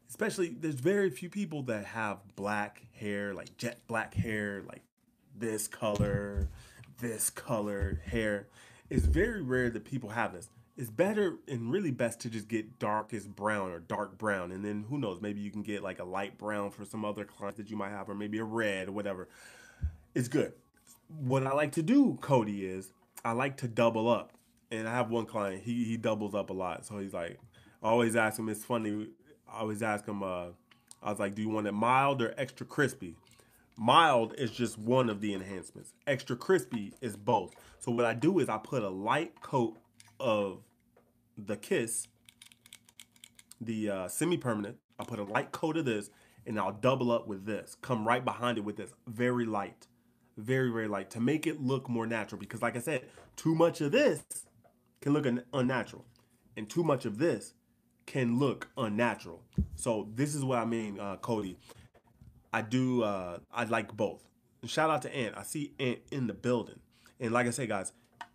especially 0.09 0.49
there's 0.49 0.75
very 0.75 1.09
few 1.09 1.29
people 1.29 1.63
that 1.63 1.85
have 1.85 2.19
black 2.35 2.81
hair, 2.93 3.33
like 3.33 3.57
jet 3.57 3.79
black 3.87 4.13
hair, 4.13 4.63
like 4.67 4.81
this 5.37 5.67
color, 5.67 6.49
this 6.99 7.29
color 7.29 8.01
hair. 8.05 8.47
It's 8.89 9.05
very 9.05 9.41
rare 9.41 9.69
that 9.69 9.83
people 9.83 10.09
have 10.09 10.33
this. 10.33 10.49
It's 10.77 10.89
better 10.89 11.37
and 11.47 11.71
really 11.71 11.91
best 11.91 12.19
to 12.21 12.29
just 12.29 12.47
get 12.47 12.79
darkest 12.79 13.33
brown 13.33 13.71
or 13.71 13.79
dark 13.79 14.17
brown. 14.17 14.51
And 14.51 14.63
then 14.63 14.85
who 14.89 14.97
knows, 14.97 15.21
maybe 15.21 15.39
you 15.39 15.49
can 15.49 15.63
get 15.63 15.81
like 15.81 15.99
a 15.99 16.03
light 16.03 16.37
brown 16.37 16.71
for 16.71 16.83
some 16.85 17.05
other 17.05 17.23
clients 17.23 17.57
that 17.57 17.69
you 17.69 17.77
might 17.77 17.91
have, 17.91 18.09
or 18.09 18.15
maybe 18.15 18.39
a 18.39 18.43
red 18.43 18.89
or 18.89 18.91
whatever. 18.91 19.29
It's 20.13 20.27
good. 20.27 20.53
What 21.07 21.47
I 21.47 21.53
like 21.53 21.71
to 21.73 21.83
do, 21.83 22.17
Cody, 22.21 22.65
is 22.65 22.91
I 23.23 23.31
like 23.31 23.57
to 23.57 23.67
double 23.67 24.09
up. 24.09 24.31
And 24.71 24.87
I 24.87 24.93
have 24.93 25.09
one 25.09 25.25
client, 25.25 25.63
he, 25.63 25.85
he 25.85 25.95
doubles 25.95 26.35
up 26.35 26.49
a 26.49 26.53
lot. 26.53 26.85
So 26.85 26.97
he's 26.97 27.13
like, 27.13 27.39
always 27.81 28.15
ask 28.15 28.37
him, 28.39 28.49
it's 28.49 28.65
funny, 28.65 29.07
I 29.55 29.59
always 29.59 29.81
ask 29.81 30.05
him, 30.05 30.21
uh, 30.21 30.47
I 31.01 31.09
was 31.09 31.19
like, 31.19 31.33
do 31.33 31.41
you 31.41 31.49
want 31.49 31.67
it 31.67 31.71
mild 31.71 32.21
or 32.21 32.33
extra 32.37 32.65
crispy? 32.65 33.15
Mild 33.77 34.33
is 34.37 34.51
just 34.51 34.77
one 34.77 35.09
of 35.09 35.21
the 35.21 35.33
enhancements. 35.33 35.93
Extra 36.05 36.35
crispy 36.35 36.93
is 36.99 37.15
both. 37.15 37.53
So 37.79 37.91
what 37.91 38.05
I 38.05 38.13
do 38.13 38.39
is 38.39 38.49
I 38.49 38.57
put 38.57 38.83
a 38.83 38.89
light 38.89 39.41
coat 39.41 39.77
of 40.19 40.59
the 41.37 41.55
Kiss, 41.55 42.07
the 43.61 43.89
uh, 43.89 44.07
semi-permanent. 44.07 44.77
I 44.99 45.03
put 45.05 45.19
a 45.19 45.23
light 45.23 45.51
coat 45.51 45.77
of 45.77 45.85
this, 45.85 46.09
and 46.45 46.59
I'll 46.59 46.73
double 46.73 47.11
up 47.11 47.27
with 47.27 47.45
this. 47.45 47.75
Come 47.81 48.07
right 48.07 48.23
behind 48.23 48.57
it 48.57 48.61
with 48.61 48.77
this, 48.77 48.91
very 49.07 49.45
light, 49.45 49.87
very 50.37 50.71
very 50.71 50.87
light, 50.87 51.09
to 51.11 51.19
make 51.19 51.47
it 51.47 51.61
look 51.61 51.89
more 51.89 52.07
natural. 52.07 52.39
Because 52.39 52.61
like 52.61 52.75
I 52.75 52.79
said, 52.79 53.05
too 53.35 53.55
much 53.55 53.81
of 53.81 53.91
this 53.91 54.23
can 55.01 55.13
look 55.13 55.25
un- 55.25 55.43
unnatural, 55.53 56.05
and 56.55 56.69
too 56.69 56.83
much 56.83 57.05
of 57.05 57.17
this 57.17 57.53
can 58.05 58.39
look 58.39 58.69
unnatural. 58.77 59.43
So 59.75 60.09
this 60.13 60.35
is 60.35 60.43
what 60.43 60.59
I 60.59 60.65
mean, 60.65 60.99
uh, 60.99 61.17
Cody. 61.17 61.57
I 62.53 62.61
do. 62.61 63.03
Uh, 63.03 63.39
I 63.51 63.65
like 63.65 63.95
both. 63.95 64.23
Shout 64.65 64.89
out 64.89 65.01
to 65.03 65.15
Ant. 65.15 65.35
I 65.37 65.43
see 65.43 65.73
Ant 65.79 65.99
in 66.11 66.27
the 66.27 66.33
building. 66.33 66.79
And 67.19 67.31
like 67.33 67.47
I 67.47 67.51
say, 67.51 67.67
guys, 67.67 67.93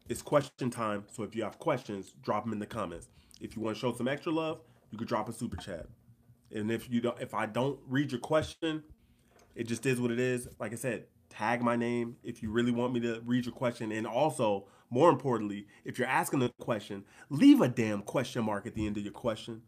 it's 0.08 0.22
question 0.22 0.70
time. 0.70 1.04
So 1.12 1.22
if 1.22 1.34
you 1.34 1.42
have 1.44 1.58
questions, 1.58 2.14
drop 2.22 2.44
them 2.44 2.52
in 2.52 2.58
the 2.58 2.66
comments. 2.66 3.08
If 3.40 3.56
you 3.56 3.62
want 3.62 3.76
to 3.76 3.80
show 3.80 3.92
some 3.94 4.08
extra 4.08 4.32
love, 4.32 4.60
you 4.90 4.98
could 4.98 5.08
drop 5.08 5.28
a 5.28 5.32
super 5.32 5.56
chat. 5.56 5.86
And 6.54 6.70
if 6.70 6.90
you 6.90 7.00
don't, 7.00 7.20
if 7.20 7.34
I 7.34 7.46
don't 7.46 7.78
read 7.88 8.12
your 8.12 8.20
question, 8.20 8.82
It 9.54 9.64
just 9.66 9.84
is 9.86 10.00
what 10.00 10.10
it 10.10 10.20
is. 10.20 10.48
Like 10.58 10.72
I 10.72 10.76
said, 10.76 11.04
tag 11.28 11.62
my 11.62 11.76
name 11.76 12.16
if 12.22 12.42
you 12.42 12.50
really 12.50 12.72
want 12.72 12.92
me 12.92 13.00
to 13.00 13.20
read 13.24 13.46
your 13.46 13.54
question. 13.54 13.92
And 13.92 14.06
also, 14.06 14.66
more 14.90 15.08
importantly, 15.08 15.66
if 15.84 15.98
you're 15.98 16.08
asking 16.08 16.42
a 16.42 16.48
question, 16.60 17.04
leave 17.28 17.60
a 17.60 17.68
damn 17.68 18.02
question 18.02 18.44
mark 18.44 18.66
at 18.66 18.74
the 18.74 18.86
end 18.86 18.96
of 18.96 19.04
your 19.04 19.12
question. 19.12 19.62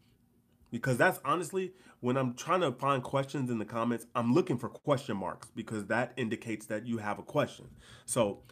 Because 0.69 0.97
that's 0.97 1.19
honestly, 1.23 1.71
when 2.01 2.17
I'm 2.17 2.33
trying 2.33 2.61
to 2.61 2.71
find 2.73 3.01
questions 3.01 3.49
in 3.49 3.59
the 3.59 3.65
comments, 3.65 4.05
I'm 4.15 4.33
looking 4.33 4.57
for 4.57 4.67
question 4.67 5.15
marks 5.15 5.49
because 5.55 5.85
that 5.85 6.13
indicates 6.17 6.65
that 6.65 6.85
you 6.85 6.97
have 6.97 7.19
a 7.19 7.23
question. 7.23 7.69
So 8.05 8.43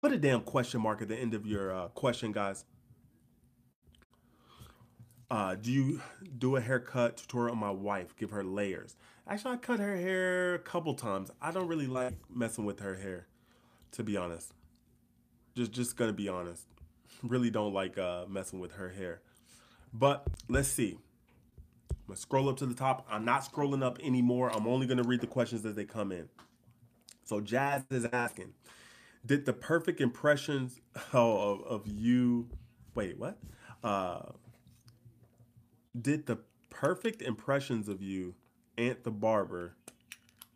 put 0.00 0.12
a 0.12 0.18
damn 0.18 0.42
question 0.42 0.80
mark 0.80 1.02
at 1.02 1.08
the 1.08 1.16
end 1.16 1.34
of 1.34 1.46
your 1.46 1.74
uh, 1.74 1.88
question, 1.88 2.30
guys. 2.30 2.64
Uh, 5.30 5.56
do 5.56 5.72
you 5.72 6.00
do 6.38 6.54
a 6.56 6.60
haircut 6.60 7.16
tutorial 7.16 7.54
on 7.54 7.58
my 7.58 7.70
wife? 7.70 8.14
Give 8.16 8.30
her 8.30 8.44
layers. 8.44 8.94
Actually, 9.26 9.54
I 9.54 9.56
cut 9.56 9.80
her 9.80 9.96
hair 9.96 10.54
a 10.54 10.58
couple 10.58 10.94
times. 10.94 11.30
I 11.40 11.50
don't 11.50 11.66
really 11.66 11.86
like 11.86 12.12
messing 12.32 12.66
with 12.66 12.78
her 12.80 12.94
hair, 12.94 13.26
to 13.92 14.04
be 14.04 14.16
honest. 14.16 14.52
Just, 15.56 15.72
just 15.72 15.96
gonna 15.96 16.12
be 16.12 16.28
honest. 16.28 16.66
Really 17.22 17.50
don't 17.50 17.72
like 17.72 17.96
uh, 17.96 18.24
messing 18.28 18.60
with 18.60 18.72
her 18.72 18.90
hair. 18.90 19.20
But 19.92 20.26
let's 20.48 20.68
see. 20.68 20.98
I'm 21.90 21.96
gonna 22.08 22.16
scroll 22.16 22.48
up 22.48 22.56
to 22.58 22.66
the 22.66 22.74
top. 22.74 23.06
I'm 23.10 23.24
not 23.24 23.42
scrolling 23.42 23.82
up 23.82 23.98
anymore. 24.02 24.50
I'm 24.52 24.66
only 24.66 24.86
gonna 24.86 25.04
read 25.04 25.20
the 25.20 25.26
questions 25.26 25.64
as 25.64 25.74
they 25.74 25.84
come 25.84 26.12
in. 26.12 26.28
So 27.24 27.40
Jazz 27.40 27.84
is 27.90 28.06
asking, 28.12 28.52
did 29.24 29.46
the 29.46 29.52
perfect 29.52 30.00
impressions 30.00 30.80
of, 31.12 31.62
of 31.62 31.86
you? 31.86 32.48
Wait, 32.94 33.18
what? 33.18 33.38
Uh, 33.82 34.32
did 35.98 36.26
the 36.26 36.38
perfect 36.70 37.22
impressions 37.22 37.88
of 37.88 38.02
you, 38.02 38.34
Ant 38.76 39.04
the 39.04 39.10
Barber, 39.10 39.76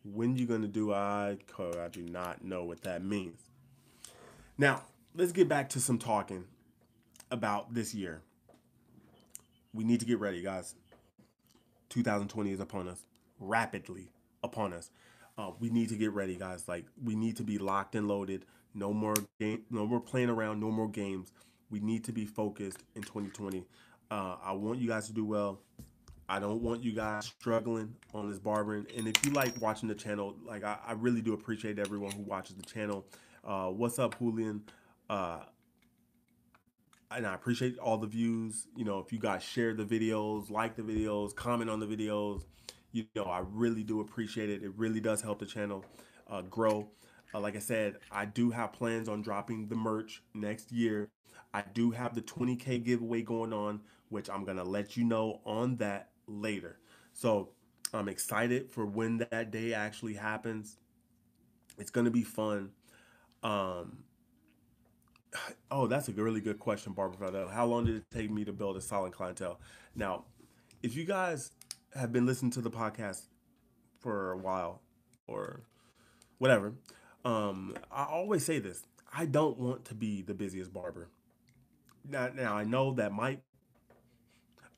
when 0.05 0.37
you 0.37 0.47
gonna 0.47 0.69
do 0.69 0.93
I 0.93 1.37
I 1.59 1.89
do 1.89 2.03
not 2.03 2.45
know 2.45 2.65
what 2.65 2.83
that 2.83 3.05
means. 3.05 3.48
Now, 4.61 4.83
let's 5.15 5.31
get 5.31 5.49
back 5.49 5.69
to 5.71 5.81
some 5.81 5.99
talking 5.99 6.45
about 7.31 7.75
this 7.75 7.95
year. 7.95 8.23
We 9.73 9.85
need 9.85 10.01
to 10.01 10.07
get 10.07 10.19
ready, 10.19 10.43
guys. 10.43 10.75
2020 11.91 12.51
is 12.51 12.59
upon 12.59 12.89
us, 12.89 13.05
rapidly 13.39 14.11
upon 14.43 14.73
us. 14.73 14.91
Uh, 15.39 15.53
we 15.61 15.71
need 15.71 15.89
to 15.91 15.95
get 15.95 16.13
ready, 16.13 16.35
guys. 16.35 16.67
Like 16.67 16.87
we 17.03 17.15
need 17.15 17.37
to 17.37 17.45
be 17.45 17.59
locked 17.59 17.95
and 17.95 18.09
loaded. 18.09 18.45
No 18.75 18.93
more 18.93 19.15
game, 19.39 19.63
no 19.71 19.87
more 19.87 20.01
playing 20.01 20.29
around, 20.29 20.59
no 20.59 20.73
more 20.73 20.89
games. 20.89 21.33
We 21.71 21.79
need 21.79 22.03
to 22.05 22.13
be 22.13 22.27
focused 22.27 22.83
in 22.97 23.03
2020. 23.03 23.65
Uh, 24.11 24.37
I 24.43 24.53
want 24.53 24.81
you 24.81 24.89
guys 24.89 25.07
to 25.07 25.13
do 25.13 25.25
well. 25.25 25.61
I 26.29 26.41
don't 26.41 26.61
want 26.63 26.83
you 26.83 26.93
guys 26.93 27.27
struggling 27.27 27.95
on 28.13 28.29
this 28.29 28.41
barbering. 28.41 28.87
And 28.97 29.07
if 29.07 29.25
you 29.25 29.31
like 29.33 29.61
watching 29.61 29.89
the 29.89 29.95
channel, 29.95 30.35
like 30.45 30.65
I, 30.65 30.79
I 30.85 30.93
really 30.93 31.23
do 31.23 31.33
appreciate 31.33 31.79
everyone 31.79 32.11
who 32.11 32.23
watches 32.23 32.57
the 32.57 32.65
channel. 32.65 33.07
Uh, 33.45 33.69
what's 33.69 33.99
up, 33.99 34.19
Julian? 34.19 34.63
Uh, 35.09 35.41
and 37.11 37.27
I 37.27 37.35
appreciate 37.35 37.79
all 37.79 37.97
the 37.97 38.07
views. 38.07 38.67
You 38.77 38.85
know, 38.85 38.99
if 38.99 39.13
you 39.13 39.19
guys 39.19 39.43
share 39.43 39.75
the 39.75 39.85
videos, 39.85 40.51
like 40.51 40.77
the 40.77 40.83
videos, 40.83 41.35
comment 41.35 41.71
on 41.71 41.81
the 41.81 41.87
videos, 41.87 42.45
you 42.93 43.07
know, 43.15 43.25
I 43.25 43.43
really 43.51 43.83
do 43.83 44.01
appreciate 44.01 44.51
it. 44.51 44.63
It 44.63 44.73
really 44.77 45.01
does 45.01 45.23
help 45.23 45.39
the 45.39 45.47
channel 45.47 45.85
uh, 46.29 46.43
grow. 46.43 46.89
Uh, 47.35 47.41
like 47.41 47.57
I 47.57 47.61
said, 47.61 47.97
I 48.11 48.25
do 48.25 48.51
have 48.51 48.73
plans 48.73 49.09
on 49.09 49.23
dropping 49.23 49.69
the 49.69 49.77
merch 49.77 50.23
next 50.35 50.73
year. 50.73 51.11
I 51.53 51.63
do 51.63 51.91
have 51.91 52.15
the 52.15 52.23
20K 52.23 52.85
giveaway 52.85 53.23
going 53.23 53.53
on, 53.53 53.81
which 54.09 54.29
I'm 54.29 54.45
going 54.45 54.57
to 54.57 54.65
let 54.65 54.97
you 54.97 55.05
know 55.05 55.41
on 55.45 55.77
that 55.77 56.11
later. 56.27 56.79
So 57.13 57.51
I'm 57.93 58.09
excited 58.09 58.71
for 58.71 58.85
when 58.85 59.19
that 59.31 59.51
day 59.51 59.73
actually 59.73 60.15
happens. 60.15 60.77
It's 61.79 61.91
going 61.91 62.05
to 62.07 62.11
be 62.11 62.23
fun. 62.23 62.71
Um, 63.43 64.05
oh, 65.71 65.87
that's 65.87 66.09
a 66.09 66.13
really 66.13 66.41
good 66.41 66.59
question, 66.59 66.93
Barber. 66.93 67.49
How 67.51 67.67
long 67.67 67.85
did 67.85 67.97
it 67.97 68.05
take 68.11 68.31
me 68.31 68.45
to 68.45 68.53
build 68.53 68.77
a 68.77 68.81
solid 68.81 69.13
clientele? 69.13 69.61
Now, 69.95 70.25
if 70.83 70.97
you 70.97 71.05
guys 71.05 71.51
have 71.95 72.13
been 72.13 72.27
listening 72.27 72.51
to 72.53 72.61
the 72.61 72.71
podcast 72.71 73.23
for 74.01 74.33
a 74.33 74.37
while 74.37 74.83
or 75.27 75.63
whatever, 76.39 76.75
um, 77.25 77.77
I 77.91 78.05
always 78.05 78.45
say 78.45 78.59
this. 78.59 78.83
I 79.13 79.27
don't 79.27 79.59
want 79.59 79.85
to 79.87 79.95
be 79.95 80.23
the 80.23 80.35
busiest 80.35 80.73
barber. 80.73 81.09
Now, 82.09 82.31
now 82.35 82.55
I 82.55 82.65
know 82.65 82.93
that 82.95 83.13
might 83.13 83.43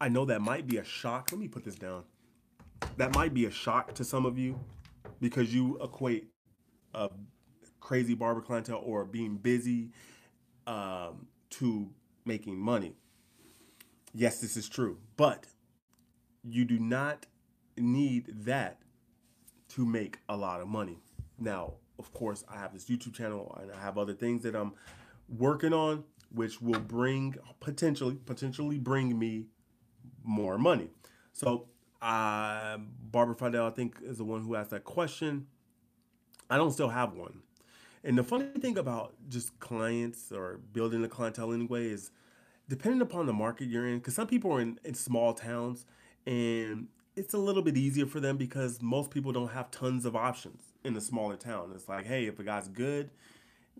I 0.00 0.08
know 0.08 0.24
that 0.24 0.40
might 0.40 0.66
be 0.66 0.78
a 0.78 0.84
shock. 0.84 1.28
Let 1.30 1.40
me 1.40 1.48
put 1.48 1.64
this 1.64 1.74
down. 1.74 2.04
That 2.96 3.14
might 3.14 3.34
be 3.34 3.44
a 3.44 3.50
shock 3.50 3.94
to 3.94 4.04
some 4.04 4.24
of 4.24 4.38
you 4.38 4.58
because 5.20 5.54
you 5.54 5.78
equate 5.82 6.28
a 6.94 7.10
crazy 7.80 8.14
barber 8.14 8.40
clientele 8.40 8.82
or 8.84 9.04
being 9.04 9.36
busy 9.36 9.90
um, 10.66 11.26
to 11.50 11.88
making 12.24 12.58
money. 12.58 12.94
Yes, 14.12 14.40
this 14.40 14.56
is 14.56 14.68
true, 14.68 14.98
but 15.16 15.46
you 16.42 16.64
do 16.64 16.78
not 16.78 17.26
need 17.76 18.44
that 18.44 18.78
to 19.68 19.86
make 19.86 20.18
a 20.28 20.36
lot 20.36 20.60
of 20.60 20.68
money. 20.68 20.98
Now, 21.38 21.74
of 21.98 22.12
course, 22.12 22.44
I 22.48 22.58
have 22.58 22.72
this 22.72 22.86
YouTube 22.86 23.14
channel 23.14 23.56
and 23.60 23.70
I 23.72 23.80
have 23.80 23.98
other 23.98 24.14
things 24.14 24.42
that 24.42 24.54
I'm 24.54 24.72
working 25.28 25.72
on, 25.72 26.04
which 26.32 26.60
will 26.60 26.80
bring 26.80 27.36
potentially 27.60 28.16
potentially 28.26 28.78
bring 28.78 29.18
me 29.18 29.46
more 30.24 30.58
money. 30.58 30.90
So, 31.32 31.68
uh, 32.02 32.78
Barber 32.78 33.34
Fidel, 33.34 33.66
I 33.66 33.70
think, 33.70 33.96
is 34.02 34.18
the 34.18 34.24
one 34.24 34.42
who 34.42 34.56
asked 34.56 34.70
that 34.70 34.84
question. 34.84 35.46
I 36.48 36.56
don't 36.56 36.72
still 36.72 36.88
have 36.88 37.12
one. 37.14 37.42
And 38.02 38.16
the 38.16 38.24
funny 38.24 38.46
thing 38.58 38.78
about 38.78 39.14
just 39.28 39.58
clients 39.60 40.32
or 40.32 40.58
building 40.72 41.04
a 41.04 41.08
clientele 41.08 41.52
anyway 41.52 41.88
is 41.88 42.10
depending 42.68 43.02
upon 43.02 43.26
the 43.26 43.32
market 43.32 43.68
you're 43.68 43.86
in, 43.86 43.98
because 43.98 44.14
some 44.14 44.26
people 44.26 44.52
are 44.52 44.60
in, 44.60 44.78
in 44.84 44.94
small 44.94 45.34
towns 45.34 45.84
and 46.26 46.86
it's 47.16 47.34
a 47.34 47.38
little 47.38 47.62
bit 47.62 47.76
easier 47.76 48.06
for 48.06 48.20
them 48.20 48.36
because 48.36 48.80
most 48.80 49.10
people 49.10 49.32
don't 49.32 49.50
have 49.50 49.70
tons 49.70 50.06
of 50.06 50.16
options 50.16 50.62
in 50.84 50.96
a 50.96 51.00
smaller 51.00 51.36
town. 51.36 51.72
It's 51.74 51.88
like, 51.88 52.06
hey, 52.06 52.26
if 52.26 52.38
a 52.38 52.44
guy's 52.44 52.68
good, 52.68 53.10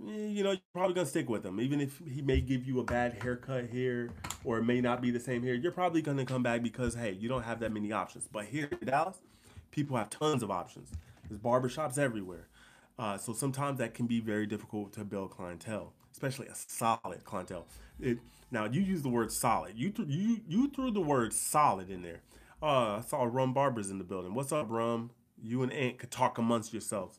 eh, 0.06 0.26
you 0.26 0.42
know, 0.42 0.50
you're 0.50 0.60
probably 0.74 0.94
gonna 0.94 1.06
stick 1.06 1.28
with 1.28 1.46
him. 1.46 1.60
Even 1.60 1.80
if 1.80 2.02
he 2.06 2.20
may 2.20 2.40
give 2.40 2.66
you 2.66 2.80
a 2.80 2.84
bad 2.84 3.22
haircut 3.22 3.66
here 3.70 4.10
or 4.44 4.58
it 4.58 4.64
may 4.64 4.80
not 4.80 5.00
be 5.00 5.10
the 5.10 5.20
same 5.20 5.42
here, 5.42 5.54
you're 5.54 5.72
probably 5.72 6.02
gonna 6.02 6.26
come 6.26 6.42
back 6.42 6.62
because 6.62 6.94
hey, 6.94 7.12
you 7.12 7.28
don't 7.28 7.44
have 7.44 7.60
that 7.60 7.72
many 7.72 7.92
options. 7.92 8.28
But 8.30 8.46
here 8.46 8.68
in 8.80 8.86
Dallas, 8.86 9.16
people 9.70 9.96
have 9.96 10.10
tons 10.10 10.42
of 10.42 10.50
options. 10.50 10.90
There's 11.28 11.40
barbershops 11.40 11.96
everywhere. 11.96 12.48
Uh, 13.00 13.16
so 13.16 13.32
sometimes 13.32 13.78
that 13.78 13.94
can 13.94 14.06
be 14.06 14.20
very 14.20 14.46
difficult 14.46 14.92
to 14.92 15.02
build 15.04 15.30
clientele, 15.30 15.94
especially 16.12 16.46
a 16.48 16.54
solid 16.54 17.24
clientele. 17.24 17.66
It, 17.98 18.18
now 18.50 18.66
you 18.66 18.82
use 18.82 19.00
the 19.00 19.08
word 19.08 19.32
solid. 19.32 19.72
You 19.78 19.88
th- 19.88 20.06
you 20.06 20.42
you 20.46 20.68
threw 20.68 20.90
the 20.90 21.00
word 21.00 21.32
solid 21.32 21.88
in 21.88 22.02
there. 22.02 22.20
Uh, 22.62 22.98
I 22.98 23.00
saw 23.00 23.24
Rum 23.24 23.54
Barbers 23.54 23.90
in 23.90 23.96
the 23.96 24.04
building. 24.04 24.34
What's 24.34 24.52
up, 24.52 24.66
Rum? 24.68 25.12
You 25.42 25.62
and 25.62 25.72
Ant 25.72 25.98
could 25.98 26.10
talk 26.10 26.36
amongst 26.36 26.74
yourselves. 26.74 27.18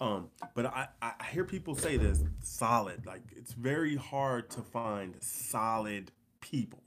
Um, 0.00 0.30
but 0.54 0.64
I, 0.64 0.88
I 1.02 1.12
hear 1.30 1.44
people 1.44 1.74
say 1.74 1.98
this 1.98 2.24
solid. 2.42 3.04
Like 3.04 3.20
it's 3.36 3.52
very 3.52 3.96
hard 3.96 4.48
to 4.52 4.62
find 4.62 5.16
solid 5.20 6.12
people, 6.40 6.82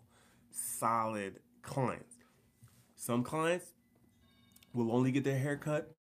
solid 0.49 1.39
clients. 1.61 2.15
Some 2.95 3.21
clients 3.23 3.67
will 4.73 4.91
only 4.91 5.11
get 5.11 5.23
their 5.23 5.37
haircut 5.37 5.93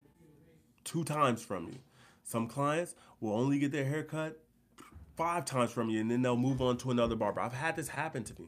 two 0.86 1.04
times 1.04 1.44
from 1.44 1.68
you. 1.68 1.80
Some 2.32 2.48
clients 2.48 2.96
will 3.20 3.34
only 3.34 3.60
get 3.60 3.74
their 3.74 3.84
haircut 3.84 4.40
five 5.18 5.44
times 5.44 5.70
from 5.70 5.90
you 5.90 6.00
and 6.00 6.10
then 6.10 6.22
they'll 6.22 6.38
move 6.38 6.62
on 6.62 6.78
to 6.78 6.90
another 6.90 7.18
barber. 7.18 7.42
I've 7.42 7.52
had 7.52 7.76
this 7.76 7.90
happen 7.90 8.24
to 8.24 8.42
me. 8.42 8.48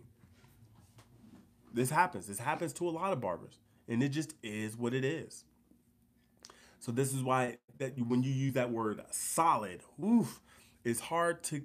This 1.74 1.90
happens. 1.90 2.28
This 2.28 2.40
happens 2.40 2.72
to 2.74 2.88
a 2.88 2.92
lot 2.92 3.12
of 3.12 3.20
barbers. 3.20 3.60
And 3.90 4.02
it 4.02 4.10
just 4.10 4.36
is 4.42 4.78
what 4.78 4.94
it 4.94 5.04
is. 5.04 5.44
So 6.80 6.94
this 6.94 7.14
is 7.14 7.24
why 7.24 7.58
that 7.80 8.00
when 8.08 8.24
you 8.24 8.32
use 8.32 8.54
that 8.54 8.72
word 8.72 9.02
solid, 9.12 9.82
oof, 10.02 10.40
it's 10.86 11.02
hard 11.02 11.44
to 11.44 11.62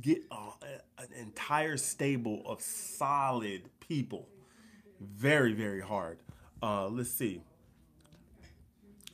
get 0.00 0.22
a, 0.30 1.02
an 1.02 1.08
entire 1.18 1.76
stable 1.76 2.42
of 2.46 2.62
solid 2.62 3.68
people. 3.78 4.26
Very, 4.98 5.52
very 5.52 5.82
hard. 5.82 6.20
Uh, 6.62 6.88
let's 6.88 7.10
see. 7.10 7.42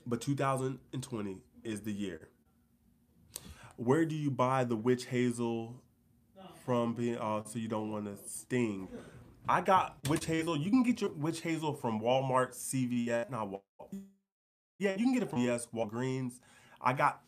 But 0.06 0.20
2020 0.20 1.38
is 1.68 1.82
the 1.82 1.92
year. 1.92 2.28
Where 3.76 4.04
do 4.04 4.16
you 4.16 4.30
buy 4.30 4.64
the 4.64 4.76
witch 4.76 5.06
hazel 5.06 5.82
from? 6.64 6.94
Being 6.94 7.18
uh, 7.18 7.44
so 7.44 7.58
you 7.58 7.68
don't 7.68 7.92
want 7.92 8.06
to 8.06 8.16
sting. 8.28 8.88
I 9.48 9.60
got 9.60 9.96
witch 10.08 10.26
hazel. 10.26 10.56
You 10.56 10.70
can 10.70 10.82
get 10.82 11.00
your 11.00 11.10
witch 11.10 11.40
hazel 11.40 11.72
from 11.72 12.00
Walmart, 12.00 12.54
CVS, 12.54 13.30
not 13.30 13.48
Walmart. 13.48 14.00
Yeah, 14.78 14.92
you 14.92 15.04
can 15.04 15.12
get 15.12 15.22
it 15.22 15.30
from 15.30 15.40
yes, 15.40 15.68
Walgreens. 15.74 16.40
I 16.80 16.92
got 16.92 17.22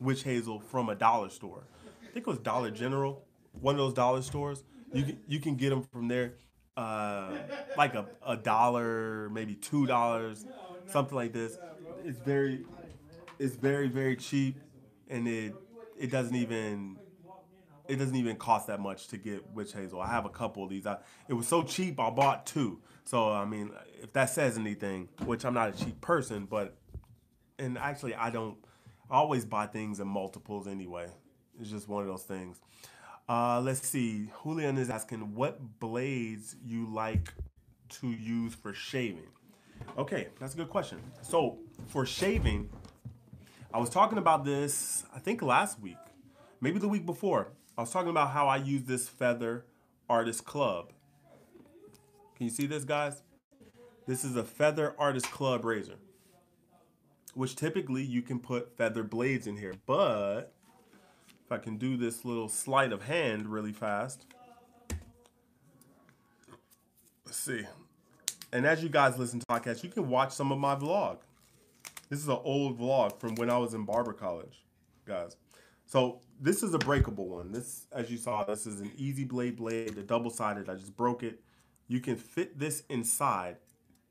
witch 0.00 0.22
hazel 0.22 0.60
from 0.60 0.88
a 0.88 0.94
dollar 0.94 1.28
store. 1.28 1.64
I 2.02 2.12
think 2.12 2.26
it 2.26 2.30
was 2.30 2.38
Dollar 2.38 2.70
General, 2.70 3.24
one 3.60 3.74
of 3.74 3.78
those 3.78 3.94
dollar 3.94 4.22
stores. 4.22 4.64
You 4.92 5.04
can, 5.04 5.18
you 5.28 5.40
can 5.40 5.56
get 5.56 5.70
them 5.70 5.82
from 5.92 6.08
there, 6.08 6.34
uh, 6.76 7.30
like 7.76 7.94
a, 7.94 8.06
a 8.26 8.36
dollar, 8.36 9.28
maybe 9.30 9.54
two 9.54 9.86
dollars, 9.86 10.44
something 10.86 11.14
like 11.14 11.32
this. 11.32 11.56
It's 12.04 12.18
very 12.18 12.64
it's 13.40 13.56
very 13.56 13.88
very 13.88 14.14
cheap, 14.14 14.60
and 15.08 15.26
it 15.26 15.54
it 15.98 16.10
doesn't 16.10 16.36
even 16.36 16.98
it 17.88 17.96
doesn't 17.96 18.14
even 18.14 18.36
cost 18.36 18.68
that 18.68 18.78
much 18.78 19.08
to 19.08 19.16
get 19.16 19.50
witch 19.52 19.72
hazel. 19.72 20.00
I 20.00 20.06
have 20.08 20.26
a 20.26 20.30
couple 20.30 20.62
of 20.62 20.70
these. 20.70 20.86
I, 20.86 20.98
it 21.26 21.32
was 21.32 21.48
so 21.48 21.64
cheap, 21.64 21.98
I 21.98 22.10
bought 22.10 22.46
two. 22.46 22.80
So 23.04 23.32
I 23.32 23.46
mean, 23.46 23.72
if 24.00 24.12
that 24.12 24.30
says 24.30 24.58
anything, 24.58 25.08
which 25.24 25.44
I'm 25.44 25.54
not 25.54 25.74
a 25.74 25.84
cheap 25.84 26.00
person, 26.00 26.46
but 26.48 26.76
and 27.58 27.78
actually 27.78 28.14
I 28.14 28.30
don't 28.30 28.58
I 29.10 29.16
always 29.16 29.44
buy 29.44 29.66
things 29.66 29.98
in 29.98 30.06
multiples 30.06 30.68
anyway. 30.68 31.08
It's 31.58 31.70
just 31.70 31.88
one 31.88 32.02
of 32.02 32.08
those 32.08 32.22
things. 32.22 32.60
Uh, 33.28 33.60
let's 33.60 33.86
see. 33.86 34.30
Julian 34.42 34.76
is 34.76 34.90
asking 34.90 35.34
what 35.34 35.80
blades 35.80 36.56
you 36.64 36.86
like 36.86 37.32
to 38.00 38.08
use 38.08 38.54
for 38.54 38.72
shaving. 38.72 39.28
Okay, 39.96 40.28
that's 40.38 40.54
a 40.54 40.56
good 40.56 40.68
question. 40.68 40.98
So 41.22 41.58
for 41.88 42.06
shaving, 42.06 42.68
I 43.72 43.78
was 43.78 43.88
talking 43.88 44.18
about 44.18 44.44
this 44.44 45.04
I 45.14 45.20
think 45.20 45.42
last 45.42 45.78
week, 45.80 45.96
maybe 46.60 46.80
the 46.80 46.88
week 46.88 47.06
before. 47.06 47.52
I 47.78 47.82
was 47.82 47.92
talking 47.92 48.10
about 48.10 48.30
how 48.30 48.48
I 48.48 48.56
use 48.56 48.82
this 48.82 49.08
Feather 49.08 49.64
Artist 50.08 50.44
Club. 50.44 50.92
Can 52.36 52.46
you 52.46 52.50
see 52.50 52.66
this, 52.66 52.82
guys? 52.82 53.22
This 54.06 54.24
is 54.24 54.34
a 54.34 54.42
Feather 54.42 54.94
Artist 54.98 55.30
Club 55.30 55.64
razor, 55.64 55.98
which 57.34 57.54
typically 57.54 58.02
you 58.02 58.22
can 58.22 58.40
put 58.40 58.76
feather 58.76 59.04
blades 59.04 59.46
in 59.46 59.56
here. 59.56 59.74
But 59.86 60.52
if 61.44 61.52
I 61.52 61.58
can 61.58 61.76
do 61.76 61.96
this 61.96 62.24
little 62.24 62.48
sleight 62.48 62.92
of 62.92 63.02
hand 63.02 63.46
really 63.46 63.72
fast, 63.72 64.26
let's 67.24 67.38
see. 67.38 67.62
And 68.52 68.66
as 68.66 68.82
you 68.82 68.88
guys 68.88 69.16
listen 69.16 69.38
to 69.38 69.46
podcasts, 69.46 69.84
you 69.84 69.90
can 69.90 70.08
watch 70.08 70.32
some 70.32 70.50
of 70.50 70.58
my 70.58 70.74
vlog. 70.74 71.18
This 72.10 72.18
is 72.18 72.28
an 72.28 72.38
old 72.42 72.78
vlog 72.78 73.18
from 73.18 73.36
when 73.36 73.48
I 73.48 73.56
was 73.56 73.72
in 73.72 73.84
barber 73.84 74.12
college, 74.12 74.66
guys. 75.06 75.36
So 75.86 76.20
this 76.40 76.62
is 76.62 76.74
a 76.74 76.78
breakable 76.78 77.28
one. 77.28 77.52
This, 77.52 77.86
as 77.92 78.10
you 78.10 78.18
saw, 78.18 78.44
this 78.44 78.66
is 78.66 78.80
an 78.80 78.92
easy 78.96 79.24
blade 79.24 79.56
blade, 79.56 79.96
a 79.96 80.02
double-sided. 80.02 80.68
I 80.68 80.74
just 80.74 80.96
broke 80.96 81.22
it. 81.22 81.40
You 81.88 82.00
can 82.00 82.16
fit 82.16 82.58
this 82.58 82.82
inside. 82.88 83.56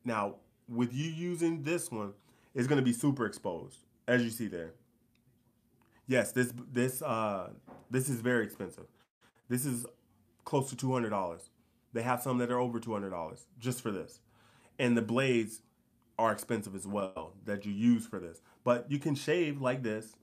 Now, 0.03 0.35
with 0.67 0.93
you 0.93 1.09
using 1.09 1.63
this 1.63 1.91
one, 1.91 2.13
it's 2.55 2.67
going 2.67 2.79
to 2.79 2.85
be 2.85 2.93
super 2.93 3.25
exposed, 3.25 3.79
as 4.07 4.23
you 4.23 4.29
see 4.29 4.47
there. 4.47 4.73
Yes, 6.07 6.31
this 6.31 6.51
this 6.71 7.01
uh 7.03 7.49
this 7.91 8.09
is 8.09 8.21
very 8.21 8.43
expensive. 8.43 8.87
This 9.47 9.65
is 9.65 9.85
close 10.43 10.69
to 10.71 10.75
two 10.75 10.91
hundred 10.91 11.11
dollars. 11.11 11.51
They 11.93 12.01
have 12.01 12.21
some 12.21 12.39
that 12.39 12.49
are 12.49 12.59
over 12.59 12.79
two 12.79 12.93
hundred 12.93 13.11
dollars 13.11 13.45
just 13.59 13.81
for 13.81 13.91
this, 13.91 14.19
and 14.79 14.97
the 14.97 15.03
blades 15.03 15.61
are 16.19 16.31
expensive 16.31 16.75
as 16.75 16.85
well 16.85 17.33
that 17.45 17.65
you 17.65 17.71
use 17.71 18.05
for 18.05 18.19
this. 18.19 18.41
But 18.63 18.91
you 18.91 18.99
can 18.99 19.15
shave 19.15 19.61
like 19.61 19.81
this 19.81 20.15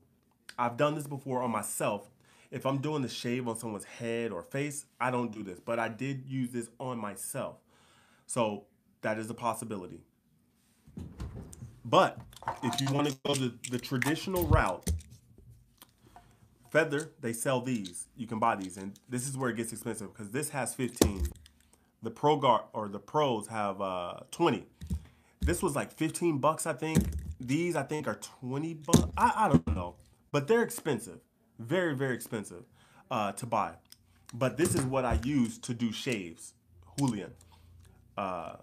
I've 0.58 0.76
done 0.76 0.94
this 0.94 1.06
before 1.06 1.42
on 1.42 1.50
myself. 1.50 2.08
If 2.50 2.64
I'm 2.64 2.78
doing 2.78 3.02
the 3.02 3.08
shave 3.08 3.48
on 3.48 3.56
someone's 3.58 3.84
head 3.84 4.30
or 4.32 4.42
face, 4.42 4.86
I 5.00 5.10
don't 5.10 5.32
do 5.32 5.42
this, 5.42 5.60
but 5.60 5.78
I 5.78 5.88
did 5.88 6.24
use 6.26 6.50
this 6.50 6.68
on 6.78 6.98
myself. 6.98 7.56
So 8.26 8.64
that 9.02 9.18
is 9.18 9.28
a 9.28 9.34
possibility. 9.34 10.00
But 11.84 12.18
if 12.62 12.80
you 12.80 12.92
want 12.94 13.08
to 13.08 13.16
go 13.24 13.34
the, 13.34 13.52
the 13.70 13.78
traditional 13.78 14.46
route, 14.46 14.88
Feather, 16.70 17.10
they 17.20 17.32
sell 17.32 17.60
these. 17.60 18.06
You 18.16 18.26
can 18.26 18.38
buy 18.38 18.56
these, 18.56 18.76
and 18.76 18.98
this 19.08 19.28
is 19.28 19.36
where 19.36 19.50
it 19.50 19.56
gets 19.56 19.72
expensive 19.72 20.12
because 20.12 20.30
this 20.30 20.50
has 20.50 20.74
15. 20.74 21.28
The 22.02 22.10
Pro 22.10 22.36
Guard 22.36 22.62
or 22.72 22.88
the 22.88 22.98
Pros 22.98 23.48
have 23.48 23.80
uh, 23.80 24.20
20. 24.30 24.66
This 25.46 25.62
was 25.62 25.74
like 25.74 25.92
15 25.92 26.38
bucks, 26.38 26.66
I 26.66 26.74
think. 26.74 26.98
These, 27.40 27.76
I 27.76 27.84
think, 27.84 28.06
are 28.06 28.18
20 28.40 28.74
bucks. 28.74 29.06
I, 29.16 29.32
I 29.36 29.48
don't 29.48 29.74
know 29.74 29.94
but 30.36 30.48
they're 30.48 30.62
expensive, 30.62 31.20
very 31.58 31.94
very 31.94 32.14
expensive 32.14 32.64
uh, 33.10 33.32
to 33.32 33.46
buy. 33.46 33.72
But 34.34 34.58
this 34.58 34.74
is 34.74 34.82
what 34.82 35.06
I 35.06 35.18
use 35.24 35.56
to 35.60 35.72
do 35.72 35.92
shaves, 35.92 36.52
Julian. 36.98 37.32
Uh, 38.18 38.56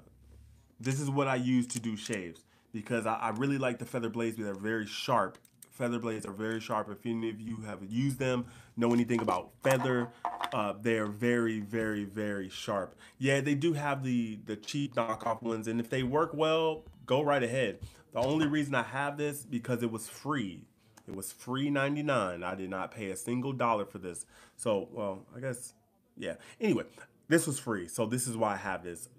this 0.80 1.00
is 1.00 1.10
what 1.10 1.28
I 1.28 1.34
use 1.34 1.66
to 1.68 1.80
do 1.80 1.98
shaves 1.98 2.46
because 2.74 3.08
I, 3.08 3.16
I 3.16 3.30
really 3.30 3.58
like 3.58 3.80
the 3.80 3.86
feather 3.86 4.10
blades. 4.10 4.38
They're 4.38 4.54
very 4.54 4.86
sharp. 4.86 5.40
Feather 5.74 5.98
blades 5.98 6.26
are 6.28 6.32
very 6.32 6.60
sharp. 6.60 6.88
If 6.92 7.04
any 7.04 7.32
of 7.32 7.42
you 7.42 7.58
have 7.66 7.80
used 7.84 8.20
them, 8.20 8.46
know 8.78 8.94
anything 8.94 9.22
about 9.22 9.50
feather, 9.64 10.10
uh, 10.54 10.74
they're 10.80 11.08
very, 11.08 11.62
very, 11.62 12.04
very 12.04 12.48
sharp. 12.48 12.96
Yeah, 13.18 13.42
they 13.42 13.56
do 13.56 13.74
have 13.74 14.04
the 14.04 14.38
the 14.46 14.56
cheap 14.56 14.94
knockoff 14.94 15.42
ones, 15.42 15.68
and 15.68 15.80
if 15.80 15.90
they 15.90 16.04
work 16.04 16.32
well, 16.34 16.84
go 17.08 17.24
right 17.24 17.42
ahead. 17.42 17.80
The 18.14 18.20
only 18.20 18.46
reason 18.46 18.76
I 18.76 18.84
have 18.84 19.18
this 19.18 19.46
because 19.46 19.82
it 19.82 19.92
was 19.92 20.08
free. 20.08 20.68
It 21.08 21.16
was 21.16 21.32
free 21.32 21.72
99. 21.72 22.44
I 22.44 22.56
did 22.56 22.70
not 22.70 22.92
pay 22.92 23.10
a 23.10 23.16
single 23.16 23.52
dollar 23.52 23.86
for 23.86 23.98
this. 23.98 24.28
So, 24.56 24.88
well, 24.92 25.26
I 25.36 25.40
guess, 25.40 25.74
yeah. 26.16 26.36
Anyway, 26.62 26.84
this 27.28 27.48
was 27.48 27.58
free. 27.58 27.88
So 27.88 28.06
this 28.06 28.28
is 28.28 28.38
why 28.38 28.54
I 28.54 28.58
have 28.58 28.84
this. 28.84 29.10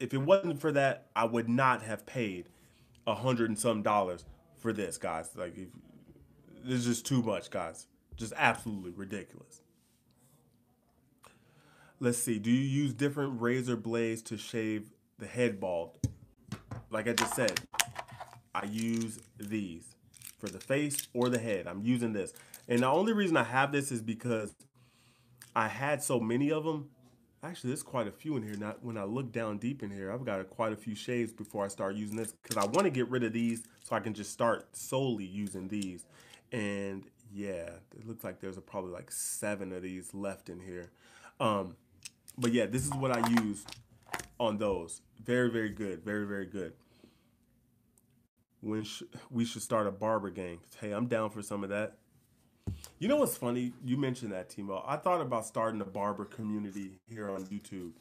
If 0.00 0.14
it 0.14 0.18
wasn't 0.18 0.60
for 0.60 0.72
that, 0.72 1.06
I 1.14 1.24
would 1.24 1.48
not 1.48 1.82
have 1.82 2.06
paid 2.06 2.48
a 3.06 3.14
hundred 3.14 3.50
and 3.50 3.58
some 3.58 3.82
dollars 3.82 4.24
for 4.64 4.72
this, 4.72 4.96
guys. 4.96 5.28
Like, 5.36 5.58
if, 5.58 5.68
this 6.64 6.78
is 6.78 6.86
just 6.86 7.06
too 7.06 7.22
much, 7.22 7.50
guys. 7.50 7.86
Just 8.16 8.32
absolutely 8.34 8.92
ridiculous. 8.92 9.60
Let's 12.00 12.16
see. 12.16 12.38
Do 12.38 12.50
you 12.50 12.62
use 12.62 12.94
different 12.94 13.42
razor 13.42 13.76
blades 13.76 14.22
to 14.22 14.38
shave 14.38 14.88
the 15.18 15.26
head 15.26 15.60
bald? 15.60 15.98
Like 16.90 17.06
I 17.06 17.12
just 17.12 17.34
said, 17.34 17.60
I 18.54 18.64
use 18.64 19.18
these 19.38 19.96
for 20.38 20.48
the 20.48 20.60
face 20.60 21.08
or 21.12 21.28
the 21.28 21.38
head. 21.38 21.66
I'm 21.66 21.82
using 21.82 22.14
this. 22.14 22.32
And 22.66 22.80
the 22.80 22.86
only 22.86 23.12
reason 23.12 23.36
I 23.36 23.44
have 23.44 23.70
this 23.70 23.92
is 23.92 24.00
because 24.00 24.54
I 25.54 25.68
had 25.68 26.02
so 26.02 26.18
many 26.18 26.50
of 26.50 26.64
them. 26.64 26.88
Actually, 27.44 27.68
there's 27.68 27.82
quite 27.82 28.08
a 28.08 28.10
few 28.10 28.36
in 28.36 28.42
here. 28.42 28.56
Not 28.56 28.82
when 28.82 28.96
I 28.96 29.04
look 29.04 29.30
down 29.30 29.58
deep 29.58 29.82
in 29.82 29.90
here, 29.90 30.10
I've 30.10 30.24
got 30.24 30.40
a, 30.40 30.44
quite 30.44 30.72
a 30.72 30.76
few 30.76 30.94
shaves 30.94 31.30
before 31.30 31.62
I 31.62 31.68
start 31.68 31.94
using 31.94 32.16
this 32.16 32.32
because 32.32 32.56
I 32.56 32.64
want 32.64 32.84
to 32.84 32.90
get 32.90 33.08
rid 33.10 33.22
of 33.22 33.34
these 33.34 33.64
so 33.82 33.94
I 33.94 34.00
can 34.00 34.14
just 34.14 34.32
start 34.32 34.74
solely 34.74 35.26
using 35.26 35.68
these. 35.68 36.06
And 36.52 37.04
yeah, 37.30 37.68
it 37.96 38.06
looks 38.06 38.24
like 38.24 38.40
there's 38.40 38.56
a, 38.56 38.62
probably 38.62 38.92
like 38.92 39.10
seven 39.10 39.72
of 39.72 39.82
these 39.82 40.14
left 40.14 40.48
in 40.48 40.58
here. 40.58 40.90
Um, 41.38 41.76
but 42.38 42.52
yeah, 42.52 42.64
this 42.64 42.86
is 42.86 42.94
what 42.94 43.12
I 43.12 43.28
use 43.42 43.66
on 44.40 44.56
those. 44.56 45.02
Very, 45.22 45.50
very 45.50 45.70
good. 45.70 46.02
Very, 46.02 46.26
very 46.26 46.46
good 46.46 46.72
when 48.64 48.82
sh- 48.82 49.02
we 49.30 49.44
should 49.44 49.60
start 49.60 49.86
a 49.86 49.90
barber 49.90 50.30
gang. 50.30 50.58
Hey, 50.80 50.92
I'm 50.92 51.06
down 51.06 51.28
for 51.28 51.42
some 51.42 51.62
of 51.62 51.68
that. 51.70 51.98
You 52.98 53.08
know 53.08 53.16
what's 53.16 53.36
funny? 53.36 53.72
You 53.84 53.96
mentioned 53.96 54.32
that, 54.32 54.48
Timo. 54.48 54.82
I 54.86 54.96
thought 54.96 55.20
about 55.20 55.46
starting 55.46 55.80
a 55.80 55.84
barber 55.84 56.24
community 56.24 56.92
here 57.08 57.28
on 57.28 57.44
YouTube. 57.46 57.92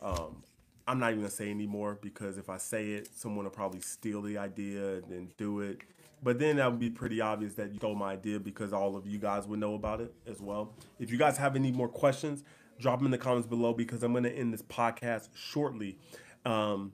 Um, 0.00 0.42
I'm 0.86 0.98
not 0.98 1.10
even 1.10 1.20
gonna 1.20 1.30
say 1.30 1.50
anymore 1.50 1.98
because 2.00 2.38
if 2.38 2.48
I 2.48 2.56
say 2.56 2.92
it, 2.92 3.08
someone 3.14 3.44
will 3.44 3.50
probably 3.50 3.80
steal 3.80 4.22
the 4.22 4.38
idea 4.38 4.94
and 4.94 5.04
then 5.08 5.28
do 5.36 5.60
it. 5.60 5.80
But 6.22 6.38
then 6.38 6.56
that 6.56 6.70
would 6.70 6.80
be 6.80 6.90
pretty 6.90 7.20
obvious 7.20 7.54
that 7.54 7.72
you 7.72 7.78
stole 7.78 7.94
my 7.94 8.12
idea 8.12 8.40
because 8.40 8.72
all 8.72 8.96
of 8.96 9.06
you 9.06 9.18
guys 9.18 9.46
would 9.46 9.58
know 9.60 9.74
about 9.74 10.00
it 10.00 10.12
as 10.26 10.40
well. 10.40 10.74
If 10.98 11.10
you 11.10 11.18
guys 11.18 11.36
have 11.38 11.56
any 11.56 11.72
more 11.72 11.88
questions, 11.88 12.44
drop 12.78 12.98
them 12.98 13.06
in 13.06 13.10
the 13.10 13.18
comments 13.18 13.46
below 13.46 13.72
because 13.72 14.02
I'm 14.02 14.12
gonna 14.12 14.28
end 14.28 14.52
this 14.52 14.62
podcast 14.62 15.28
shortly. 15.34 15.98
Um, 16.44 16.92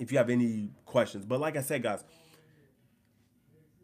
if 0.00 0.10
you 0.10 0.18
have 0.18 0.30
any 0.30 0.70
questions. 0.86 1.24
But 1.24 1.40
like 1.40 1.56
I 1.56 1.62
said, 1.62 1.82
guys, 1.82 2.02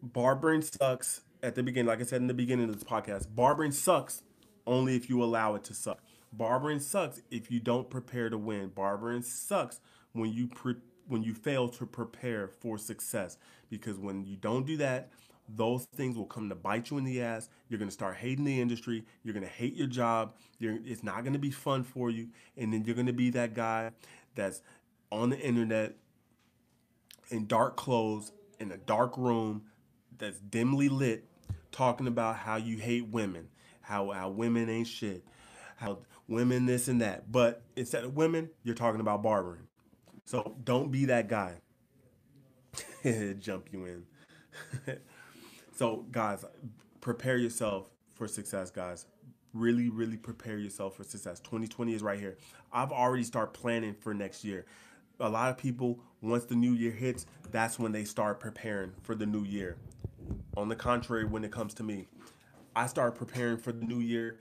barbering 0.01 0.63
sucks 0.63 1.21
at 1.43 1.55
the 1.55 1.63
beginning. 1.63 1.87
Like 1.87 2.01
I 2.01 2.03
said 2.03 2.21
in 2.21 2.27
the 2.27 2.33
beginning 2.33 2.69
of 2.69 2.75
this 2.75 2.83
podcast, 2.83 3.27
barbering 3.33 3.71
sucks 3.71 4.23
only 4.65 4.95
if 4.95 5.09
you 5.09 5.23
allow 5.23 5.55
it 5.55 5.63
to 5.65 5.73
suck. 5.73 5.99
Barbering 6.33 6.79
sucks 6.79 7.21
if 7.31 7.49
you 7.49 7.59
don't 7.59 7.89
prepare 7.89 8.29
to 8.29 8.37
win. 8.37 8.69
Barbering 8.69 9.21
sucks 9.21 9.79
when 10.13 10.31
you 10.31 10.47
pre- 10.47 10.75
when 11.07 11.23
you 11.23 11.33
fail 11.33 11.69
to 11.69 11.85
prepare 11.85 12.47
for 12.47 12.77
success. 12.77 13.37
Because 13.69 13.97
when 13.97 14.25
you 14.25 14.35
don't 14.35 14.65
do 14.65 14.77
that, 14.77 15.09
those 15.47 15.85
things 15.85 16.17
will 16.17 16.25
come 16.25 16.49
to 16.49 16.55
bite 16.55 16.89
you 16.89 16.97
in 16.97 17.05
the 17.05 17.21
ass. 17.21 17.49
You're 17.69 17.79
gonna 17.79 17.91
start 17.91 18.17
hating 18.17 18.45
the 18.45 18.59
industry. 18.59 19.05
You're 19.23 19.33
gonna 19.33 19.45
hate 19.47 19.75
your 19.75 19.87
job. 19.87 20.35
You're, 20.59 20.77
it's 20.85 21.03
not 21.03 21.23
gonna 21.23 21.39
be 21.39 21.51
fun 21.51 21.83
for 21.83 22.09
you. 22.09 22.29
And 22.57 22.73
then 22.73 22.83
you're 22.83 22.95
gonna 22.95 23.13
be 23.13 23.29
that 23.31 23.53
guy 23.53 23.91
that's 24.35 24.61
on 25.11 25.29
the 25.29 25.39
internet 25.39 25.95
in 27.29 27.47
dark 27.47 27.77
clothes 27.77 28.31
in 28.59 28.71
a 28.71 28.77
dark 28.77 29.17
room 29.17 29.63
that's 30.17 30.39
dimly 30.39 30.89
lit 30.89 31.25
talking 31.71 32.07
about 32.07 32.37
how 32.37 32.55
you 32.55 32.77
hate 32.77 33.07
women, 33.07 33.47
how, 33.81 34.11
how 34.11 34.29
women 34.29 34.69
ain't 34.69 34.87
shit, 34.87 35.23
how 35.75 35.99
women 36.27 36.65
this 36.65 36.87
and 36.87 37.01
that. 37.01 37.31
But 37.31 37.61
instead 37.75 38.03
of 38.03 38.15
women, 38.15 38.49
you're 38.63 38.75
talking 38.75 39.01
about 39.01 39.23
barbering. 39.23 39.67
So 40.25 40.55
don't 40.63 40.91
be 40.91 41.05
that 41.05 41.27
guy. 41.27 41.55
Jump 43.39 43.69
you 43.71 43.85
in. 43.85 44.03
so, 45.75 46.05
guys, 46.11 46.43
prepare 46.99 47.37
yourself 47.37 47.89
for 48.15 48.27
success, 48.27 48.71
guys. 48.71 49.05
Really, 49.53 49.89
really 49.89 50.17
prepare 50.17 50.57
yourself 50.57 50.97
for 50.97 51.03
success. 51.03 51.39
2020 51.39 51.93
is 51.93 52.03
right 52.03 52.19
here. 52.19 52.37
I've 52.71 52.91
already 52.91 53.23
started 53.23 53.53
planning 53.53 53.93
for 53.93 54.13
next 54.13 54.43
year 54.43 54.65
a 55.19 55.29
lot 55.29 55.49
of 55.49 55.57
people 55.57 55.99
once 56.21 56.45
the 56.45 56.55
new 56.55 56.73
year 56.73 56.91
hits, 56.91 57.25
that's 57.51 57.77
when 57.79 57.91
they 57.91 58.03
start 58.03 58.39
preparing 58.39 58.91
for 59.03 59.15
the 59.15 59.25
new 59.25 59.43
year. 59.43 59.77
On 60.55 60.69
the 60.69 60.75
contrary, 60.75 61.25
when 61.25 61.43
it 61.43 61.51
comes 61.51 61.73
to 61.75 61.83
me, 61.83 62.07
I 62.75 62.87
start 62.87 63.15
preparing 63.15 63.57
for 63.57 63.71
the 63.71 63.85
new 63.85 63.99
year 63.99 64.39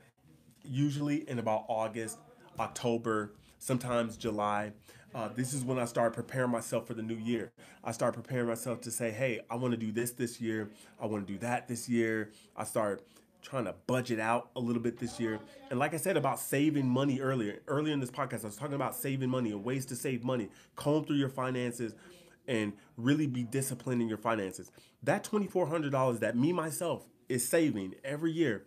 usually 0.64 1.28
in 1.28 1.38
about 1.38 1.64
August, 1.68 2.18
October, 2.58 3.32
sometimes 3.58 4.16
July. 4.16 4.72
Uh, 5.14 5.28
this 5.28 5.54
is 5.54 5.64
when 5.64 5.78
I 5.78 5.84
start 5.86 6.12
preparing 6.12 6.50
myself 6.50 6.86
for 6.86 6.94
the 6.94 7.02
new 7.02 7.14
year. 7.14 7.52
I 7.82 7.92
start 7.92 8.14
preparing 8.14 8.48
myself 8.48 8.80
to 8.82 8.90
say, 8.90 9.10
hey, 9.10 9.40
I 9.48 9.56
want 9.56 9.72
to 9.72 9.78
do 9.78 9.92
this 9.92 10.10
this 10.10 10.40
year. 10.40 10.70
I 11.00 11.06
want 11.06 11.26
to 11.26 11.32
do 11.32 11.38
that 11.38 11.68
this 11.68 11.88
year. 11.88 12.32
I 12.56 12.64
start 12.64 13.02
trying 13.46 13.64
to 13.64 13.74
budget 13.86 14.18
out 14.18 14.50
a 14.56 14.60
little 14.60 14.82
bit 14.82 14.98
this 14.98 15.20
year. 15.20 15.38
And 15.70 15.78
like 15.78 15.94
I 15.94 15.98
said 15.98 16.16
about 16.16 16.40
saving 16.40 16.88
money 16.88 17.20
earlier, 17.20 17.60
earlier 17.68 17.94
in 17.94 18.00
this 18.00 18.10
podcast, 18.10 18.42
I 18.42 18.48
was 18.48 18.56
talking 18.56 18.74
about 18.74 18.96
saving 18.96 19.30
money 19.30 19.52
and 19.52 19.64
ways 19.64 19.86
to 19.86 19.96
save 19.96 20.24
money. 20.24 20.48
Comb 20.74 21.04
through 21.04 21.16
your 21.16 21.28
finances 21.28 21.94
and 22.48 22.72
really 22.96 23.28
be 23.28 23.44
disciplined 23.44 24.02
in 24.02 24.08
your 24.08 24.18
finances. 24.18 24.72
That 25.04 25.22
$2,400 25.22 26.18
that 26.18 26.36
me 26.36 26.52
myself 26.52 27.06
is 27.28 27.48
saving 27.48 27.94
every 28.04 28.32
year, 28.32 28.64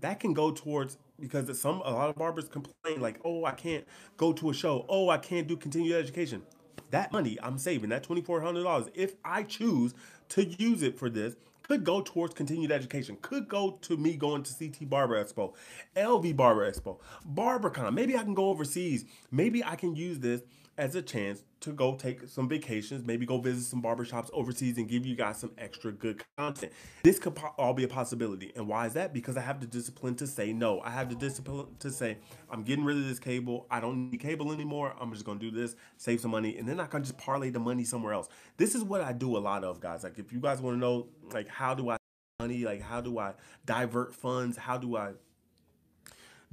that 0.00 0.18
can 0.18 0.34
go 0.34 0.50
towards 0.50 0.98
because 1.20 1.58
some 1.58 1.80
a 1.84 1.90
lot 1.92 2.10
of 2.10 2.16
barbers 2.16 2.48
complain 2.48 3.00
like, 3.00 3.20
oh, 3.24 3.44
I 3.44 3.52
can't 3.52 3.84
go 4.16 4.32
to 4.32 4.50
a 4.50 4.54
show. 4.54 4.84
Oh, 4.88 5.08
I 5.08 5.18
can't 5.18 5.46
do 5.46 5.56
continued 5.56 5.94
education. 5.94 6.42
That 6.90 7.12
money 7.12 7.38
I'm 7.42 7.58
saving, 7.58 7.90
that 7.90 8.06
$2,400, 8.06 8.90
if 8.94 9.14
I 9.24 9.44
choose 9.44 9.94
to 10.30 10.44
use 10.44 10.82
it 10.82 10.98
for 10.98 11.08
this, 11.08 11.36
could 11.66 11.84
go 11.84 12.00
towards 12.00 12.34
continued 12.34 12.70
education, 12.70 13.16
could 13.22 13.48
go 13.48 13.78
to 13.82 13.96
me 13.96 14.16
going 14.16 14.42
to 14.44 14.54
CT 14.54 14.88
Barber 14.88 15.22
Expo, 15.22 15.54
LV 15.96 16.36
Barber 16.36 16.70
Expo, 16.70 16.98
BarberCon. 17.34 17.92
Maybe 17.92 18.16
I 18.16 18.22
can 18.22 18.34
go 18.34 18.50
overseas. 18.50 19.04
Maybe 19.30 19.64
I 19.64 19.76
can 19.76 19.96
use 19.96 20.20
this 20.20 20.42
as 20.78 20.94
a 20.94 21.02
chance 21.02 21.42
to 21.60 21.72
go 21.72 21.94
take 21.94 22.28
some 22.28 22.48
vacations, 22.48 23.04
maybe 23.06 23.24
go 23.24 23.38
visit 23.38 23.64
some 23.64 23.82
barbershops 23.82 24.28
overseas 24.32 24.76
and 24.76 24.88
give 24.88 25.06
you 25.06 25.16
guys 25.16 25.38
some 25.38 25.50
extra 25.56 25.90
good 25.90 26.22
content. 26.36 26.72
This 27.02 27.18
could 27.18 27.38
all 27.56 27.72
be 27.72 27.84
a 27.84 27.88
possibility. 27.88 28.52
And 28.54 28.68
why 28.68 28.86
is 28.86 28.92
that? 28.92 29.14
Because 29.14 29.36
I 29.36 29.40
have 29.40 29.60
the 29.60 29.66
discipline 29.66 30.14
to 30.16 30.26
say 30.26 30.52
no. 30.52 30.80
I 30.80 30.90
have 30.90 31.08
the 31.08 31.14
discipline 31.14 31.66
to 31.78 31.90
say, 31.90 32.18
I'm 32.50 32.62
getting 32.62 32.84
rid 32.84 32.98
of 32.98 33.06
this 33.06 33.18
cable. 33.18 33.66
I 33.70 33.80
don't 33.80 34.10
need 34.10 34.20
cable 34.20 34.52
anymore. 34.52 34.94
I'm 35.00 35.12
just 35.12 35.24
going 35.24 35.38
to 35.38 35.50
do 35.50 35.56
this, 35.56 35.76
save 35.96 36.20
some 36.20 36.30
money, 36.30 36.58
and 36.58 36.68
then 36.68 36.78
I 36.78 36.86
can 36.86 37.02
just 37.02 37.16
parlay 37.16 37.50
the 37.50 37.58
money 37.58 37.84
somewhere 37.84 38.12
else. 38.12 38.28
This 38.58 38.74
is 38.74 38.82
what 38.84 39.00
I 39.00 39.12
do 39.12 39.36
a 39.36 39.40
lot 39.40 39.64
of, 39.64 39.80
guys. 39.80 40.04
Like, 40.04 40.18
if 40.18 40.32
you 40.32 40.40
guys 40.40 40.60
want 40.60 40.76
to 40.76 40.78
know, 40.78 41.08
like, 41.32 41.48
how 41.48 41.74
do 41.74 41.90
I 41.90 41.96
money? 42.38 42.64
Like, 42.64 42.82
how 42.82 43.00
do 43.00 43.18
I 43.18 43.32
divert 43.64 44.14
funds? 44.14 44.58
How 44.58 44.76
do 44.76 44.96
I 44.96 45.12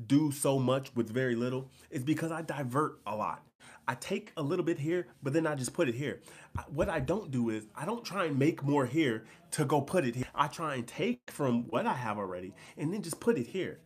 do 0.07 0.31
so 0.31 0.57
much 0.59 0.95
with 0.95 1.09
very 1.09 1.35
little? 1.35 1.69
It's 1.91 2.05
because 2.05 2.31
I 2.31 2.41
divert 2.41 2.99
a 3.05 3.15
lot. 3.15 3.43
I 3.87 3.95
take 3.95 4.31
a 4.37 4.41
little 4.41 4.63
bit 4.63 4.79
here, 4.79 5.07
but 5.21 5.33
then 5.33 5.45
I 5.45 5.55
just 5.55 5.73
put 5.73 5.89
it 5.89 5.95
here. 5.95 6.21
What 6.67 6.89
I 6.89 6.99
don't 6.99 7.31
do 7.31 7.49
is 7.49 7.67
I 7.75 7.85
don't 7.85 8.03
try 8.03 8.25
and 8.25 8.39
make 8.39 8.63
more 8.63 8.85
here 8.85 9.25
to 9.51 9.65
go 9.65 9.81
put 9.81 10.05
it 10.05 10.15
here. 10.15 10.27
I 10.33 10.47
try 10.47 10.75
and 10.75 10.87
take 10.87 11.19
from 11.31 11.63
what 11.69 11.85
I 11.85 11.93
have 11.93 12.17
already 12.17 12.53
and 12.77 12.93
then 12.93 13.01
just 13.01 13.19
put 13.19 13.37
it 13.37 13.47
here. 13.47 13.79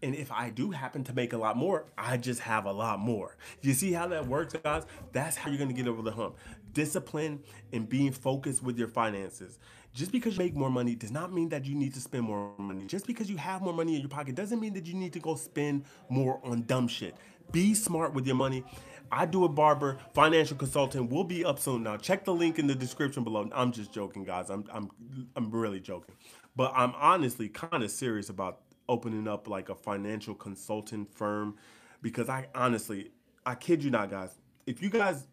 And 0.00 0.14
if 0.14 0.30
I 0.30 0.50
do 0.50 0.70
happen 0.70 1.02
to 1.04 1.12
make 1.12 1.32
a 1.32 1.38
lot 1.38 1.56
more, 1.56 1.86
I 1.98 2.16
just 2.16 2.40
have 2.40 2.66
a 2.66 2.72
lot 2.72 3.00
more. 3.00 3.36
You 3.62 3.74
see 3.74 3.92
how 3.92 4.06
that 4.08 4.26
works, 4.26 4.54
guys? 4.62 4.84
That's 5.12 5.36
how 5.36 5.50
you're 5.50 5.58
gonna 5.58 5.72
get 5.72 5.88
over 5.88 6.02
the 6.02 6.12
hump. 6.12 6.36
Discipline 6.72 7.40
and 7.72 7.88
being 7.88 8.12
focused 8.12 8.62
with 8.62 8.78
your 8.78 8.86
finances. 8.86 9.58
Just 9.94 10.12
because 10.12 10.34
you 10.34 10.38
make 10.38 10.54
more 10.54 10.70
money 10.70 10.94
does 10.94 11.10
not 11.10 11.32
mean 11.32 11.48
that 11.48 11.64
you 11.64 11.74
need 11.74 11.94
to 11.94 12.00
spend 12.00 12.22
more 12.24 12.52
money. 12.58 12.84
Just 12.84 13.06
because 13.06 13.28
you 13.28 13.36
have 13.38 13.62
more 13.62 13.72
money 13.72 13.96
in 13.96 14.00
your 14.00 14.08
pocket 14.08 14.36
doesn't 14.36 14.60
mean 14.60 14.74
that 14.74 14.86
you 14.86 14.94
need 14.94 15.12
to 15.14 15.18
go 15.18 15.34
spend 15.34 15.84
more 16.08 16.40
on 16.44 16.62
dumb 16.62 16.86
shit. 16.86 17.16
Be 17.52 17.74
smart 17.74 18.14
with 18.14 18.26
your 18.26 18.36
money 18.36 18.64
I 19.10 19.26
do 19.26 19.44
a 19.44 19.48
barber, 19.48 19.98
financial 20.12 20.56
consultant. 20.56 21.10
We'll 21.10 21.24
be 21.24 21.44
up 21.44 21.58
soon 21.58 21.82
now. 21.82 21.96
Check 21.96 22.24
the 22.24 22.34
link 22.34 22.58
in 22.58 22.66
the 22.66 22.74
description 22.74 23.24
below. 23.24 23.48
I'm 23.52 23.72
just 23.72 23.92
joking, 23.92 24.24
guys. 24.24 24.50
I'm 24.50 24.64
I'm 24.72 24.90
I'm 25.36 25.50
really 25.50 25.80
joking. 25.80 26.14
But 26.56 26.72
I'm 26.74 26.92
honestly 26.96 27.48
kind 27.48 27.82
of 27.82 27.90
serious 27.90 28.28
about 28.28 28.60
opening 28.88 29.28
up 29.28 29.48
like 29.48 29.68
a 29.68 29.74
financial 29.74 30.34
consulting 30.34 31.06
firm 31.06 31.56
because 32.02 32.28
I 32.28 32.48
honestly, 32.54 33.12
I 33.46 33.54
kid 33.54 33.82
you 33.82 33.90
not, 33.90 34.10
guys. 34.10 34.30
If 34.66 34.82
you 34.82 34.90
guys 34.90 35.26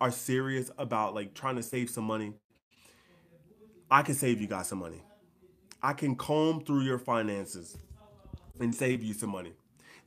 are 0.00 0.10
serious 0.10 0.70
about 0.78 1.14
like 1.14 1.34
trying 1.34 1.56
to 1.56 1.62
save 1.62 1.90
some 1.90 2.04
money, 2.04 2.34
I 3.90 4.02
can 4.02 4.14
save 4.14 4.40
you 4.40 4.46
guys 4.46 4.68
some 4.68 4.78
money. 4.78 5.02
I 5.82 5.94
can 5.94 6.14
comb 6.16 6.62
through 6.62 6.82
your 6.82 6.98
finances 6.98 7.78
and 8.60 8.74
save 8.74 9.02
you 9.02 9.14
some 9.14 9.30
money. 9.30 9.54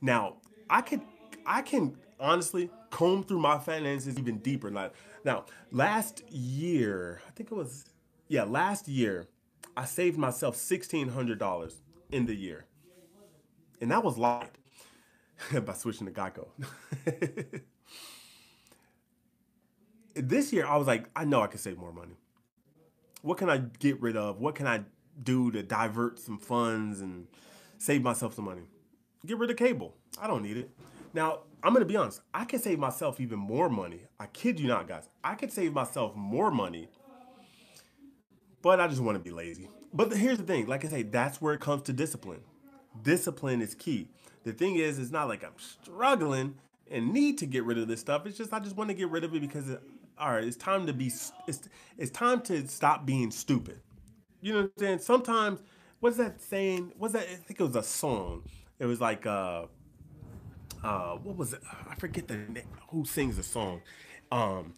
Now, 0.00 0.36
I 0.70 0.80
can 0.82 1.02
I 1.46 1.62
can 1.62 1.96
honestly 2.20 2.70
comb 2.90 3.24
through 3.24 3.40
my 3.40 3.58
finances 3.58 4.18
even 4.18 4.38
deeper. 4.38 4.70
Now, 4.70 4.90
now, 5.24 5.44
last 5.70 6.22
year, 6.30 7.20
I 7.26 7.30
think 7.32 7.50
it 7.50 7.54
was, 7.54 7.86
yeah, 8.28 8.44
last 8.44 8.88
year, 8.88 9.28
I 9.76 9.84
saved 9.84 10.18
myself 10.18 10.56
$1,600 10.56 11.74
in 12.12 12.26
the 12.26 12.34
year. 12.34 12.66
And 13.80 13.90
that 13.90 14.04
was 14.04 14.16
light 14.16 14.50
by 15.64 15.72
switching 15.72 16.06
to 16.06 16.12
Geico. 16.12 16.48
this 20.14 20.52
year, 20.52 20.66
I 20.66 20.76
was 20.76 20.86
like, 20.86 21.06
I 21.16 21.24
know 21.24 21.42
I 21.42 21.48
can 21.48 21.58
save 21.58 21.78
more 21.78 21.92
money. 21.92 22.14
What 23.22 23.38
can 23.38 23.48
I 23.48 23.58
get 23.78 24.00
rid 24.00 24.16
of? 24.16 24.38
What 24.38 24.54
can 24.54 24.66
I 24.66 24.82
do 25.22 25.50
to 25.50 25.62
divert 25.62 26.18
some 26.18 26.38
funds 26.38 27.00
and 27.00 27.26
save 27.78 28.02
myself 28.02 28.34
some 28.34 28.44
money? 28.44 28.62
Get 29.26 29.38
rid 29.38 29.50
of 29.50 29.56
cable. 29.56 29.94
I 30.20 30.26
don't 30.26 30.42
need 30.42 30.58
it. 30.58 30.70
Now, 31.14 31.40
I'm 31.62 31.72
gonna 31.72 31.86
be 31.86 31.96
honest, 31.96 32.20
I 32.34 32.44
can 32.44 32.58
save 32.58 32.78
myself 32.78 33.20
even 33.20 33.38
more 33.38 33.70
money. 33.70 34.00
I 34.20 34.26
kid 34.26 34.60
you 34.60 34.68
not, 34.68 34.88
guys. 34.88 35.08
I 35.22 35.36
could 35.36 35.52
save 35.52 35.72
myself 35.72 36.14
more 36.16 36.50
money, 36.50 36.88
but 38.60 38.80
I 38.80 38.88
just 38.88 39.00
wanna 39.00 39.20
be 39.20 39.30
lazy. 39.30 39.68
But 39.92 40.12
here's 40.12 40.38
the 40.38 40.44
thing, 40.44 40.66
like 40.66 40.84
I 40.84 40.88
say, 40.88 41.02
that's 41.02 41.40
where 41.40 41.54
it 41.54 41.60
comes 41.60 41.82
to 41.84 41.92
discipline. 41.92 42.40
Discipline 43.02 43.62
is 43.62 43.74
key. 43.74 44.08
The 44.42 44.52
thing 44.52 44.76
is, 44.76 44.98
it's 44.98 45.12
not 45.12 45.28
like 45.28 45.44
I'm 45.44 45.52
struggling 45.56 46.56
and 46.90 47.12
need 47.12 47.38
to 47.38 47.46
get 47.46 47.64
rid 47.64 47.78
of 47.78 47.88
this 47.88 48.00
stuff. 48.00 48.26
It's 48.26 48.36
just 48.36 48.52
I 48.52 48.58
just 48.58 48.76
want 48.76 48.90
to 48.90 48.94
get 48.94 49.08
rid 49.08 49.24
of 49.24 49.34
it 49.34 49.40
because, 49.40 49.70
it, 49.70 49.80
all 50.18 50.32
right, 50.32 50.44
it's 50.44 50.56
time 50.56 50.86
to 50.86 50.92
be. 50.92 51.06
It's 51.46 51.68
it's 51.96 52.10
time 52.10 52.40
to 52.42 52.66
stop 52.68 53.06
being 53.06 53.30
stupid. 53.30 53.80
You 54.40 54.52
know 54.52 54.58
what 54.62 54.64
I'm 54.76 54.80
saying? 54.80 54.98
Sometimes, 54.98 55.62
what's 56.00 56.16
that 56.18 56.40
saying? 56.40 56.92
What's 56.98 57.14
that? 57.14 57.22
I 57.22 57.36
think 57.36 57.60
it 57.60 57.64
was 57.64 57.76
a 57.76 57.82
song. 57.82 58.42
It 58.78 58.86
was 58.86 59.00
like, 59.00 59.24
uh, 59.26 59.66
uh, 60.84 61.16
what 61.16 61.36
was 61.36 61.54
it? 61.54 61.60
I 61.88 61.94
forget 61.94 62.28
the 62.28 62.36
name, 62.36 62.68
who 62.90 63.04
sings 63.04 63.36
the 63.36 63.42
song. 63.42 63.80
Um, 64.30 64.74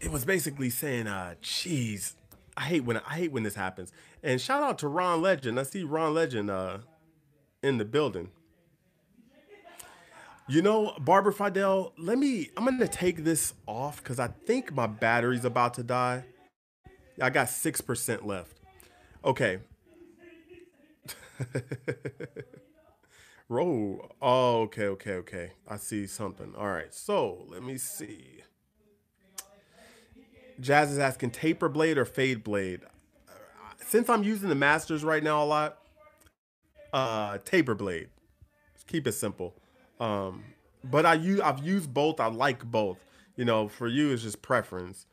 it 0.00 0.10
was 0.10 0.24
basically 0.24 0.68
saying, 0.68 1.06
uh, 1.06 1.36
"Geez, 1.40 2.16
I 2.56 2.62
hate 2.62 2.84
when 2.84 2.96
I 2.98 3.14
hate 3.14 3.32
when 3.32 3.44
this 3.44 3.54
happens." 3.54 3.92
And 4.22 4.40
shout 4.40 4.62
out 4.62 4.78
to 4.80 4.88
Ron 4.88 5.22
Legend. 5.22 5.60
I 5.60 5.62
see 5.62 5.84
Ron 5.84 6.14
Legend 6.14 6.50
uh, 6.50 6.78
in 7.62 7.78
the 7.78 7.84
building. 7.84 8.30
You 10.48 10.62
know, 10.62 10.94
Barber 10.98 11.30
Fidel, 11.30 11.92
let 11.96 12.18
me. 12.18 12.50
I'm 12.56 12.64
gonna 12.64 12.88
take 12.88 13.22
this 13.22 13.54
off 13.66 14.02
because 14.02 14.18
I 14.18 14.26
think 14.26 14.74
my 14.74 14.88
battery's 14.88 15.44
about 15.44 15.74
to 15.74 15.84
die. 15.84 16.24
I 17.22 17.30
got 17.30 17.48
six 17.48 17.80
percent 17.80 18.26
left. 18.26 18.58
Okay. 19.24 19.60
Roll. 23.50 24.12
Oh, 24.22 24.60
okay, 24.62 24.86
okay, 24.86 25.14
okay. 25.14 25.50
I 25.66 25.76
see 25.76 26.06
something. 26.06 26.54
All 26.56 26.68
right. 26.68 26.94
So 26.94 27.46
let 27.48 27.64
me 27.64 27.78
see. 27.78 28.42
Jazz 30.60 30.92
is 30.92 30.98
asking 30.98 31.32
taper 31.32 31.68
blade 31.68 31.98
or 31.98 32.04
fade 32.04 32.44
blade. 32.44 32.82
Since 33.78 34.08
I'm 34.08 34.22
using 34.22 34.48
the 34.50 34.54
masters 34.54 35.02
right 35.02 35.22
now 35.22 35.42
a 35.42 35.46
lot, 35.46 35.78
uh, 36.92 37.38
taper 37.38 37.74
blade. 37.74 38.10
Keep 38.86 39.08
it 39.08 39.12
simple. 39.12 39.56
Um, 39.98 40.44
but 40.84 41.04
I 41.04 41.14
use 41.14 41.40
I've 41.40 41.66
used 41.66 41.92
both. 41.92 42.20
I 42.20 42.28
like 42.28 42.64
both. 42.64 43.04
You 43.34 43.44
know, 43.46 43.66
for 43.66 43.88
you 43.88 44.12
it's 44.12 44.22
just 44.22 44.42
preference. 44.42 45.06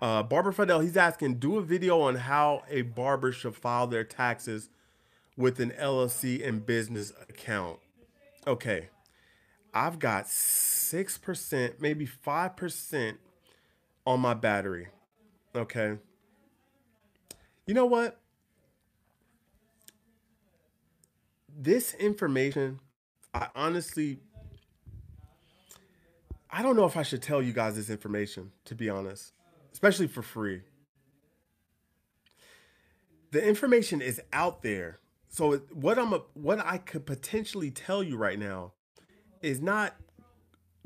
Uh, 0.00 0.22
Barber 0.22 0.52
Fidel, 0.52 0.78
he's 0.78 0.96
asking, 0.96 1.34
do 1.34 1.58
a 1.58 1.62
video 1.62 2.00
on 2.00 2.14
how 2.14 2.62
a 2.70 2.82
barber 2.82 3.32
should 3.32 3.56
file 3.56 3.86
their 3.88 4.04
taxes 4.04 4.70
with 5.40 5.58
an 5.58 5.70
LLC 5.70 6.46
and 6.46 6.64
business 6.64 7.12
account. 7.28 7.78
Okay. 8.46 8.90
I've 9.72 9.98
got 9.98 10.26
6%, 10.26 11.80
maybe 11.80 12.06
5% 12.06 13.16
on 14.06 14.20
my 14.20 14.34
battery. 14.34 14.88
Okay. 15.54 15.98
You 17.66 17.74
know 17.74 17.86
what? 17.86 18.18
This 21.56 21.94
information, 21.94 22.80
I 23.32 23.48
honestly, 23.54 24.18
I 26.50 26.62
don't 26.62 26.76
know 26.76 26.86
if 26.86 26.96
I 26.96 27.02
should 27.02 27.22
tell 27.22 27.42
you 27.42 27.52
guys 27.52 27.76
this 27.76 27.90
information, 27.90 28.52
to 28.66 28.74
be 28.74 28.88
honest, 28.90 29.32
especially 29.72 30.06
for 30.06 30.22
free. 30.22 30.62
The 33.30 33.46
information 33.46 34.00
is 34.02 34.20
out 34.32 34.62
there 34.62 34.99
so 35.30 35.58
what 35.72 35.98
I'm 35.98 36.12
a, 36.12 36.22
what 36.34 36.58
I 36.58 36.78
could 36.78 37.06
potentially 37.06 37.70
tell 37.70 38.02
you 38.02 38.16
right 38.16 38.38
now 38.38 38.72
is 39.40 39.60
not 39.60 39.94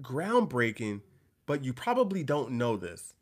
groundbreaking, 0.02 1.00
but 1.46 1.64
you 1.64 1.72
probably 1.72 2.22
don't 2.22 2.52
know 2.52 2.76
this. 2.76 3.14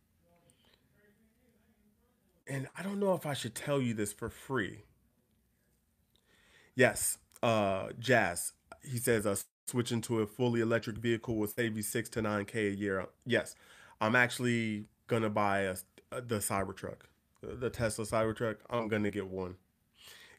And 2.48 2.68
I 2.76 2.82
don't 2.82 2.98
know 2.98 3.14
if 3.14 3.24
I 3.24 3.34
should 3.34 3.54
tell 3.54 3.80
you 3.80 3.94
this 3.94 4.12
for 4.12 4.28
free. 4.28 4.82
Yes, 6.74 7.18
uh, 7.42 7.90
Jazz, 7.98 8.52
he 8.82 8.98
says, 8.98 9.24
uh, 9.24 9.36
switching 9.68 10.00
to 10.02 10.20
a 10.20 10.26
fully 10.26 10.60
electric 10.60 10.98
vehicle 10.98 11.36
will 11.36 11.46
save 11.46 11.76
you 11.76 11.82
six 11.82 12.08
to 12.10 12.20
nine 12.20 12.44
K 12.46 12.66
a 12.66 12.70
year. 12.72 13.06
Yes, 13.24 13.54
I'm 14.00 14.16
actually 14.16 14.86
to 15.22 15.30
buy 15.30 15.60
a, 15.60 15.76
the 16.10 16.38
Cybertruck, 16.38 17.02
the 17.42 17.70
Tesla 17.70 18.04
Cybertruck. 18.04 18.56
I'm 18.68 18.88
to 19.04 19.10
get 19.10 19.28
one 19.28 19.54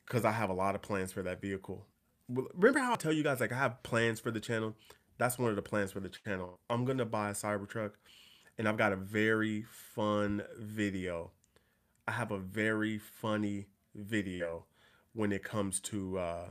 because 0.05 0.25
I 0.25 0.31
have 0.31 0.49
a 0.49 0.53
lot 0.53 0.75
of 0.75 0.81
plans 0.81 1.11
for 1.11 1.23
that 1.23 1.41
vehicle. 1.41 1.85
Remember 2.29 2.79
how 2.79 2.93
I 2.93 2.95
tell 2.95 3.13
you 3.13 3.23
guys, 3.23 3.39
like, 3.39 3.51
I 3.51 3.57
have 3.57 3.83
plans 3.83 4.19
for 4.19 4.31
the 4.31 4.39
channel? 4.39 4.75
That's 5.17 5.37
one 5.37 5.49
of 5.49 5.55
the 5.55 5.61
plans 5.61 5.91
for 5.91 5.99
the 5.99 6.09
channel. 6.09 6.59
I'm 6.69 6.85
to 6.85 7.05
buy 7.05 7.29
a 7.29 7.33
Cybertruck 7.33 7.91
and 8.57 8.67
I've 8.67 8.77
got 8.77 8.93
a 8.93 8.95
very 8.95 9.63
fun 9.63 10.43
video. 10.59 11.31
I 12.07 12.11
have 12.11 12.31
a 12.31 12.37
very 12.37 12.97
funny 12.97 13.67
video 13.95 14.65
when 15.13 15.31
it 15.31 15.43
comes 15.43 15.79
to 15.79 16.17
uh, 16.17 16.45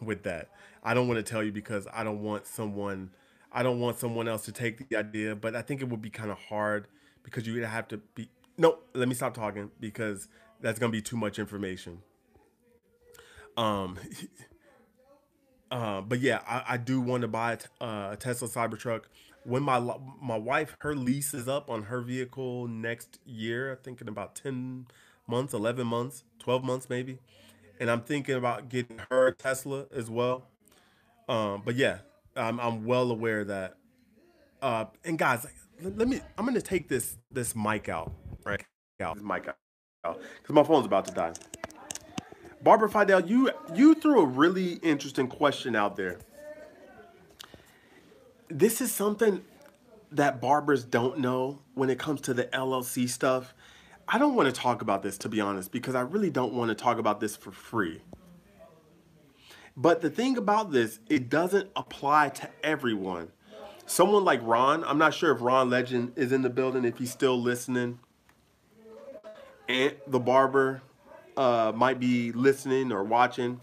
with 0.00 0.22
that. 0.24 0.50
I 0.82 0.94
don't 0.94 1.08
want 1.08 1.24
to 1.24 1.30
tell 1.30 1.42
you 1.42 1.52
because 1.52 1.86
I 1.92 2.04
don't 2.04 2.22
want 2.22 2.46
someone 2.46 3.10
I 3.54 3.62
don't 3.62 3.80
want 3.80 3.98
someone 3.98 4.28
else 4.28 4.46
to 4.46 4.52
take 4.52 4.88
the 4.88 4.96
idea, 4.96 5.36
but 5.36 5.54
I 5.54 5.62
think 5.62 5.82
it 5.82 5.88
would 5.88 6.00
be 6.00 6.08
kind 6.08 6.30
of 6.30 6.38
hard 6.38 6.88
because 7.22 7.46
you 7.46 7.54
would 7.54 7.64
have 7.64 7.88
to 7.88 7.98
be 7.98 8.28
no, 8.58 8.78
let 8.94 9.08
me 9.08 9.14
stop 9.14 9.34
talking 9.34 9.70
because 9.80 10.28
that's 10.60 10.78
going 10.78 10.92
to 10.92 10.96
be 10.96 11.02
too 11.02 11.16
much 11.16 11.38
information. 11.38 12.02
Um 13.56 13.98
uh, 15.70 16.00
but 16.02 16.20
yeah, 16.20 16.40
I, 16.46 16.74
I 16.74 16.76
do 16.76 17.00
want 17.00 17.22
to 17.22 17.28
buy 17.28 17.58
a, 17.80 17.84
uh, 17.84 18.10
a 18.12 18.16
Tesla 18.16 18.48
Cybertruck. 18.48 19.02
When 19.44 19.62
my 19.62 19.80
my 20.20 20.36
wife 20.36 20.76
her 20.80 20.94
lease 20.94 21.34
is 21.34 21.48
up 21.48 21.70
on 21.70 21.84
her 21.84 22.00
vehicle 22.00 22.68
next 22.68 23.18
year, 23.26 23.72
I 23.72 23.76
think 23.76 24.00
in 24.00 24.08
about 24.08 24.36
ten 24.36 24.86
months, 25.26 25.54
eleven 25.54 25.86
months, 25.86 26.24
twelve 26.38 26.64
months 26.64 26.88
maybe 26.88 27.18
and 27.82 27.90
I'm 27.90 28.02
thinking 28.02 28.36
about 28.36 28.68
getting 28.68 29.00
her 29.10 29.32
Tesla 29.32 29.86
as 29.92 30.08
well. 30.08 30.44
Um, 31.28 31.62
but 31.64 31.74
yeah, 31.74 31.98
I'm, 32.36 32.60
I'm 32.60 32.84
well 32.84 33.10
aware 33.10 33.44
that. 33.44 33.76
Uh, 34.62 34.84
and 35.04 35.18
guys, 35.18 35.46
let, 35.82 35.98
let 35.98 36.08
me. 36.08 36.20
I'm 36.38 36.46
gonna 36.46 36.60
take 36.62 36.88
this 36.88 37.16
this 37.32 37.56
mic 37.56 37.88
out, 37.88 38.12
right? 38.44 38.64
Out 39.00 39.16
this 39.16 39.24
mic 39.24 39.48
out, 39.48 39.56
because 40.04 40.54
my 40.54 40.62
phone's 40.62 40.86
about 40.86 41.06
to 41.06 41.12
die. 41.12 41.32
Barber 42.62 42.88
Fidel, 42.88 43.26
you 43.26 43.50
you 43.74 43.94
threw 43.94 44.20
a 44.20 44.26
really 44.26 44.74
interesting 44.74 45.26
question 45.26 45.74
out 45.74 45.96
there. 45.96 46.18
This 48.48 48.80
is 48.80 48.92
something 48.92 49.42
that 50.12 50.40
barbers 50.40 50.84
don't 50.84 51.18
know 51.18 51.60
when 51.74 51.90
it 51.90 51.98
comes 51.98 52.20
to 52.22 52.34
the 52.34 52.44
LLC 52.44 53.08
stuff. 53.08 53.54
I 54.06 54.18
don't 54.18 54.34
want 54.34 54.54
to 54.54 54.60
talk 54.60 54.82
about 54.82 55.02
this, 55.02 55.16
to 55.18 55.28
be 55.28 55.40
honest, 55.40 55.72
because 55.72 55.94
I 55.94 56.02
really 56.02 56.30
don't 56.30 56.52
want 56.52 56.68
to 56.68 56.74
talk 56.74 56.98
about 56.98 57.18
this 57.18 57.34
for 57.34 57.50
free. 57.50 58.02
But 59.76 60.02
the 60.02 60.10
thing 60.10 60.36
about 60.36 60.70
this, 60.70 61.00
it 61.08 61.30
doesn't 61.30 61.70
apply 61.74 62.28
to 62.30 62.50
everyone. 62.62 63.32
Someone 63.86 64.24
like 64.24 64.40
Ron, 64.42 64.84
I'm 64.84 64.98
not 64.98 65.14
sure 65.14 65.34
if 65.34 65.40
Ron 65.40 65.70
Legend 65.70 66.12
is 66.16 66.30
in 66.30 66.42
the 66.42 66.50
building, 66.50 66.84
if 66.84 66.98
he's 66.98 67.10
still 67.10 67.40
listening. 67.40 67.98
And 69.68 69.96
the 70.06 70.20
barber 70.20 70.82
uh, 71.36 71.72
might 71.74 71.98
be 71.98 72.32
listening 72.32 72.92
or 72.92 73.02
watching. 73.04 73.60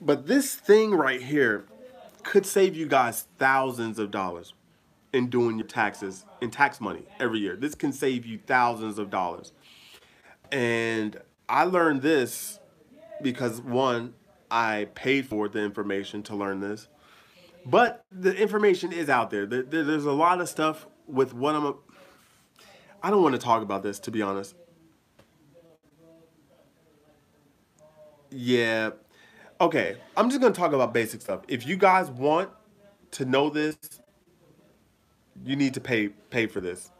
But 0.00 0.26
this 0.26 0.54
thing 0.54 0.94
right 0.94 1.22
here 1.22 1.66
could 2.22 2.44
save 2.44 2.76
you 2.76 2.86
guys 2.86 3.26
thousands 3.38 3.98
of 3.98 4.10
dollars 4.10 4.54
in 5.12 5.28
doing 5.30 5.56
your 5.58 5.66
taxes 5.66 6.24
in 6.40 6.50
tax 6.50 6.80
money 6.80 7.04
every 7.18 7.38
year. 7.38 7.56
This 7.56 7.74
can 7.74 7.92
save 7.92 8.26
you 8.26 8.38
thousands 8.46 8.98
of 8.98 9.10
dollars. 9.10 9.52
And 10.52 11.20
I 11.48 11.64
learned 11.64 12.02
this 12.02 12.58
because 13.22 13.60
one, 13.60 14.14
I 14.50 14.88
paid 14.94 15.26
for 15.26 15.48
the 15.48 15.60
information 15.60 16.22
to 16.24 16.36
learn 16.36 16.60
this. 16.60 16.88
But 17.64 18.04
the 18.12 18.34
information 18.34 18.92
is 18.92 19.08
out 19.08 19.30
there. 19.30 19.46
There's 19.46 20.04
a 20.04 20.12
lot 20.12 20.40
of 20.40 20.48
stuff 20.48 20.86
with 21.06 21.34
what 21.34 21.54
I'm. 21.54 21.74
I 23.02 23.10
don't 23.10 23.22
want 23.22 23.34
to 23.34 23.40
talk 23.40 23.62
about 23.62 23.82
this, 23.82 23.98
to 24.00 24.10
be 24.10 24.22
honest. 24.22 24.54
Yeah. 28.36 28.90
Okay. 29.60 29.96
I'm 30.14 30.28
just 30.28 30.42
to 30.42 30.50
talk 30.50 30.72
about 30.72 30.92
basic 30.92 31.22
stuff. 31.22 31.40
If 31.48 31.66
you 31.66 31.76
guys 31.76 32.10
want 32.10 32.50
to 33.12 33.24
know 33.24 33.48
this, 33.48 33.76
you 35.44 35.56
need 35.56 35.74
to 35.74 35.80
pay 35.80 36.08
pay 36.08 36.46
for 36.46 36.60
this. 36.60 36.90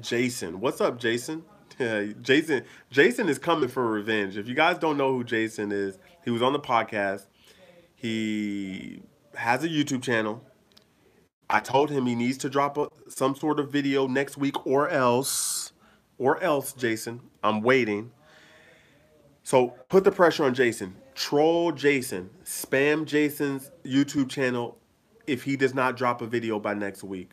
Jason, 0.00 0.60
what's 0.60 0.80
up, 0.80 1.00
Jason? 1.00 1.44
Jason, 2.22 2.64
Jason 2.90 3.28
is 3.28 3.38
coming 3.38 3.68
for 3.68 3.90
revenge. 3.90 4.36
If 4.36 4.46
you 4.48 4.54
guys 4.54 4.78
don't 4.78 4.96
know 4.96 5.12
who 5.12 5.24
Jason 5.24 5.72
is, 5.72 5.98
he 6.24 6.30
was 6.30 6.42
on 6.42 6.52
the 6.52 6.60
podcast. 6.60 7.26
He 7.96 9.02
has 9.34 9.64
a 9.64 9.68
YouTube 9.68 10.02
channel. 10.02 10.44
I 11.50 11.60
told 11.60 11.90
him 11.90 12.06
he 12.06 12.14
needs 12.14 12.38
to 12.38 12.50
drop 12.50 12.76
a, 12.76 12.88
some 13.08 13.34
sort 13.34 13.58
of 13.58 13.72
video 13.72 14.06
next 14.06 14.36
week 14.36 14.66
or 14.66 14.88
else, 14.88 15.72
or 16.18 16.40
else, 16.42 16.72
Jason. 16.72 17.20
I'm 17.42 17.62
waiting. 17.62 18.12
So 19.48 19.68
put 19.88 20.04
the 20.04 20.12
pressure 20.12 20.44
on 20.44 20.52
Jason. 20.52 20.94
Troll 21.14 21.72
Jason. 21.72 22.28
Spam 22.44 23.06
Jason's 23.06 23.70
YouTube 23.82 24.28
channel 24.28 24.76
if 25.26 25.42
he 25.42 25.56
does 25.56 25.72
not 25.72 25.96
drop 25.96 26.20
a 26.20 26.26
video 26.26 26.60
by 26.60 26.74
next 26.74 27.02
week. 27.02 27.30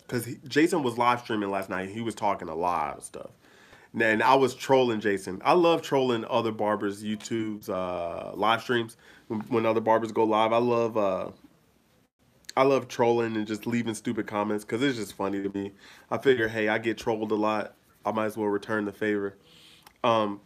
Because 0.00 0.26
Jason 0.46 0.82
was 0.82 0.98
live 0.98 1.20
streaming 1.20 1.50
last 1.50 1.70
night. 1.70 1.88
He 1.88 2.02
was 2.02 2.14
talking 2.14 2.50
a 2.50 2.54
lot 2.54 2.98
of 2.98 3.02
stuff. 3.02 3.30
And 3.98 4.22
I 4.22 4.34
was 4.34 4.54
trolling 4.54 5.00
Jason. 5.00 5.40
I 5.42 5.54
love 5.54 5.80
trolling 5.80 6.26
other 6.28 6.52
barbers' 6.52 7.02
YouTube's 7.02 7.70
uh, 7.70 8.32
live 8.34 8.60
streams 8.60 8.98
when, 9.28 9.40
when, 9.48 9.64
other 9.64 9.80
barbers 9.80 10.12
go 10.12 10.24
live. 10.24 10.52
I 10.52 10.58
love 10.58 10.98
uh, 10.98 11.30
I 12.58 12.64
love 12.64 12.88
trolling 12.88 13.36
and 13.36 13.46
just 13.46 13.66
leaving 13.66 13.94
stupid 13.94 14.26
comments 14.26 14.66
because 14.66 14.82
it's 14.82 14.98
just 14.98 15.14
funny 15.14 15.42
to 15.42 15.48
me. 15.48 15.72
I 16.10 16.18
figure, 16.18 16.48
hey, 16.48 16.68
I 16.68 16.76
get 16.76 16.98
trolled 16.98 17.32
a 17.32 17.36
lot. 17.36 17.74
I 18.04 18.12
might 18.12 18.26
as 18.26 18.36
well 18.36 18.48
return 18.48 18.84
the 18.84 18.92
favor. 18.92 19.38
Um, 20.04 20.42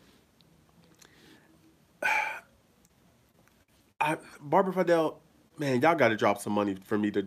I, 4.02 4.16
Barber 4.40 4.72
Fidel, 4.72 5.20
man, 5.58 5.80
y'all 5.80 5.94
got 5.94 6.08
to 6.08 6.16
drop 6.16 6.40
some 6.40 6.52
money 6.52 6.76
for 6.84 6.98
me 6.98 7.10
to 7.12 7.26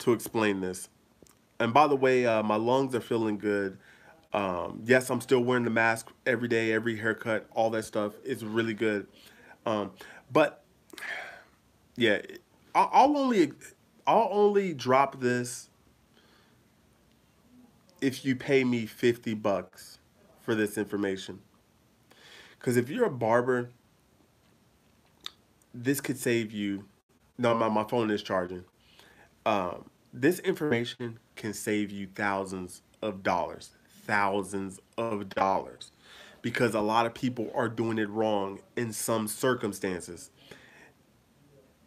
to 0.00 0.12
explain 0.12 0.60
this. 0.60 0.88
And 1.58 1.74
by 1.74 1.86
the 1.86 1.96
way, 1.96 2.24
uh, 2.24 2.42
my 2.42 2.56
lungs 2.56 2.94
are 2.94 3.00
feeling 3.00 3.38
good. 3.38 3.78
Um, 4.32 4.82
yes, 4.84 5.10
I'm 5.10 5.20
still 5.20 5.40
wearing 5.40 5.64
the 5.64 5.70
mask 5.70 6.08
every 6.24 6.48
day, 6.48 6.72
every 6.72 6.96
haircut, 6.96 7.46
all 7.52 7.70
that 7.70 7.84
stuff 7.84 8.14
is 8.24 8.44
really 8.44 8.74
good. 8.74 9.06
Um, 9.66 9.90
but 10.32 10.62
yeah, 11.96 12.20
I'll 12.74 13.16
only 13.16 13.52
I'll 14.06 14.28
only 14.30 14.74
drop 14.74 15.20
this 15.20 15.68
if 18.00 18.24
you 18.24 18.36
pay 18.36 18.64
me 18.64 18.86
50 18.86 19.34
bucks 19.34 19.98
for 20.42 20.54
this 20.54 20.78
information. 20.78 21.40
Because 22.58 22.76
if 22.76 22.88
you're 22.88 23.06
a 23.06 23.10
barber, 23.10 23.70
this 25.72 26.00
could 26.00 26.18
save 26.18 26.52
you 26.52 26.84
no, 27.40 27.54
my, 27.54 27.70
my 27.70 27.84
phone 27.84 28.10
is 28.10 28.22
charging. 28.22 28.64
Um, 29.46 29.86
this 30.12 30.40
information 30.40 31.18
can 31.36 31.54
save 31.54 31.90
you 31.90 32.06
thousands 32.14 32.82
of 33.00 33.22
dollars. 33.22 33.70
Thousands 34.04 34.78
of 34.98 35.30
dollars. 35.30 35.90
Because 36.42 36.74
a 36.74 36.80
lot 36.82 37.06
of 37.06 37.14
people 37.14 37.50
are 37.54 37.68
doing 37.68 37.96
it 37.96 38.10
wrong 38.10 38.60
in 38.76 38.92
some 38.92 39.26
circumstances. 39.26 40.30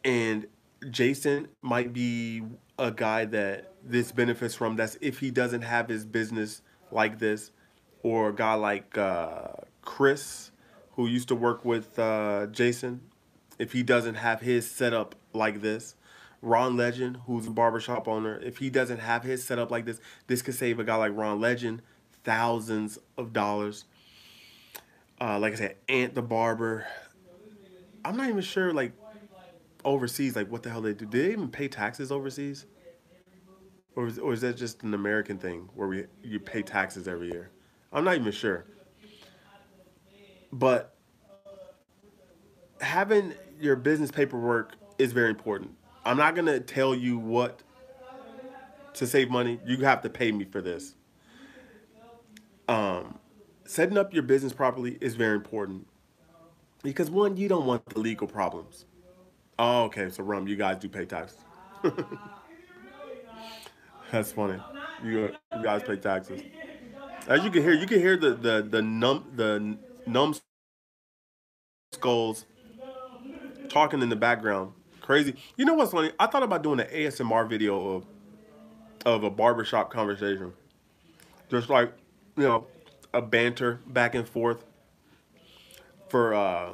And 0.04 0.48
Jason 0.90 1.50
might 1.62 1.94
be 1.94 2.42
a 2.80 2.92
guy 2.92 3.26
that 3.26 3.74
this 3.84 4.12
benefits 4.12 4.56
from. 4.56 4.76
That's 4.76 4.98
if 5.02 5.20
he 5.20 5.30
doesn't 5.30 5.62
have 5.62 5.88
his 5.88 6.04
business 6.04 6.64
like 6.92 7.20
this, 7.20 7.52
or 8.02 8.30
a 8.30 8.36
guy 8.36 8.56
like 8.56 8.98
uh, 8.98 9.50
Chris, 9.84 10.52
who 10.94 11.06
used 11.06 11.28
to 11.28 11.36
work 11.36 11.64
with 11.64 11.98
uh, 12.00 12.48
Jason, 12.48 13.02
if 13.64 13.72
he 13.72 13.82
doesn't 13.82 14.16
have 14.16 14.41
his 14.41 14.70
setup 14.70 15.16
like 15.32 15.61
this. 15.61 15.95
Ron 16.41 16.76
Legend, 16.76 17.20
who's 17.26 17.47
a 17.47 17.49
barbershop 17.49 18.09
owner, 18.09 18.38
if 18.43 18.57
he 18.57 18.70
doesn't 18.70 18.99
have 18.99 19.24
his 19.24 19.41
setup 19.41 19.72
like 19.72 19.86
this, 19.86 20.01
this 20.28 20.41
could 20.41 20.55
save 20.55 20.80
a 20.80 20.84
guy 20.84 20.97
like 20.97 21.14
Ron 21.16 21.39
Legend 21.39 21.82
thousands 22.26 22.99
of 23.18 23.32
dollars. 23.32 23.86
Uh, 25.22 25.39
like 25.39 25.53
I 25.53 25.55
said, 25.55 25.78
Ant 25.88 26.14
the 26.14 26.22
barber. 26.22 26.86
I'm 28.03 28.18
not 28.18 28.28
even 28.28 28.41
sure, 28.41 28.74
like, 28.74 28.91
overseas, 29.86 30.36
like, 30.36 30.51
what 30.51 30.61
the 30.61 30.70
hell 30.70 30.82
they 30.82 30.93
do. 30.93 31.05
Do 31.05 31.24
they 31.24 31.32
even 31.32 31.47
pay 31.47 31.70
taxes 31.70 32.11
overseas? 32.11 32.66
Or 33.95 34.07
is, 34.07 34.20
or 34.20 34.34
is 34.34 34.41
that 34.41 34.57
just 34.57 34.84
an 34.84 34.93
American 34.93 35.38
thing 35.38 35.70
where 35.74 35.88
we 35.88 36.05
you 36.22 36.41
pay 36.41 36.64
taxes 36.64 37.07
every 37.07 37.32
year? 37.32 37.51
I'm 37.93 38.03
not 38.03 38.16
even 38.16 38.34
sure. 38.34 38.66
But 40.51 40.93
having 42.84 43.34
your 43.60 43.76
business 43.76 44.12
paperwork 44.12 44.74
is 44.98 45.14
very 45.14 45.30
important. 45.30 45.76
I'm 46.06 46.18
not 46.18 46.36
gonna 46.36 46.60
tell 46.60 46.94
you 46.94 47.18
what 47.18 47.64
to 48.96 49.08
save 49.08 49.30
money, 49.30 49.60
you 49.66 49.78
have 49.78 50.02
to 50.02 50.10
pay 50.10 50.32
me 50.32 50.46
for 50.46 50.62
this. 50.62 50.96
Um, 52.68 53.20
setting 53.66 53.98
up 53.98 54.14
your 54.14 54.24
business 54.24 54.54
properly 54.54 54.98
is 55.02 55.16
very 55.16 55.36
important 55.36 55.88
because 56.84 57.10
one, 57.10 57.36
you 57.38 57.48
don't 57.48 57.66
want 57.66 57.86
the 57.88 58.00
legal 58.00 58.28
problems. 58.28 58.86
Oh, 59.60 59.84
okay. 59.86 60.10
So 60.10 60.24
rum, 60.24 60.48
you 60.48 60.56
guys 60.56 60.78
do 60.78 60.90
pay 60.90 61.06
taxes. 61.06 61.40
That's 64.12 64.32
funny. 64.32 64.60
You, 65.04 65.36
you 65.56 65.64
guys 65.64 65.84
pay 65.84 65.98
taxes. 65.98 66.42
As 67.28 67.44
you 67.44 67.50
can 67.50 67.62
hear, 67.64 67.74
you 67.74 67.88
can 67.88 68.00
hear 68.00 68.18
the 68.18 68.34
the 68.36 68.68
the 68.70 68.82
num 68.82 69.26
the 69.36 69.78
numbskulls 70.06 70.44
talking 73.74 74.01
in 74.01 74.09
the 74.09 74.15
background. 74.15 74.71
Crazy. 75.01 75.36
You 75.57 75.65
know 75.65 75.74
what's 75.74 75.91
funny? 75.91 76.11
I 76.19 76.28
thought 76.28 76.43
about 76.43 76.63
doing 76.63 76.80
an 76.80 76.88
ASMR 76.88 77.49
video 77.49 77.95
of 77.95 78.05
of 79.05 79.24
a 79.24 79.30
barbershop 79.30 79.91
conversation. 79.91 80.53
Just 81.49 81.69
like, 81.69 81.91
you 82.38 82.43
know, 82.43 82.67
a 83.13 83.21
banter 83.21 83.82
back 83.86 84.15
and 84.15 84.28
forth 84.28 84.63
for 86.07 86.34
uh 86.34 86.74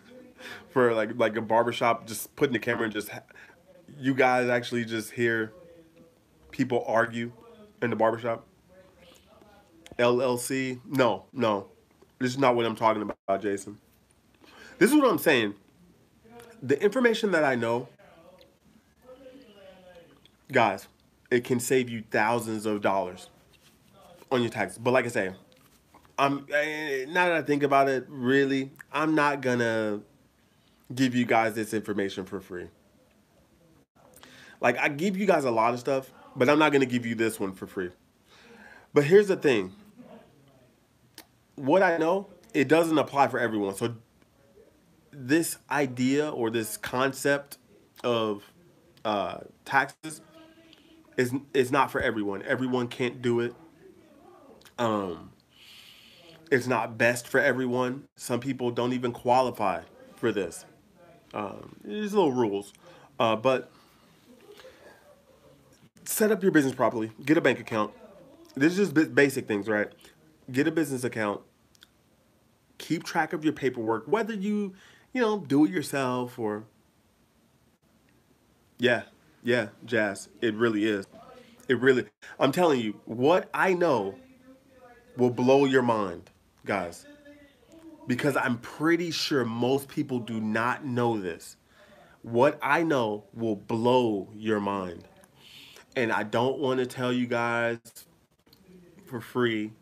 for 0.70 0.92
like 0.92 1.10
like 1.16 1.36
a 1.36 1.40
barbershop 1.40 2.06
just 2.06 2.34
putting 2.36 2.52
the 2.52 2.58
camera 2.58 2.84
and 2.84 2.92
just 2.92 3.10
you 3.98 4.12
guys 4.12 4.48
actually 4.48 4.84
just 4.84 5.12
hear 5.12 5.52
people 6.50 6.84
argue 6.86 7.32
in 7.80 7.90
the 7.90 7.96
barbershop. 7.96 8.44
LLC? 9.98 10.80
No, 10.84 11.26
no. 11.32 11.68
This 12.18 12.32
is 12.32 12.38
not 12.38 12.56
what 12.56 12.66
I'm 12.66 12.74
talking 12.74 13.02
about, 13.02 13.40
Jason. 13.40 13.78
This 14.78 14.90
is 14.90 14.96
what 14.96 15.08
I'm 15.08 15.18
saying. 15.18 15.54
The 16.64 16.82
information 16.82 17.30
that 17.32 17.44
I 17.44 17.56
know, 17.56 17.88
guys, 20.50 20.88
it 21.30 21.44
can 21.44 21.60
save 21.60 21.90
you 21.90 22.02
thousands 22.10 22.64
of 22.64 22.80
dollars 22.80 23.28
on 24.32 24.40
your 24.40 24.50
taxes. 24.50 24.78
But 24.78 24.92
like 24.92 25.04
I 25.04 25.08
say, 25.08 25.34
I'm 26.18 26.46
eh, 26.50 27.04
now 27.08 27.26
that 27.26 27.34
I 27.34 27.42
think 27.42 27.64
about 27.64 27.90
it, 27.90 28.06
really, 28.08 28.70
I'm 28.90 29.14
not 29.14 29.42
gonna 29.42 30.00
give 30.94 31.14
you 31.14 31.26
guys 31.26 31.54
this 31.54 31.74
information 31.74 32.24
for 32.24 32.40
free. 32.40 32.68
Like 34.62 34.78
I 34.78 34.88
give 34.88 35.18
you 35.18 35.26
guys 35.26 35.44
a 35.44 35.50
lot 35.50 35.74
of 35.74 35.80
stuff, 35.80 36.10
but 36.34 36.48
I'm 36.48 36.58
not 36.58 36.72
gonna 36.72 36.86
give 36.86 37.04
you 37.04 37.14
this 37.14 37.38
one 37.38 37.52
for 37.52 37.66
free. 37.66 37.90
But 38.94 39.04
here's 39.04 39.28
the 39.28 39.36
thing. 39.36 39.74
What 41.56 41.82
I 41.82 41.98
know, 41.98 42.28
it 42.54 42.68
doesn't 42.68 42.96
apply 42.96 43.28
for 43.28 43.38
everyone. 43.38 43.74
So 43.74 43.96
this 45.14 45.58
idea 45.70 46.28
or 46.28 46.50
this 46.50 46.76
concept 46.76 47.58
of 48.02 48.52
uh, 49.04 49.38
taxes 49.64 50.20
is 51.16 51.32
is 51.52 51.70
not 51.70 51.90
for 51.90 52.00
everyone. 52.00 52.42
Everyone 52.42 52.88
can't 52.88 53.22
do 53.22 53.40
it. 53.40 53.54
Um, 54.78 55.30
it's 56.50 56.66
not 56.66 56.98
best 56.98 57.28
for 57.28 57.40
everyone. 57.40 58.04
Some 58.16 58.40
people 58.40 58.70
don't 58.70 58.92
even 58.92 59.12
qualify 59.12 59.82
for 60.16 60.32
this. 60.32 60.64
Um, 61.32 61.76
there's 61.82 62.14
little 62.14 62.32
rules, 62.32 62.72
uh, 63.18 63.36
but 63.36 63.70
set 66.04 66.30
up 66.30 66.42
your 66.42 66.52
business 66.52 66.74
properly. 66.74 67.10
Get 67.24 67.36
a 67.36 67.40
bank 67.40 67.58
account. 67.60 67.92
This 68.54 68.78
is 68.78 68.92
just 68.92 69.14
basic 69.14 69.48
things, 69.48 69.68
right? 69.68 69.88
Get 70.50 70.68
a 70.68 70.70
business 70.70 71.02
account. 71.02 71.40
Keep 72.78 73.04
track 73.04 73.32
of 73.32 73.44
your 73.44 73.52
paperwork, 73.52 74.06
whether 74.06 74.34
you, 74.34 74.74
you 75.14 75.22
know, 75.22 75.38
do 75.38 75.64
it 75.64 75.70
yourself 75.70 76.38
or. 76.38 76.64
Yeah, 78.78 79.04
yeah, 79.42 79.68
Jazz. 79.86 80.28
It 80.42 80.54
really 80.54 80.84
is. 80.84 81.06
It 81.68 81.80
really. 81.80 82.04
I'm 82.38 82.52
telling 82.52 82.80
you, 82.80 83.00
what 83.06 83.48
I 83.54 83.72
know 83.72 84.16
will 85.16 85.30
blow 85.30 85.64
your 85.64 85.80
mind, 85.80 86.30
guys 86.66 87.06
because 88.06 88.36
I'm 88.36 88.58
pretty 88.58 89.10
sure 89.10 89.44
most 89.44 89.88
people 89.88 90.18
do 90.18 90.40
not 90.40 90.84
know 90.84 91.18
this. 91.18 91.56
What 92.22 92.58
I 92.62 92.82
know 92.82 93.24
will 93.34 93.56
blow 93.56 94.28
your 94.34 94.60
mind. 94.60 95.04
And 95.96 96.12
I 96.12 96.22
don't 96.24 96.58
want 96.58 96.80
to 96.80 96.86
tell 96.86 97.12
you 97.12 97.26
guys 97.26 97.78
for 99.06 99.20
free 99.20 99.72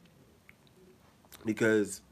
because, 1.44 2.02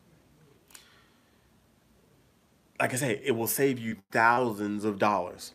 like 2.81 2.95
I 2.95 2.97
say, 2.97 3.22
it 3.24 3.33
will 3.33 3.49
save 3.49 3.78
you 3.78 3.99
thousands 4.12 4.85
of 4.85 4.99
dollars 4.99 5.55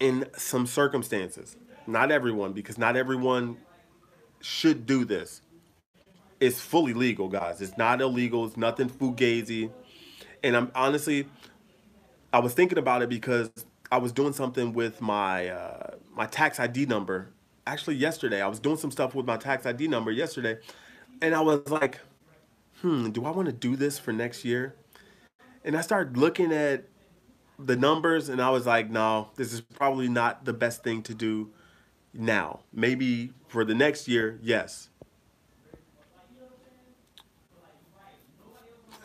in 0.00 0.26
some 0.36 0.66
circumstances. 0.66 1.56
Not 1.86 2.10
everyone, 2.12 2.54
because 2.54 2.78
not 2.78 2.96
everyone 2.96 3.58
should 4.40 4.86
do 4.86 5.04
this 5.04 5.42
it's 6.40 6.60
fully 6.60 6.94
legal, 6.94 7.28
guys. 7.28 7.60
It's 7.60 7.76
not 7.76 8.00
illegal. 8.00 8.46
It's 8.46 8.56
nothing 8.56 8.88
fugazi. 8.88 9.70
And 10.42 10.56
I'm 10.56 10.72
honestly, 10.74 11.28
I 12.32 12.40
was 12.40 12.54
thinking 12.54 12.78
about 12.78 13.02
it 13.02 13.10
because 13.10 13.50
I 13.92 13.98
was 13.98 14.12
doing 14.12 14.32
something 14.32 14.72
with 14.72 15.00
my 15.02 15.48
uh, 15.48 15.96
my 16.14 16.26
tax 16.26 16.58
ID 16.58 16.86
number. 16.86 17.30
Actually, 17.66 17.96
yesterday 17.96 18.40
I 18.40 18.48
was 18.48 18.58
doing 18.58 18.78
some 18.78 18.90
stuff 18.90 19.14
with 19.14 19.26
my 19.26 19.36
tax 19.36 19.66
ID 19.66 19.88
number 19.88 20.10
yesterday, 20.10 20.58
and 21.20 21.34
I 21.34 21.40
was 21.42 21.68
like, 21.68 22.00
"Hmm, 22.80 23.10
do 23.10 23.26
I 23.26 23.30
want 23.30 23.46
to 23.46 23.52
do 23.52 23.76
this 23.76 23.98
for 23.98 24.12
next 24.12 24.44
year?" 24.44 24.74
And 25.64 25.76
I 25.76 25.80
started 25.82 26.16
looking 26.16 26.52
at 26.52 26.84
the 27.58 27.76
numbers, 27.76 28.28
and 28.28 28.40
I 28.42 28.50
was 28.50 28.66
like, 28.66 28.90
"No, 28.90 29.30
this 29.36 29.52
is 29.52 29.60
probably 29.60 30.08
not 30.08 30.44
the 30.44 30.52
best 30.52 30.82
thing 30.84 31.02
to 31.04 31.14
do 31.14 31.50
now. 32.14 32.60
Maybe 32.72 33.32
for 33.48 33.64
the 33.64 33.74
next 33.74 34.08
year, 34.08 34.38
yes." 34.42 34.90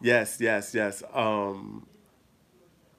yes, 0.00 0.40
yes, 0.40 0.74
yes. 0.74 1.02
Um, 1.12 1.86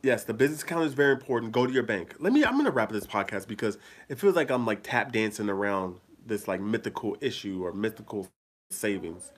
yes, 0.02 0.24
the 0.24 0.34
business 0.34 0.64
account 0.64 0.86
is 0.86 0.93
very 0.93 1.14
important. 1.14 1.52
Go 1.52 1.66
to 1.66 1.74
your 1.74 1.84
bank. 1.84 2.16
Let 2.20 2.34
me. 2.34 2.43
I'm 2.43 2.58
gonna 2.58 2.72
wrap 2.72 2.91
this 2.91 3.06
podcast 3.06 3.48
because 3.48 3.78
it 4.10 4.20
feels 4.20 4.36
like 4.36 4.50
I'm 4.52 4.66
like 4.66 4.82
tap 4.84 5.12
dancing 5.12 5.50
around 5.50 5.98
this 6.26 6.48
like 6.48 6.62
mythical 6.62 7.18
issue 7.22 7.64
or 7.66 7.74
mythical 7.74 8.28
savings. 8.72 9.32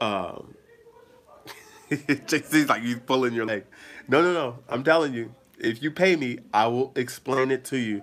Um, 0.00 0.54
seems 2.26 2.68
like 2.68 2.82
he's 2.82 2.98
pulling 3.00 3.34
your 3.34 3.46
leg. 3.46 3.64
No, 4.08 4.22
no, 4.22 4.32
no. 4.32 4.58
I'm 4.68 4.84
telling 4.84 5.14
you, 5.14 5.34
if 5.58 5.82
you 5.82 5.90
pay 5.90 6.16
me, 6.16 6.38
I 6.52 6.66
will 6.66 6.92
explain 6.96 7.50
it 7.50 7.64
to 7.66 7.78
you. 7.78 8.02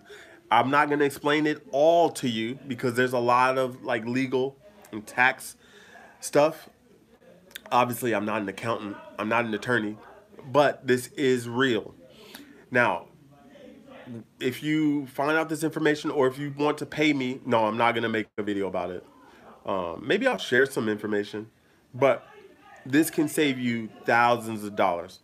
I'm 0.49 0.69
not 0.69 0.89
gonna 0.89 1.05
explain 1.05 1.47
it 1.47 1.65
all 1.71 2.09
to 2.11 2.27
you 2.27 2.59
because 2.67 2.95
there's 2.95 3.13
a 3.13 3.19
lot 3.19 3.57
of 3.57 3.83
like 3.83 4.05
legal 4.05 4.57
and 4.91 5.05
tax 5.05 5.55
stuff. 6.19 6.69
Obviously, 7.71 8.13
I'm 8.13 8.25
not 8.25 8.41
an 8.41 8.49
accountant, 8.49 8.97
I'm 9.17 9.29
not 9.29 9.45
an 9.45 9.53
attorney, 9.53 9.97
but 10.51 10.85
this 10.85 11.07
is 11.07 11.47
real. 11.47 11.95
Now, 12.69 13.07
if 14.39 14.61
you 14.63 15.07
find 15.07 15.37
out 15.37 15.49
this 15.49 15.63
information 15.63 16.11
or 16.11 16.27
if 16.27 16.37
you 16.37 16.53
want 16.57 16.77
to 16.79 16.85
pay 16.85 17.13
me, 17.13 17.39
no, 17.45 17.65
I'm 17.65 17.77
not 17.77 17.93
going 17.93 18.03
to 18.03 18.09
make 18.09 18.27
a 18.37 18.43
video 18.43 18.67
about 18.67 18.91
it. 18.91 19.05
Um, 19.65 20.03
maybe 20.05 20.27
I'll 20.27 20.37
share 20.37 20.65
some 20.65 20.89
information, 20.89 21.49
but 21.93 22.25
this 22.85 23.09
can 23.09 23.27
save 23.27 23.59
you 23.59 23.89
thousands 24.05 24.63
of 24.63 24.75
dollars. 24.75 25.19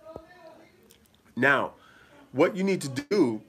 Now, 1.36 1.74
what 2.32 2.56
you 2.56 2.64
need 2.64 2.82
to 2.82 2.90
do 2.90 3.42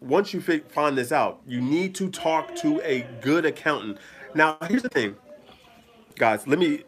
once 0.00 0.32
you 0.32 0.40
find 0.40 0.96
this 0.96 1.12
out, 1.12 1.40
you 1.46 1.60
need 1.60 1.94
to 1.96 2.10
talk 2.10 2.56
to 2.56 2.80
a 2.82 3.02
good 3.20 3.44
accountant. 3.44 3.98
Now, 4.34 4.56
here's 4.66 4.82
the 4.82 4.88
thing, 4.88 5.16
guys. 6.16 6.46
Let 6.46 6.58
me 6.58 6.84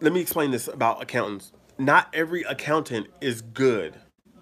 let 0.00 0.12
me 0.12 0.20
explain 0.20 0.50
this 0.50 0.68
about 0.68 1.02
accountants. 1.02 1.52
Not 1.76 2.08
every 2.12 2.42
accountant 2.42 3.08
is 3.20 3.42
good. 3.42 3.96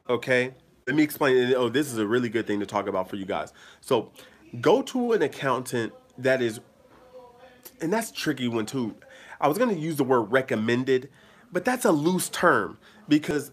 Okay? 0.09 0.55
Let 0.87 0.97
me 0.97 1.03
explain. 1.03 1.53
Oh, 1.55 1.69
this 1.69 1.91
is 1.91 1.99
a 1.99 2.07
really 2.07 2.29
good 2.29 2.47
thing 2.47 2.61
to 2.61 2.67
talk 2.67 2.87
about 2.87 3.11
for 3.11 3.17
you 3.17 3.25
guys. 3.25 3.53
So, 3.81 4.13
go 4.61 4.83
to 4.83 5.13
an 5.13 5.23
accountant 5.23 5.93
that 6.19 6.41
is, 6.41 6.61
and 7.81 7.93
that's 7.93 8.13
tricky 8.13 8.49
one 8.49 8.67
too. 8.67 8.95
I 9.41 9.49
was 9.49 9.59
going 9.59 9.75
to 9.75 9.81
use 9.81 9.97
the 9.97 10.05
word 10.05 10.33
recommended, 10.33 11.11
but 11.53 11.65
that's 11.65 11.85
a 11.85 11.93
loose 11.93 12.29
term 12.29 12.79
because 13.09 13.53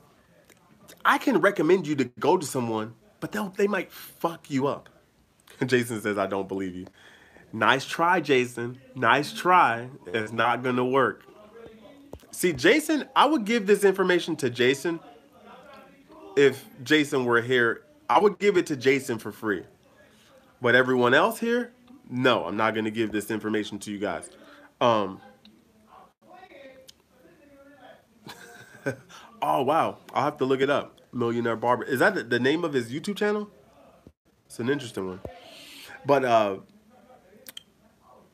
I 1.06 1.18
can 1.18 1.40
recommend 1.40 1.88
you 1.88 1.96
to 1.96 2.06
go 2.20 2.38
to 2.38 2.46
someone, 2.46 2.96
but 3.20 3.32
they 3.32 3.48
they 3.58 3.68
might 3.68 3.92
fuck 3.92 4.50
you 4.50 4.68
up. 4.68 4.90
Jason 5.66 6.02
says, 6.02 6.18
I 6.18 6.28
don't 6.28 6.48
believe 6.48 6.76
you. 6.76 6.88
Nice 7.52 7.86
try, 7.86 8.20
Jason. 8.20 8.80
Nice 8.96 9.32
try. 9.32 9.88
It's 10.08 10.32
not 10.32 10.64
going 10.64 10.78
to 10.78 10.86
work. 10.86 11.24
See, 12.32 12.52
Jason, 12.52 13.08
I 13.16 13.26
would 13.26 13.46
give 13.46 13.68
this 13.68 13.84
information 13.84 14.36
to 14.38 14.50
Jason 14.50 15.00
if 16.36 16.66
Jason 16.84 17.26
were 17.26 17.42
here. 17.42 17.84
I 18.10 18.20
would 18.20 18.40
give 18.40 18.58
it 18.58 18.66
to 18.68 18.76
Jason 18.76 19.20
for 19.20 19.32
free. 19.32 19.64
But 20.62 20.74
everyone 20.74 21.14
else 21.14 21.40
here, 21.40 21.74
no, 22.10 22.46
I'm 22.46 22.58
not 22.58 22.74
going 22.74 22.86
to 22.86 22.92
give 22.92 23.12
this 23.12 23.30
information 23.30 23.78
to 23.80 23.92
you 23.92 24.00
guys. 24.00 24.30
Um, 24.82 25.22
oh, 29.44 29.62
wow. 29.62 29.98
I'll 30.14 30.24
have 30.24 30.38
to 30.38 30.46
look 30.46 30.62
it 30.62 30.70
up. 30.70 31.00
Millionaire 31.12 31.56
Barber. 31.56 31.84
Is 31.84 32.00
that 32.00 32.30
the 32.30 32.40
name 32.40 32.64
of 32.64 32.74
his 32.74 32.92
YouTube 32.92 33.16
channel? 33.16 33.50
It's 34.48 34.60
an 34.60 34.70
interesting 34.70 35.08
one. 35.08 35.22
But 36.06 36.26
uh, 36.26 36.58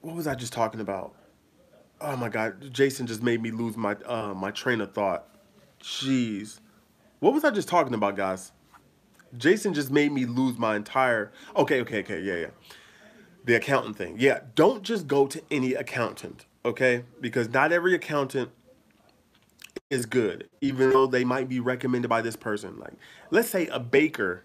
what 0.01 0.15
was 0.15 0.27
I 0.27 0.35
just 0.35 0.53
talking 0.53 0.79
about? 0.79 1.13
Oh 2.01 2.15
my 2.15 2.29
God, 2.29 2.73
Jason 2.73 3.07
just 3.07 3.21
made 3.21 3.41
me 3.41 3.51
lose 3.51 3.75
my 3.75 3.95
uh, 4.05 4.33
my 4.33 4.51
train 4.51 4.79
of 4.79 4.93
thought. 4.93 5.27
Jeez, 5.81 6.59
what 7.19 7.33
was 7.33 7.43
I 7.43 7.51
just 7.51 7.67
talking 7.67 7.93
about, 7.93 8.15
guys? 8.15 8.53
Jason 9.37 9.73
just 9.73 9.91
made 9.91 10.11
me 10.11 10.25
lose 10.25 10.57
my 10.57 10.75
entire. 10.75 11.31
Okay, 11.55 11.81
okay, 11.81 11.99
okay, 11.99 12.21
yeah, 12.21 12.35
yeah. 12.35 12.47
The 13.45 13.55
accountant 13.55 13.97
thing. 13.97 14.15
Yeah, 14.17 14.39
don't 14.55 14.83
just 14.83 15.07
go 15.07 15.27
to 15.27 15.41
any 15.51 15.73
accountant, 15.73 16.45
okay? 16.63 17.03
Because 17.19 17.49
not 17.49 17.71
every 17.71 17.93
accountant 17.93 18.51
is 19.89 20.05
good, 20.05 20.49
even 20.61 20.91
though 20.91 21.07
they 21.07 21.23
might 21.23 21.49
be 21.49 21.59
recommended 21.59 22.07
by 22.07 22.21
this 22.21 22.35
person. 22.35 22.77
Like, 22.77 22.93
let's 23.31 23.49
say 23.49 23.67
a 23.67 23.79
baker. 23.79 24.43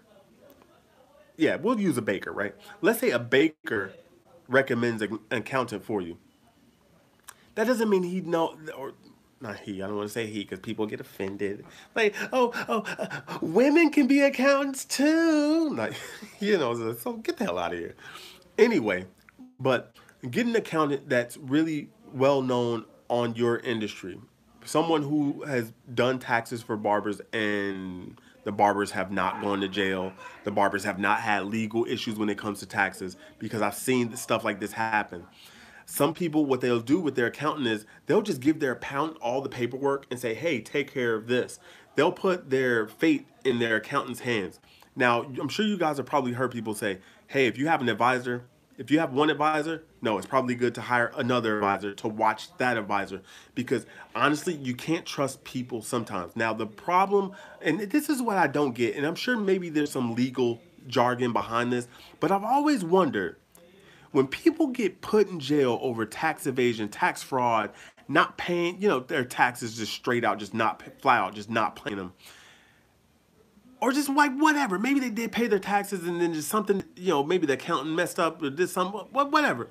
Yeah, 1.37 1.57
we'll 1.57 1.79
use 1.79 1.97
a 1.97 2.01
baker, 2.01 2.31
right? 2.31 2.55
Let's 2.81 2.99
say 2.99 3.11
a 3.11 3.19
baker 3.19 3.93
recommends 4.47 5.01
an 5.01 5.19
accountant 5.31 5.83
for 5.83 6.01
you. 6.01 6.17
That 7.55 7.67
doesn't 7.67 7.89
mean 7.89 8.03
he 8.03 8.21
know 8.21 8.57
or 8.77 8.93
not 9.41 9.59
he. 9.59 9.81
I 9.81 9.87
don't 9.87 9.97
want 9.97 10.09
to 10.09 10.13
say 10.13 10.27
he 10.27 10.41
because 10.41 10.59
people 10.59 10.85
get 10.85 10.99
offended. 10.99 11.65
Like, 11.93 12.15
oh, 12.33 12.51
oh, 12.67 12.83
uh, 12.97 13.37
women 13.41 13.91
can 13.91 14.07
be 14.07 14.21
accountants 14.21 14.85
too. 14.85 15.69
Like, 15.73 15.93
you 16.39 16.57
know, 16.57 16.93
so 16.93 17.13
get 17.13 17.37
the 17.37 17.45
hell 17.45 17.57
out 17.57 17.73
of 17.73 17.79
here. 17.79 17.95
Anyway, 18.57 19.05
but 19.59 19.95
get 20.29 20.47
an 20.47 20.55
accountant 20.55 21.09
that's 21.09 21.37
really 21.37 21.89
well 22.13 22.41
known 22.41 22.85
on 23.09 23.35
your 23.35 23.59
industry. 23.59 24.19
Someone 24.65 25.03
who 25.03 25.43
has 25.43 25.71
done 25.93 26.19
taxes 26.19 26.61
for 26.63 26.75
barbers 26.75 27.21
and 27.31 28.19
the 28.43 28.51
barbers 28.51 28.91
have 28.91 29.11
not 29.11 29.41
gone 29.41 29.61
to 29.61 29.67
jail. 29.67 30.11
The 30.43 30.51
barbers 30.51 30.83
have 30.83 30.99
not 30.99 31.19
had 31.19 31.45
legal 31.45 31.85
issues 31.85 32.17
when 32.17 32.29
it 32.29 32.37
comes 32.37 32.59
to 32.59 32.65
taxes 32.65 33.15
because 33.39 33.61
I've 33.61 33.75
seen 33.75 34.15
stuff 34.15 34.43
like 34.43 34.59
this 34.59 34.73
happen. 34.73 35.25
Some 35.85 36.15
people, 36.15 36.45
what 36.45 36.61
they'll 36.61 36.79
do 36.79 36.99
with 36.99 37.15
their 37.15 37.27
accountant 37.27 37.67
is 37.67 37.85
they'll 38.07 38.23
just 38.23 38.41
give 38.41 38.59
their 38.59 38.71
accountant 38.71 39.19
all 39.21 39.41
the 39.41 39.49
paperwork 39.49 40.07
and 40.09 40.19
say, 40.19 40.33
hey, 40.33 40.59
take 40.61 40.91
care 40.91 41.13
of 41.13 41.27
this. 41.27 41.59
They'll 41.95 42.11
put 42.11 42.49
their 42.49 42.87
fate 42.87 43.27
in 43.43 43.59
their 43.59 43.75
accountant's 43.75 44.21
hands. 44.21 44.59
Now, 44.95 45.23
I'm 45.23 45.49
sure 45.49 45.65
you 45.65 45.77
guys 45.77 45.97
have 45.97 46.05
probably 46.05 46.31
heard 46.31 46.51
people 46.51 46.73
say, 46.73 46.99
hey, 47.27 47.45
if 47.45 47.57
you 47.57 47.67
have 47.67 47.81
an 47.81 47.89
advisor, 47.89 48.45
if 48.77 48.91
you 48.91 48.99
have 48.99 49.13
one 49.13 49.29
advisor, 49.29 49.83
no, 50.01 50.17
it's 50.17 50.27
probably 50.27 50.55
good 50.55 50.75
to 50.75 50.81
hire 50.81 51.11
another 51.15 51.55
advisor 51.55 51.93
to 51.93 52.07
watch 52.07 52.55
that 52.57 52.77
advisor 52.77 53.21
because 53.53 53.85
honestly, 54.13 54.53
you 54.53 54.75
can't 54.75 55.05
trust 55.05 55.43
people 55.43 55.81
sometimes. 55.81 56.35
Now, 56.35 56.53
the 56.53 56.67
problem, 56.67 57.31
and 57.61 57.79
this 57.79 58.09
is 58.09 58.21
what 58.21 58.37
I 58.37 58.47
don't 58.47 58.73
get, 58.73 58.95
and 58.95 59.05
I'm 59.05 59.15
sure 59.15 59.37
maybe 59.37 59.69
there's 59.69 59.91
some 59.91 60.15
legal 60.15 60.61
jargon 60.87 61.33
behind 61.33 61.71
this, 61.71 61.87
but 62.19 62.31
I've 62.31 62.43
always 62.43 62.83
wondered 62.83 63.37
when 64.11 64.27
people 64.27 64.67
get 64.67 65.01
put 65.01 65.29
in 65.29 65.39
jail 65.39 65.79
over 65.81 66.05
tax 66.05 66.47
evasion, 66.47 66.89
tax 66.89 67.23
fraud, 67.23 67.71
not 68.07 68.37
paying, 68.37 68.81
you 68.81 68.87
know, 68.87 68.99
their 68.99 69.25
taxes 69.25 69.77
just 69.77 69.93
straight 69.93 70.23
out, 70.23 70.37
just 70.37 70.53
not 70.53 70.83
fly 71.01 71.17
out, 71.17 71.35
just 71.35 71.49
not 71.49 71.75
paying 71.83 71.97
them. 71.97 72.13
Or 73.81 73.91
just 73.91 74.09
like 74.09 74.35
whatever. 74.35 74.79
Maybe 74.79 74.99
they 74.99 75.09
did 75.09 75.31
pay 75.31 75.47
their 75.47 75.59
taxes 75.59 76.07
and 76.07 76.19
then 76.21 76.33
just 76.33 76.47
something, 76.47 76.83
you 76.95 77.09
know, 77.09 77.23
maybe 77.23 77.45
the 77.45 77.53
accountant 77.53 77.95
messed 77.95 78.19
up 78.19 78.41
or 78.41 78.49
did 78.49 78.69
something, 78.69 79.01
whatever. 79.11 79.69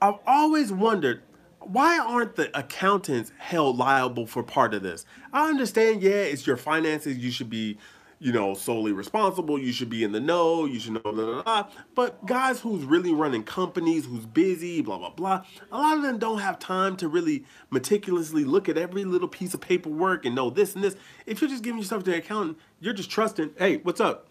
I've 0.00 0.18
always 0.26 0.72
wondered 0.72 1.22
why 1.60 1.98
aren't 1.98 2.36
the 2.36 2.56
accountants 2.58 3.32
held 3.36 3.76
liable 3.76 4.26
for 4.26 4.42
part 4.42 4.74
of 4.74 4.82
this? 4.82 5.04
I 5.32 5.48
understand, 5.48 6.02
yeah, 6.02 6.10
it's 6.10 6.46
your 6.46 6.56
finances. 6.56 7.18
You 7.18 7.30
should 7.30 7.50
be 7.50 7.78
you 8.20 8.32
know, 8.32 8.54
solely 8.54 8.92
responsible. 8.92 9.58
You 9.58 9.72
should 9.72 9.90
be 9.90 10.02
in 10.02 10.12
the 10.12 10.20
know. 10.20 10.64
You 10.64 10.80
should 10.80 10.94
know, 10.94 11.00
blah, 11.00 11.12
blah, 11.12 11.42
blah. 11.42 11.68
But 11.94 12.26
guys 12.26 12.60
who's 12.60 12.84
really 12.84 13.12
running 13.12 13.44
companies, 13.44 14.06
who's 14.06 14.26
busy, 14.26 14.82
blah, 14.82 14.98
blah, 14.98 15.10
blah, 15.10 15.44
a 15.70 15.78
lot 15.78 15.96
of 15.96 16.02
them 16.02 16.18
don't 16.18 16.38
have 16.38 16.58
time 16.58 16.96
to 16.96 17.08
really 17.08 17.44
meticulously 17.70 18.44
look 18.44 18.68
at 18.68 18.76
every 18.76 19.04
little 19.04 19.28
piece 19.28 19.54
of 19.54 19.60
paperwork 19.60 20.24
and 20.24 20.34
know 20.34 20.50
this 20.50 20.74
and 20.74 20.82
this. 20.82 20.96
If 21.26 21.40
you're 21.40 21.50
just 21.50 21.62
giving 21.62 21.78
yourself 21.78 22.04
to 22.04 22.10
the 22.10 22.18
accountant, 22.18 22.58
you're 22.80 22.94
just 22.94 23.10
trusting, 23.10 23.50
hey, 23.56 23.76
what's 23.78 24.00
up? 24.00 24.26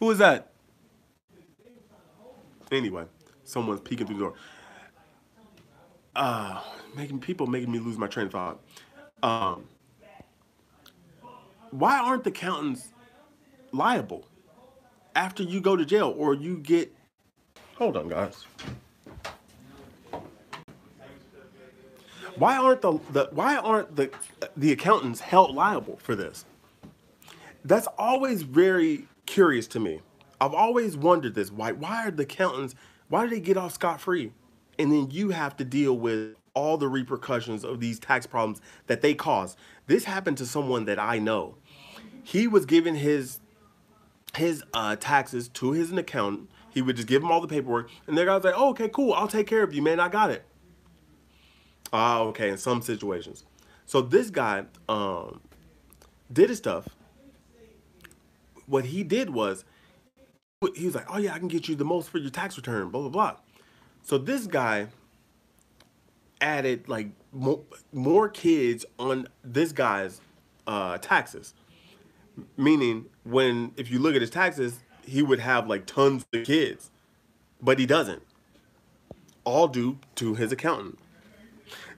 Who 0.00 0.10
is 0.10 0.18
that? 0.18 0.52
Anyway, 2.70 3.04
someone's 3.44 3.80
peeking 3.80 4.06
through 4.06 4.16
the 4.16 4.22
door. 4.22 4.34
Uh, 6.14 6.60
making 6.94 7.20
people 7.20 7.46
making 7.46 7.70
me 7.70 7.78
lose 7.78 7.96
my 7.96 8.06
train 8.06 8.26
of 8.26 8.32
thought. 8.32 8.60
Um, 9.22 9.64
why 11.70 11.98
aren't 11.98 12.24
the 12.24 12.30
accountants 12.30 12.92
liable 13.72 14.24
after 15.14 15.42
you 15.42 15.60
go 15.60 15.76
to 15.76 15.84
jail 15.84 16.14
or 16.16 16.34
you 16.34 16.58
get 16.58 16.94
hold 17.78 17.96
on 17.96 18.08
guys. 18.08 18.44
Why 22.36 22.56
aren't 22.56 22.82
the, 22.82 22.98
the 23.12 23.28
why 23.32 23.56
aren't 23.56 23.96
the 23.96 24.10
the 24.56 24.72
accountants 24.72 25.20
held 25.20 25.54
liable 25.54 25.98
for 26.02 26.14
this? 26.14 26.44
That's 27.64 27.88
always 27.98 28.42
very 28.42 29.06
curious 29.26 29.66
to 29.68 29.80
me. 29.80 30.00
I've 30.40 30.54
always 30.54 30.96
wondered 30.96 31.34
this. 31.34 31.50
Why 31.50 31.72
why 31.72 32.06
are 32.06 32.10
the 32.10 32.24
accountants 32.24 32.74
why 33.08 33.24
do 33.24 33.30
they 33.30 33.40
get 33.40 33.56
off 33.56 33.72
scot-free? 33.72 34.32
And 34.78 34.92
then 34.92 35.10
you 35.10 35.30
have 35.30 35.56
to 35.56 35.64
deal 35.64 35.96
with 35.96 36.36
all 36.58 36.76
the 36.76 36.88
repercussions 36.88 37.64
of 37.64 37.78
these 37.78 38.00
tax 38.00 38.26
problems 38.26 38.60
that 38.88 39.00
they 39.00 39.14
cause. 39.14 39.56
This 39.86 40.04
happened 40.04 40.36
to 40.38 40.46
someone 40.46 40.86
that 40.86 40.98
I 40.98 41.20
know. 41.20 41.54
He 42.24 42.48
was 42.48 42.66
giving 42.66 42.96
his 42.96 43.38
his 44.36 44.62
uh, 44.74 44.96
taxes 44.96 45.48
to 45.48 45.70
his 45.72 45.92
accountant. 45.92 46.50
He 46.70 46.82
would 46.82 46.96
just 46.96 47.08
give 47.08 47.22
him 47.22 47.30
all 47.30 47.40
the 47.40 47.48
paperwork, 47.48 47.90
and 48.06 48.18
the 48.18 48.24
guy's 48.24 48.42
like, 48.44 48.54
"Oh, 48.56 48.70
okay, 48.70 48.88
cool. 48.88 49.12
I'll 49.14 49.28
take 49.28 49.46
care 49.46 49.62
of 49.62 49.72
you, 49.72 49.82
man. 49.82 50.00
I 50.00 50.08
got 50.08 50.30
it." 50.30 50.44
Ah, 51.92 52.20
okay. 52.22 52.50
In 52.50 52.58
some 52.58 52.82
situations, 52.82 53.44
so 53.86 54.02
this 54.02 54.30
guy 54.30 54.64
um, 54.88 55.40
did 56.30 56.50
his 56.50 56.58
stuff. 56.58 56.88
What 58.66 58.86
he 58.86 59.02
did 59.02 59.30
was, 59.30 59.64
he 60.74 60.86
was 60.86 60.96
like, 60.96 61.06
"Oh 61.08 61.18
yeah, 61.18 61.34
I 61.34 61.38
can 61.38 61.48
get 61.48 61.68
you 61.68 61.76
the 61.76 61.84
most 61.84 62.10
for 62.10 62.18
your 62.18 62.30
tax 62.30 62.56
return." 62.56 62.90
Blah 62.90 63.02
blah 63.02 63.10
blah. 63.10 63.36
So 64.02 64.18
this 64.18 64.46
guy 64.46 64.88
added 66.40 66.88
like 66.88 67.08
more, 67.32 67.60
more 67.92 68.28
kids 68.28 68.84
on 68.98 69.28
this 69.44 69.72
guy's 69.72 70.20
uh, 70.66 70.98
taxes. 70.98 71.54
Meaning, 72.56 73.06
when 73.24 73.72
if 73.76 73.90
you 73.90 73.98
look 73.98 74.14
at 74.14 74.20
his 74.20 74.30
taxes, 74.30 74.80
he 75.04 75.22
would 75.22 75.40
have 75.40 75.66
like 75.66 75.86
tons 75.86 76.24
of 76.32 76.44
kids, 76.44 76.90
but 77.60 77.78
he 77.78 77.86
doesn't. 77.86 78.22
All 79.44 79.66
due 79.66 79.98
to 80.16 80.34
his 80.34 80.52
accountant. 80.52 80.98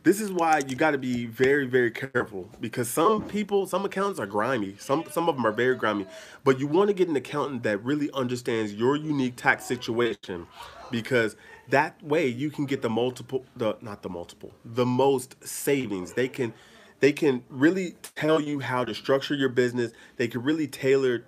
This 0.03 0.19
is 0.19 0.33
why 0.33 0.63
you 0.67 0.77
got 0.77 0.93
to 0.93 0.99
be 0.99 1.27
very, 1.27 1.67
very 1.67 1.91
careful 1.91 2.49
because 2.59 2.89
some 2.89 3.23
people, 3.29 3.67
some 3.67 3.85
accountants 3.85 4.19
are 4.19 4.27
grimy. 4.27 4.77
Some 4.79 5.05
some 5.11 5.29
of 5.29 5.37
them 5.37 5.45
are 5.45 5.53
very 5.53 5.75
grimy, 5.75 6.07
but 6.43 6.59
you 6.59 6.67
want 6.67 6.89
to 6.89 6.95
get 6.95 7.09
an 7.09 7.17
accountant 7.17 7.65
that 7.65 7.85
really 7.85 8.11
understands 8.13 8.73
your 8.73 8.97
unique 8.97 9.37
tax 9.37 9.67
situation 9.67 10.47
because 10.91 11.37
that 11.71 12.03
way 12.03 12.27
you 12.27 12.51
can 12.51 12.67
get 12.67 12.83
the 12.83 12.91
multiple 12.91 13.45
the 13.57 13.77
not 13.81 14.03
the 14.03 14.09
multiple 14.09 14.53
the 14.65 14.87
most 14.87 15.37
savings. 15.47 16.13
They 16.15 16.29
can 16.29 16.53
they 17.01 17.13
can 17.13 17.45
really 17.49 17.97
tell 18.17 18.41
you 18.41 18.61
how 18.61 18.85
to 18.85 18.95
structure 18.95 19.35
your 19.35 19.49
business. 19.49 19.93
They 20.17 20.29
can 20.29 20.43
really 20.43 20.67
tailor 20.67 21.25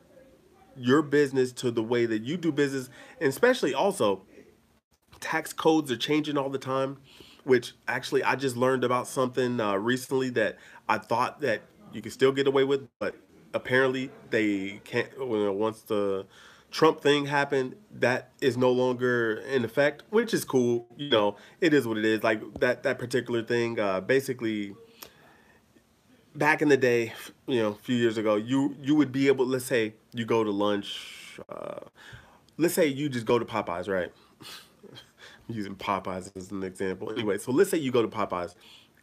your 0.77 1.03
business 1.03 1.53
to 1.53 1.71
the 1.71 1.83
way 1.83 2.07
that 2.07 2.23
you 2.23 2.37
do 2.37 2.53
business. 2.53 2.91
And 3.21 3.29
especially 3.29 3.75
also 3.75 4.23
tax 5.21 5.53
codes 5.53 5.91
are 5.91 5.97
changing 5.97 6.37
all 6.37 6.51
the 6.51 6.59
time 6.59 6.99
which 7.45 7.75
actually 7.89 8.23
i 8.25 8.35
just 8.35 8.57
learned 8.57 8.85
about 8.85 9.07
something 9.07 9.61
uh, 9.61 9.75
recently 9.75 10.31
that 10.31 10.59
i 10.89 10.99
thought 10.99 11.41
that 11.41 11.63
you 11.93 12.03
could 12.03 12.13
still 12.13 12.33
get 12.33 12.47
away 12.47 12.65
with 12.65 12.89
but 12.99 13.15
apparently 13.55 14.11
they 14.31 14.81
can't 14.85 15.09
you 15.19 15.27
know, 15.27 15.53
once 15.53 15.83
the 15.83 16.27
Trump 16.73 17.03
thing 17.03 17.27
happened, 17.27 17.77
that 17.93 18.33
is 18.41 18.57
no 18.57 18.73
longer 18.73 19.35
in 19.53 19.63
effect, 19.63 20.05
which 20.09 20.33
is 20.33 20.43
cool. 20.45 20.87
You 20.97 21.11
know, 21.11 21.37
it 21.61 21.75
is 21.75 21.87
what 21.87 21.99
it 21.99 22.05
is. 22.07 22.25
Like 22.25 22.61
that 22.61 22.83
that 22.83 22.99
particular 22.99 23.43
thing, 23.43 23.79
uh, 23.79 24.01
basically, 24.01 24.75
back 26.35 26.63
in 26.63 26.69
the 26.69 26.79
day, 26.79 27.13
you 27.47 27.63
know, 27.63 27.69
a 27.69 27.75
few 27.75 27.97
years 27.97 28.17
ago, 28.17 28.37
you 28.37 28.75
you 28.81 28.95
would 28.95 29.13
be 29.13 29.29
able. 29.29 29.47
Let's 29.47 29.67
say 29.67 29.95
you 30.15 30.25
go 30.25 30.43
to 30.43 30.51
lunch. 30.51 31.39
Uh, 31.47 31.81
let's 32.57 32.73
say 32.73 32.87
you 32.87 33.11
just 33.11 33.27
go 33.27 33.39
to 33.39 33.45
Popeyes, 33.45 33.87
right? 33.87 34.11
using 35.49 35.75
Popeyes 35.75 36.35
as 36.35 36.51
an 36.51 36.63
example. 36.63 37.13
Anyway, 37.13 37.37
so 37.37 37.53
let's 37.53 37.69
say 37.69 37.77
you 37.77 37.93
go 37.93 38.01
to 38.01 38.09
Popeyes, 38.09 38.55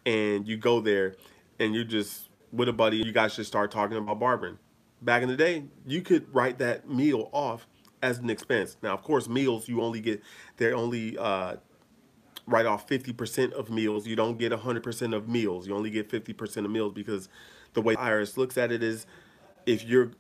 and 0.08 0.48
you 0.48 0.58
go 0.58 0.80
there, 0.82 1.16
and 1.60 1.76
you 1.76 1.86
just 1.86 2.30
with 2.52 2.68
a 2.68 2.74
buddy, 2.74 2.98
you 2.98 3.12
guys 3.12 3.36
just 3.36 3.48
start 3.48 3.70
talking 3.70 3.96
about 3.96 4.20
barbering 4.20 4.58
back 5.02 5.22
in 5.24 5.30
the 5.30 5.38
day, 5.38 5.66
you 5.86 6.02
could 6.02 6.34
write 6.34 6.58
that 6.60 6.90
meal 6.90 7.30
off 7.32 7.68
as 8.02 8.20
an 8.20 8.30
expense. 8.30 8.78
Now, 8.82 8.94
of 8.94 9.04
course, 9.04 9.28
meals 9.28 9.68
you 9.68 9.82
only 9.82 10.00
get 10.00 10.22
they're 10.58 10.76
only 10.76 11.18
uh, 11.18 11.58
write 12.48 12.66
off 12.66 12.88
50% 12.88 13.54
of 13.54 13.70
meals. 13.70 14.08
You 14.08 14.16
don't 14.16 14.38
get 14.38 14.52
100% 14.52 15.16
of 15.16 15.30
meals. 15.30 15.68
You 15.68 15.76
only 15.76 15.90
get 15.90 16.10
50% 16.10 16.66
of 16.66 16.72
meals 16.72 16.94
because 16.94 17.30
the 17.74 17.82
way 17.82 17.96
IRS 17.96 18.38
looks 18.38 18.58
at 18.58 18.72
it 18.72 18.82
is 18.82 19.06
if 19.66 19.84
you're 19.84 20.12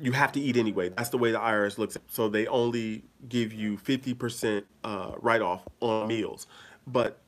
you 0.00 0.12
have 0.12 0.32
to 0.32 0.40
eat 0.40 0.56
anyway. 0.56 0.88
That's 0.88 1.10
the 1.10 1.18
way 1.18 1.30
the 1.30 1.38
IRS 1.38 1.76
looks 1.76 1.94
at 1.94 2.02
it. 2.02 2.10
So 2.10 2.28
they 2.28 2.46
only 2.46 3.04
give 3.28 3.52
you 3.52 3.76
50% 3.76 4.64
uh, 4.82 5.12
write 5.20 5.42
off 5.42 5.62
on 5.80 6.08
meals. 6.08 6.46
But 6.86 7.19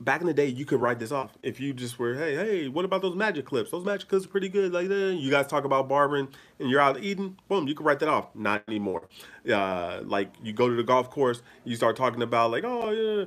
back 0.00 0.20
in 0.20 0.26
the 0.26 0.34
day, 0.34 0.46
you 0.46 0.64
could 0.64 0.80
write 0.80 0.98
this 0.98 1.12
off 1.12 1.32
if 1.42 1.60
you 1.60 1.72
just 1.72 1.98
were, 1.98 2.14
hey, 2.14 2.34
hey, 2.34 2.68
what 2.68 2.84
about 2.84 3.02
those 3.02 3.16
magic 3.16 3.46
clips? 3.46 3.70
Those 3.70 3.84
magic 3.84 4.08
clips 4.08 4.26
are 4.26 4.28
pretty 4.28 4.48
good. 4.48 4.72
Like, 4.72 4.90
eh, 4.90 5.10
you 5.10 5.30
guys 5.30 5.46
talk 5.46 5.64
about 5.64 5.88
barbering 5.88 6.28
and 6.58 6.70
you're 6.70 6.80
out 6.80 7.02
eating, 7.02 7.36
boom, 7.48 7.66
you 7.66 7.74
can 7.74 7.86
write 7.86 8.00
that 8.00 8.08
off. 8.08 8.34
Not 8.34 8.62
anymore. 8.68 9.08
Uh, 9.50 10.00
like, 10.04 10.32
you 10.42 10.52
go 10.52 10.68
to 10.68 10.74
the 10.74 10.82
golf 10.82 11.10
course, 11.10 11.42
you 11.64 11.76
start 11.76 11.96
talking 11.96 12.22
about, 12.22 12.50
like, 12.50 12.64
oh, 12.64 12.90
yeah, 12.90 13.24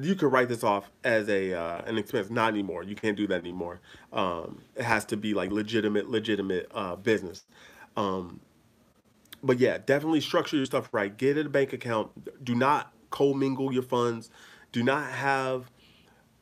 you 0.00 0.14
could 0.14 0.32
write 0.32 0.48
this 0.48 0.64
off 0.64 0.90
as 1.04 1.28
a 1.28 1.52
uh, 1.52 1.82
an 1.86 1.96
expense. 1.96 2.28
Not 2.28 2.48
anymore. 2.48 2.82
You 2.82 2.96
can't 2.96 3.16
do 3.16 3.26
that 3.28 3.38
anymore. 3.38 3.80
Um, 4.12 4.62
it 4.74 4.82
has 4.82 5.04
to 5.06 5.16
be 5.16 5.32
like 5.32 5.52
legitimate, 5.52 6.10
legitimate 6.10 6.68
uh, 6.74 6.96
business. 6.96 7.44
Um, 7.96 8.40
but 9.44 9.58
yeah, 9.58 9.78
definitely 9.78 10.20
structure 10.20 10.56
your 10.56 10.66
stuff 10.66 10.88
right. 10.92 11.16
Get 11.16 11.38
a 11.38 11.48
bank 11.48 11.72
account. 11.72 12.44
Do 12.44 12.56
not 12.56 12.92
commingle 13.10 13.72
your 13.72 13.84
funds. 13.84 14.28
Do 14.72 14.82
not 14.82 15.10
have 15.10 15.70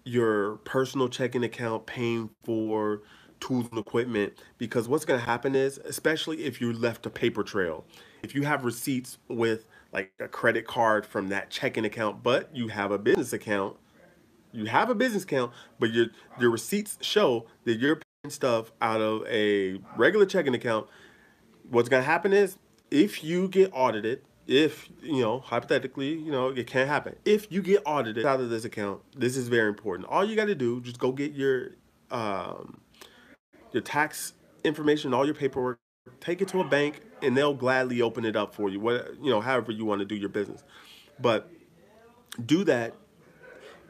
your 0.05 0.57
personal 0.59 1.09
checking 1.09 1.43
account 1.45 1.87
paying 1.87 2.31
for 2.45 3.03
tools 3.41 3.67
and 3.71 3.79
equipment 3.79 4.33
because 4.59 4.89
what's 4.89 5.05
going 5.05 5.19
to 5.19 5.27
happen 5.27 5.55
is 5.55 5.79
especially 5.79 6.45
if 6.45 6.61
you 6.61 6.73
left 6.73 7.05
a 7.07 7.11
paper 7.11 7.43
trail 7.43 7.85
if 8.23 8.35
you 8.35 8.43
have 8.43 8.65
receipts 8.65 9.19
with 9.29 9.67
like 9.93 10.13
a 10.21 10.29
credit 10.29 10.67
card 10.67 11.05
from 11.05 11.29
that 11.29 11.51
checking 11.51 11.85
account 11.85 12.23
but 12.23 12.55
you 12.55 12.69
have 12.69 12.91
a 12.91 12.99
business 12.99 13.33
account 13.33 13.77
you 14.53 14.67
have 14.67 14.89
a 14.89 14.95
business 14.95 15.25
account 15.25 15.53
but 15.79 15.93
your 15.93 16.07
your 16.39 16.51
receipts 16.51 16.97
show 17.01 17.45
that 17.65 17.79
you're 17.79 17.97
paying 17.97 18.31
stuff 18.31 18.73
out 18.81 19.01
of 19.01 19.27
a 19.27 19.79
regular 19.97 20.25
checking 20.27 20.55
account 20.55 20.87
what's 21.71 21.89
going 21.89 22.03
to 22.03 22.07
happen 22.07 22.33
is 22.33 22.57
if 22.91 23.25
you 23.25 23.49
get 23.49 23.71
audited 23.75 24.23
if 24.47 24.89
you 25.03 25.23
know 25.23 25.41
hypothetically 25.41 26.13
you 26.15 26.31
know 26.31 26.49
it 26.49 26.67
can't 26.67 26.89
happen. 26.89 27.17
If 27.25 27.51
you 27.51 27.63
get 27.63 27.83
audited 27.85 28.25
out 28.27 28.41
of 28.41 28.51
this 28.51 28.65
account 28.65 29.01
this 29.17 29.37
is 29.37 29.49
very 29.49 29.69
important. 29.69 30.09
All 30.09 30.25
you 30.25 30.37
got 30.37 30.47
to 30.47 30.55
do 30.55 30.81
just 30.81 30.99
go 30.99 31.13
get 31.13 31.33
your 31.33 31.71
um, 32.11 32.81
your 33.73 33.83
tax 33.83 34.35
information 34.63 35.13
all 35.13 35.27
your 35.27 35.35
paperwork 35.35 35.79
take 36.21 36.41
it 36.41 36.49
to 36.49 36.61
a 36.61 36.65
bank 36.65 37.03
and 37.23 37.37
they'll 37.37 37.55
gladly 37.55 38.01
open 38.01 38.25
it 38.25 38.37
up 38.37 38.55
for 38.55 38.69
you 38.69 38.81
what 38.81 39.15
you 39.23 39.31
know 39.31 39.41
however 39.41 39.73
you 39.73 39.85
want 39.85 40.01
to 40.01 40.05
do 40.05 40.15
your 40.15 40.29
business. 40.29 40.63
But 41.21 41.51
do 42.45 42.65
that 42.65 42.95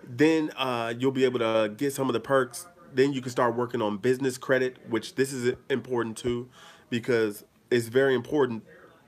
then 0.07 0.51
uh, 0.57 0.93
you'll 0.99 1.13
be 1.13 1.25
able 1.25 1.39
to 1.39 1.73
get 1.75 1.95
some 1.95 2.09
of 2.09 2.13
the 2.13 2.21
perks. 2.21 2.67
Then 2.93 3.13
you 3.13 3.23
can 3.23 3.31
start 3.31 3.57
working 3.57 3.83
on 3.83 3.97
business 3.99 4.39
credit 4.39 4.77
which 4.89 5.17
this 5.17 5.33
is 5.33 5.55
important 5.69 6.17
too 6.17 6.49
because 6.91 7.45
it's 7.71 7.89
very 7.89 8.15
important 8.15 8.65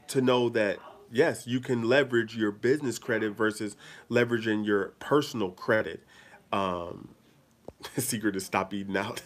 to 0.09 0.21
know 0.21 0.49
that 0.51 0.79
yes, 1.17 1.47
you 1.47 1.61
can 1.61 1.83
leverage 1.89 2.37
your 2.37 2.53
business 2.53 2.99
credit 2.99 3.33
versus 3.33 3.77
leveraging 4.11 4.67
your 4.67 4.89
personal 4.99 5.51
credit. 5.51 6.05
Um, 6.53 7.15
secret 7.97 8.37
is 8.37 8.45
stop 8.45 8.73
eating 8.75 8.97
out. 8.97 9.23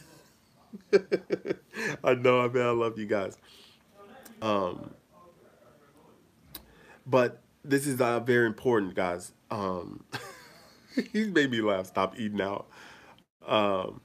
I 2.05 2.15
know, 2.15 2.41
I 2.41 2.49
mean, 2.49 2.63
I 2.63 2.71
love 2.71 2.99
you 2.99 3.07
guys. 3.07 3.37
Um, 4.41 4.95
but 7.07 7.43
this 7.65 7.87
is 7.87 8.01
uh, 8.01 8.21
very 8.21 8.47
important, 8.47 8.95
guys. 8.95 9.33
Um, 9.51 10.05
he 11.13 11.25
made 11.25 11.51
me 11.51 11.61
laugh. 11.61 11.87
Stop 11.87 12.19
eating 12.19 12.41
out. 12.41 12.69
Um, 13.47 14.01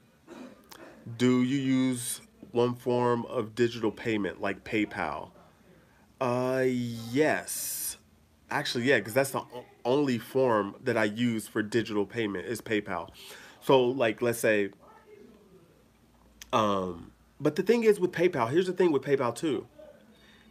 do 1.17 1.43
you 1.43 1.57
use 1.57 2.21
one 2.51 2.73
form 2.73 3.25
of 3.25 3.53
digital 3.53 3.91
payment 3.91 4.41
like 4.41 4.63
PayPal? 4.63 5.29
Uh, 6.19 6.63
yes. 6.65 7.97
Actually, 8.49 8.85
yeah, 8.85 8.99
because 8.99 9.13
that's 9.13 9.31
the 9.31 9.41
only 9.83 10.17
form 10.17 10.75
that 10.83 10.97
I 10.97 11.05
use 11.05 11.47
for 11.47 11.61
digital 11.61 12.05
payment 12.05 12.45
is 12.45 12.61
PayPal. 12.61 13.09
So, 13.61 13.83
like, 13.83 14.21
let's 14.21 14.39
say, 14.39 14.69
um, 16.53 17.11
but 17.39 17.55
the 17.55 17.63
thing 17.63 17.83
is 17.83 17.99
with 17.99 18.11
PayPal, 18.11 18.49
here's 18.49 18.67
the 18.67 18.73
thing 18.73 18.91
with 18.91 19.01
PayPal 19.01 19.35
too. 19.35 19.67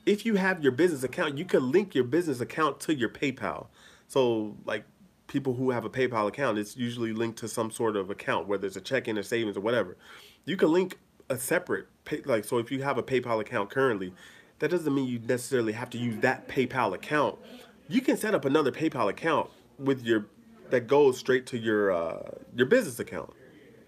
If 0.05 0.27
you 0.27 0.35
have 0.35 0.63
your 0.63 0.73
business 0.73 1.03
account, 1.03 1.39
you 1.39 1.45
can 1.45 1.71
link 1.71 1.95
your 1.95 2.05
business 2.05 2.41
account 2.41 2.81
to 2.81 2.95
your 2.95 3.09
PayPal. 3.09 3.69
So, 4.07 4.57
like, 4.67 4.85
people 5.29 5.55
who 5.55 5.71
have 5.71 5.85
a 5.85 5.91
PayPal 5.91 6.29
account, 6.29 6.59
it's 6.59 6.77
usually 6.77 7.13
linked 7.13 7.39
to 7.39 7.49
some 7.49 7.71
sort 7.71 7.97
of 7.97 8.11
account, 8.11 8.47
whether 8.47 8.67
it's 8.67 8.77
a 8.77 8.81
checking 8.81 9.17
or 9.17 9.23
savings 9.23 9.57
or 9.57 9.61
whatever. 9.61 9.97
You 10.45 10.57
can 10.57 10.73
link 10.73 10.99
a 11.31 11.39
separate, 11.39 11.87
pay, 12.05 12.21
like, 12.25 12.45
so 12.45 12.59
if 12.59 12.71
you 12.71 12.83
have 12.83 12.99
a 12.99 13.03
PayPal 13.03 13.41
account 13.41 13.71
currently, 13.71 14.13
that 14.59 14.71
doesn't 14.71 14.95
mean 14.95 15.07
you 15.07 15.19
necessarily 15.19 15.73
have 15.73 15.91
to 15.91 15.99
use 15.99 16.19
that 16.19 16.49
PayPal 16.49 16.95
account. 16.95 17.39
You 17.89 18.01
can 18.01 18.17
set 18.17 18.35
up 18.35 18.45
another 18.45 18.73
PayPal 18.73 19.11
account 19.11 19.51
with 19.79 20.03
your 20.05 20.27
that 20.71 20.87
goes 20.87 21.19
straight 21.19 21.47
to 21.47 21.59
your 21.59 21.93
uh, 21.93 22.31
your 22.55 22.67
business 22.67 22.99
account 22.99 23.33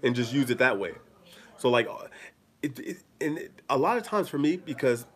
and 0.02 0.14
just 0.14 0.32
use 0.32 0.50
it 0.50 0.58
that 0.58 0.78
way. 0.78 0.94
So 1.56 1.70
like, 1.70 1.88
it, 2.62 2.78
it 2.78 2.98
and 3.20 3.38
it, 3.38 3.62
a 3.68 3.78
lot 3.78 3.96
of 3.96 4.02
times 4.02 4.28
for 4.28 4.38
me 4.38 4.56
because 4.56 5.06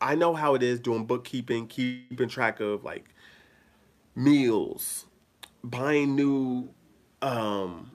I 0.00 0.14
know 0.14 0.34
how 0.34 0.54
it 0.54 0.62
is 0.62 0.80
doing 0.80 1.04
bookkeeping, 1.04 1.68
keeping 1.68 2.28
track 2.28 2.60
of 2.60 2.84
like 2.84 3.14
meals, 4.14 5.06
buying 5.62 6.14
new 6.14 6.70
um 7.22 7.92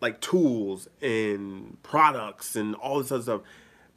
like 0.00 0.20
tools 0.20 0.88
and 1.00 1.82
products 1.82 2.56
and 2.56 2.74
all 2.76 2.98
this 2.98 3.10
other 3.10 3.22
stuff. 3.22 3.40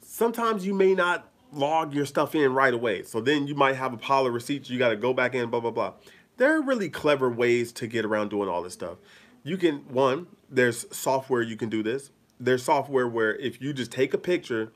Sometimes 0.00 0.66
you 0.66 0.74
may 0.74 0.94
not 0.94 1.29
log 1.52 1.94
your 1.94 2.06
stuff 2.06 2.34
in 2.34 2.52
right 2.54 2.74
away. 2.74 3.02
So 3.02 3.20
then 3.20 3.46
you 3.46 3.54
might 3.54 3.76
have 3.76 3.92
a 3.92 3.96
pile 3.96 4.26
of 4.26 4.34
receipts. 4.34 4.70
You 4.70 4.78
got 4.78 4.90
to 4.90 4.96
go 4.96 5.12
back 5.12 5.34
in, 5.34 5.50
blah, 5.50 5.60
blah, 5.60 5.70
blah. 5.70 5.94
There 6.36 6.56
are 6.56 6.62
really 6.62 6.88
clever 6.88 7.30
ways 7.30 7.72
to 7.74 7.86
get 7.86 8.04
around 8.04 8.30
doing 8.30 8.48
all 8.48 8.62
this 8.62 8.72
stuff. 8.72 8.98
You 9.42 9.56
can, 9.56 9.78
one, 9.88 10.26
there's 10.50 10.86
software 10.94 11.42
you 11.42 11.56
can 11.56 11.68
do 11.68 11.82
this. 11.82 12.10
There's 12.38 12.62
software 12.62 13.08
where 13.08 13.34
if 13.36 13.60
you 13.60 13.72
just 13.72 13.92
take 13.92 14.14
a 14.14 14.18
picture, 14.18 14.72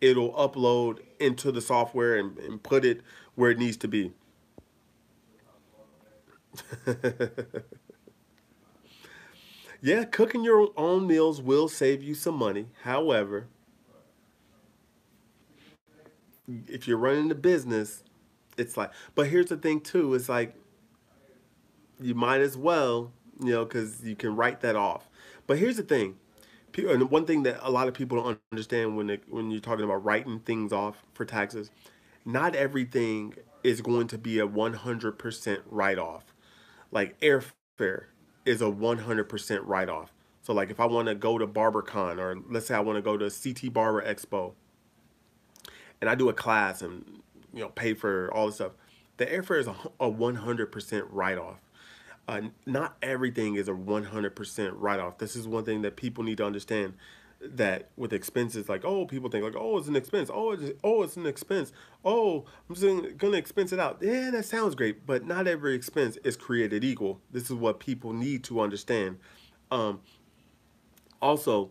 it'll 0.00 0.32
upload 0.34 1.00
into 1.18 1.50
the 1.50 1.60
software 1.60 2.16
and, 2.16 2.38
and 2.38 2.62
put 2.62 2.84
it 2.84 3.00
where 3.34 3.50
it 3.50 3.58
needs 3.58 3.76
to 3.78 3.88
be. 3.88 4.12
yeah, 9.80 10.04
cooking 10.04 10.44
your 10.44 10.70
own 10.76 11.06
meals 11.06 11.40
will 11.40 11.68
save 11.68 12.02
you 12.02 12.14
some 12.14 12.34
money. 12.34 12.66
However, 12.82 13.46
if 16.66 16.88
you're 16.88 16.98
running 16.98 17.30
a 17.30 17.34
business, 17.34 18.02
it's 18.56 18.76
like, 18.76 18.90
but 19.14 19.28
here's 19.28 19.46
the 19.46 19.56
thing 19.56 19.80
too, 19.80 20.14
it's 20.14 20.28
like, 20.28 20.54
you 22.00 22.14
might 22.14 22.40
as 22.40 22.56
well, 22.56 23.12
you 23.40 23.52
know, 23.52 23.64
because 23.64 24.04
you 24.04 24.16
can 24.16 24.36
write 24.36 24.60
that 24.60 24.76
off. 24.76 25.08
But 25.46 25.58
here's 25.58 25.76
the 25.76 25.82
thing, 25.82 26.16
people, 26.72 26.92
and 26.92 27.10
one 27.10 27.26
thing 27.26 27.42
that 27.44 27.58
a 27.62 27.70
lot 27.70 27.88
of 27.88 27.94
people 27.94 28.22
don't 28.22 28.40
understand 28.52 28.96
when 28.96 29.18
when 29.28 29.50
you're 29.50 29.60
talking 29.60 29.84
about 29.84 30.04
writing 30.04 30.40
things 30.40 30.72
off 30.72 31.04
for 31.14 31.24
taxes, 31.24 31.70
not 32.24 32.54
everything 32.54 33.34
is 33.64 33.80
going 33.80 34.06
to 34.08 34.18
be 34.18 34.38
a 34.38 34.46
100% 34.46 35.60
write 35.70 35.98
off. 35.98 36.34
Like 36.90 37.18
airfare 37.20 38.04
is 38.44 38.62
a 38.62 38.66
100% 38.66 39.60
write 39.64 39.88
off. 39.88 40.12
So 40.42 40.52
like 40.52 40.70
if 40.70 40.80
I 40.80 40.86
want 40.86 41.08
to 41.08 41.14
go 41.14 41.38
to 41.38 41.46
BarberCon 41.46 42.18
or 42.18 42.36
let's 42.50 42.66
say 42.66 42.74
I 42.74 42.80
want 42.80 42.96
to 42.96 43.02
go 43.02 43.16
to 43.16 43.30
CT 43.30 43.72
Barber 43.72 44.02
Expo, 44.02 44.54
and 46.00 46.08
I 46.08 46.14
do 46.14 46.28
a 46.28 46.32
class 46.32 46.82
and 46.82 47.20
you 47.52 47.60
know 47.60 47.68
pay 47.68 47.94
for 47.94 48.32
all 48.32 48.46
this 48.46 48.56
stuff, 48.56 48.72
the 49.16 49.26
airfare 49.26 49.60
is 49.60 49.66
a, 49.66 49.74
a 50.00 50.10
100% 50.10 51.08
write 51.10 51.38
off. 51.38 51.60
Uh, 52.26 52.42
not 52.66 52.96
everything 53.02 53.54
is 53.54 53.68
a 53.68 53.72
100% 53.72 54.72
write 54.76 55.00
off. 55.00 55.18
This 55.18 55.34
is 55.34 55.48
one 55.48 55.64
thing 55.64 55.82
that 55.82 55.96
people 55.96 56.22
need 56.22 56.36
to 56.38 56.44
understand 56.44 56.94
that 57.40 57.88
with 57.96 58.12
expenses 58.12 58.68
like 58.68 58.84
oh 58.84 59.06
people 59.06 59.30
think 59.30 59.44
like 59.44 59.54
oh 59.56 59.78
it's 59.78 59.86
an 59.86 59.94
expense. 59.96 60.28
Oh 60.32 60.52
it's 60.52 60.72
oh 60.82 61.02
it's 61.04 61.16
an 61.16 61.26
expense. 61.26 61.72
Oh 62.04 62.44
I'm 62.68 62.74
just 62.74 63.18
gonna 63.18 63.36
expense 63.36 63.72
it 63.72 63.78
out. 63.78 63.98
Yeah 64.00 64.30
that 64.32 64.44
sounds 64.44 64.74
great 64.74 65.06
but 65.06 65.24
not 65.24 65.46
every 65.46 65.74
expense 65.74 66.16
is 66.24 66.36
created 66.36 66.82
equal. 66.82 67.20
This 67.30 67.44
is 67.44 67.52
what 67.52 67.78
people 67.78 68.12
need 68.12 68.42
to 68.44 68.60
understand. 68.60 69.18
Um, 69.70 70.00
also 71.22 71.70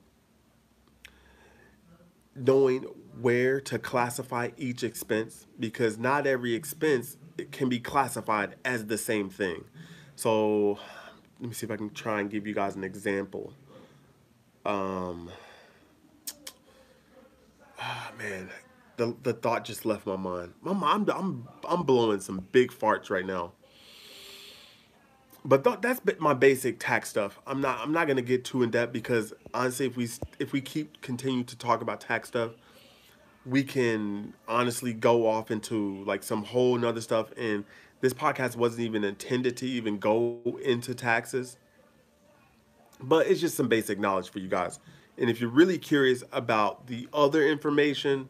knowing 2.35 2.85
where 3.21 3.59
to 3.61 3.79
classify 3.79 4.49
each 4.57 4.83
expense 4.83 5.45
because 5.59 5.97
not 5.97 6.27
every 6.27 6.53
expense 6.53 7.17
can 7.51 7.69
be 7.69 7.79
classified 7.79 8.55
as 8.65 8.85
the 8.85 8.97
same 8.97 9.29
thing. 9.29 9.63
So 10.15 10.79
let 11.39 11.49
me 11.49 11.53
see 11.53 11.65
if 11.65 11.71
I 11.71 11.77
can 11.77 11.91
try 11.91 12.19
and 12.19 12.29
give 12.29 12.47
you 12.47 12.53
guys 12.53 12.75
an 12.75 12.83
example. 12.83 13.53
Um, 14.65 15.29
oh 17.81 18.11
man, 18.17 18.49
the 18.97 19.15
the 19.23 19.33
thought 19.33 19.63
just 19.63 19.85
left 19.85 20.05
my 20.05 20.15
mind. 20.15 20.53
My 20.61 20.71
I'm 20.71 21.09
I'm 21.09 21.47
I'm 21.67 21.83
blowing 21.83 22.19
some 22.19 22.45
big 22.51 22.71
farts 22.71 23.09
right 23.09 23.25
now. 23.25 23.53
But 25.45 25.63
th- 25.63 25.77
that's 25.81 26.01
my 26.19 26.33
basic 26.33 26.79
tax 26.79 27.09
stuff. 27.09 27.39
I'm 27.47 27.61
not 27.61 27.79
I'm 27.79 27.93
not 27.93 28.07
gonna 28.07 28.21
get 28.21 28.43
too 28.43 28.63
in 28.63 28.71
depth 28.71 28.91
because 28.91 29.33
honestly, 29.53 29.85
if 29.85 29.95
we 29.95 30.09
if 30.39 30.51
we 30.51 30.59
keep 30.59 31.01
continue 31.01 31.43
to 31.45 31.57
talk 31.57 31.81
about 31.81 32.01
tax 32.01 32.27
stuff, 32.27 32.51
we 33.47 33.63
can 33.63 34.33
honestly 34.47 34.93
go 34.93 35.27
off 35.27 35.51
into 35.51 36.03
like 36.03 36.23
some 36.23 36.43
whole 36.43 36.77
nother 36.77 37.01
stuff. 37.01 37.31
And 37.37 37.63
this 38.01 38.13
podcast 38.13 38.55
wasn't 38.55 38.81
even 38.81 39.03
intended 39.03 39.57
to 39.57 39.67
even 39.67 39.97
go 39.97 40.39
into 40.63 40.93
taxes, 40.93 41.57
but 42.99 43.27
it's 43.27 43.39
just 43.39 43.55
some 43.55 43.67
basic 43.67 43.99
knowledge 43.99 44.29
for 44.29 44.39
you 44.39 44.47
guys. 44.47 44.79
And 45.17 45.29
if 45.29 45.41
you're 45.41 45.49
really 45.49 45.77
curious 45.77 46.23
about 46.31 46.87
the 46.87 47.07
other 47.13 47.47
information, 47.47 48.29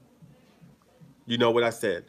you 1.26 1.38
know 1.38 1.52
what 1.52 1.64
I 1.64 1.70
said. 1.72 2.06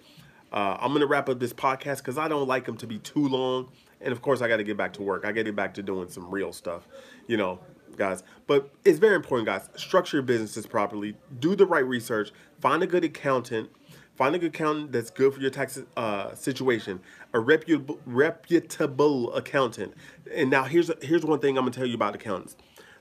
Uh, 0.52 0.76
I'm 0.80 0.92
gonna 0.92 1.06
wrap 1.06 1.28
up 1.28 1.40
this 1.40 1.52
podcast 1.52 1.98
because 1.98 2.16
I 2.16 2.28
don't 2.28 2.46
like 2.46 2.64
them 2.64 2.76
to 2.78 2.86
be 2.86 2.98
too 2.98 3.26
long, 3.26 3.68
and 4.00 4.12
of 4.12 4.22
course 4.22 4.40
I 4.40 4.48
got 4.48 4.58
to 4.58 4.64
get 4.64 4.78
back 4.78 4.94
to 4.94 5.02
work. 5.02 5.24
I 5.24 5.28
got 5.28 5.38
to 5.38 5.44
get 5.44 5.56
back 5.56 5.74
to 5.74 5.82
doing 5.82 6.08
some 6.08 6.30
real 6.30 6.52
stuff, 6.52 6.88
you 7.26 7.36
know, 7.36 7.58
guys. 7.98 8.22
But 8.46 8.70
it's 8.84 8.98
very 8.98 9.16
important, 9.16 9.46
guys. 9.46 9.68
Structure 9.76 10.18
your 10.18 10.24
businesses 10.24 10.66
properly. 10.66 11.16
Do 11.40 11.54
the 11.54 11.66
right 11.66 11.84
research. 11.84 12.30
Find 12.60 12.82
a 12.82 12.86
good 12.86 13.04
accountant. 13.04 13.70
Find 14.16 14.34
a 14.34 14.38
good 14.38 14.54
accountant 14.54 14.92
that's 14.92 15.10
good 15.10 15.34
for 15.34 15.40
your 15.40 15.50
tax 15.50 15.80
uh, 15.96 16.34
situation. 16.34 17.00
A 17.32 17.40
reputable, 17.40 18.00
reputable 18.06 19.32
accountant. 19.34 19.94
And 20.34 20.50
now 20.50 20.64
here's 20.64 20.90
here's 21.02 21.24
one 21.24 21.38
thing 21.38 21.56
I'm 21.56 21.64
gonna 21.64 21.72
tell 21.72 21.86
you 21.86 21.94
about 21.94 22.14
accountants. 22.14 22.56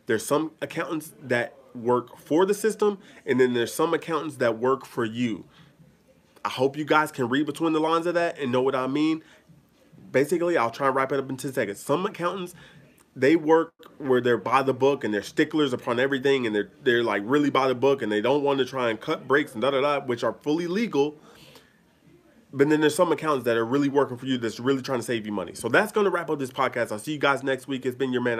There's 0.06 0.26
some 0.26 0.52
accountants 0.61 1.14
that 1.22 1.56
work 1.74 2.18
for 2.18 2.45
the 2.45 2.53
system, 2.53 2.99
and 3.26 3.40
then 3.40 3.53
there's 3.53 3.74
some 3.74 3.94
accountants 3.94 4.38
that 4.38 4.60
work 4.60 4.86
for 4.86 5.06
you. 5.06 5.45
I 6.45 6.49
hope 6.49 6.78
you 6.78 6.86
guys 6.86 7.11
can 7.11 7.28
read 7.30 7.45
between 7.45 7.74
the 7.74 7.80
lines 7.80 8.06
of 8.06 8.14
that 8.14 8.40
and 8.40 8.52
know 8.52 8.61
what 8.61 8.76
I 8.76 8.88
mean. 8.88 9.22
Basically, 10.11 10.56
I'll 10.56 10.72
try 10.72 10.88
and 10.88 10.95
wrap 10.95 11.11
it 11.11 11.19
up 11.19 11.30
in 11.30 11.36
10 11.36 11.52
seconds. 11.52 11.80
Some 11.80 12.06
accountants, 12.06 12.56
they 13.19 13.35
work 13.35 13.73
where 13.98 14.22
they're 14.22 14.38
by 14.38 14.61
the 14.61 14.73
book 14.73 15.03
and 15.03 15.14
they're 15.14 15.23
sticklers 15.23 15.73
upon 15.73 15.99
everything 15.99 16.45
and 16.45 16.56
they're 16.56 16.69
they're 16.84 17.03
like 17.03 17.23
really 17.26 17.49
by 17.49 17.68
the 17.68 17.76
book 17.76 18.02
and 18.02 18.11
they 18.11 18.22
don't 18.22 18.44
want 18.44 18.60
to 18.60 18.65
try 18.65 18.89
and 18.89 19.02
cut 19.02 19.27
breaks 19.27 19.53
and 19.53 19.61
da 19.61 19.72
da 19.72 19.81
da, 19.81 19.99
which 20.06 20.23
are 20.23 20.34
fully 20.34 20.68
legal. 20.68 21.15
But 22.53 22.69
then 22.69 22.80
there's 22.80 22.95
some 22.95 23.11
accounts 23.11 23.44
that 23.45 23.57
are 23.57 23.65
really 23.65 23.89
working 23.89 24.18
for 24.18 24.26
you 24.26 24.38
that's 24.38 24.60
really 24.60 24.81
trying 24.81 24.99
to 24.99 25.03
save 25.03 25.26
you 25.26 25.31
money. 25.31 25.53
So 25.53 25.68
that's 25.68 25.91
to 26.06 26.10
wrap 26.10 26.30
up 26.30 26.39
this 26.39 26.52
podcast. 26.52 26.91
I'll 26.91 26.99
see 26.99 27.11
you 27.11 27.19
guys 27.19 27.44
next 27.44 27.68
week. 27.68 27.85
It's 27.85 27.95
been 27.95 28.14
your 28.14 28.22
man. 28.22 28.35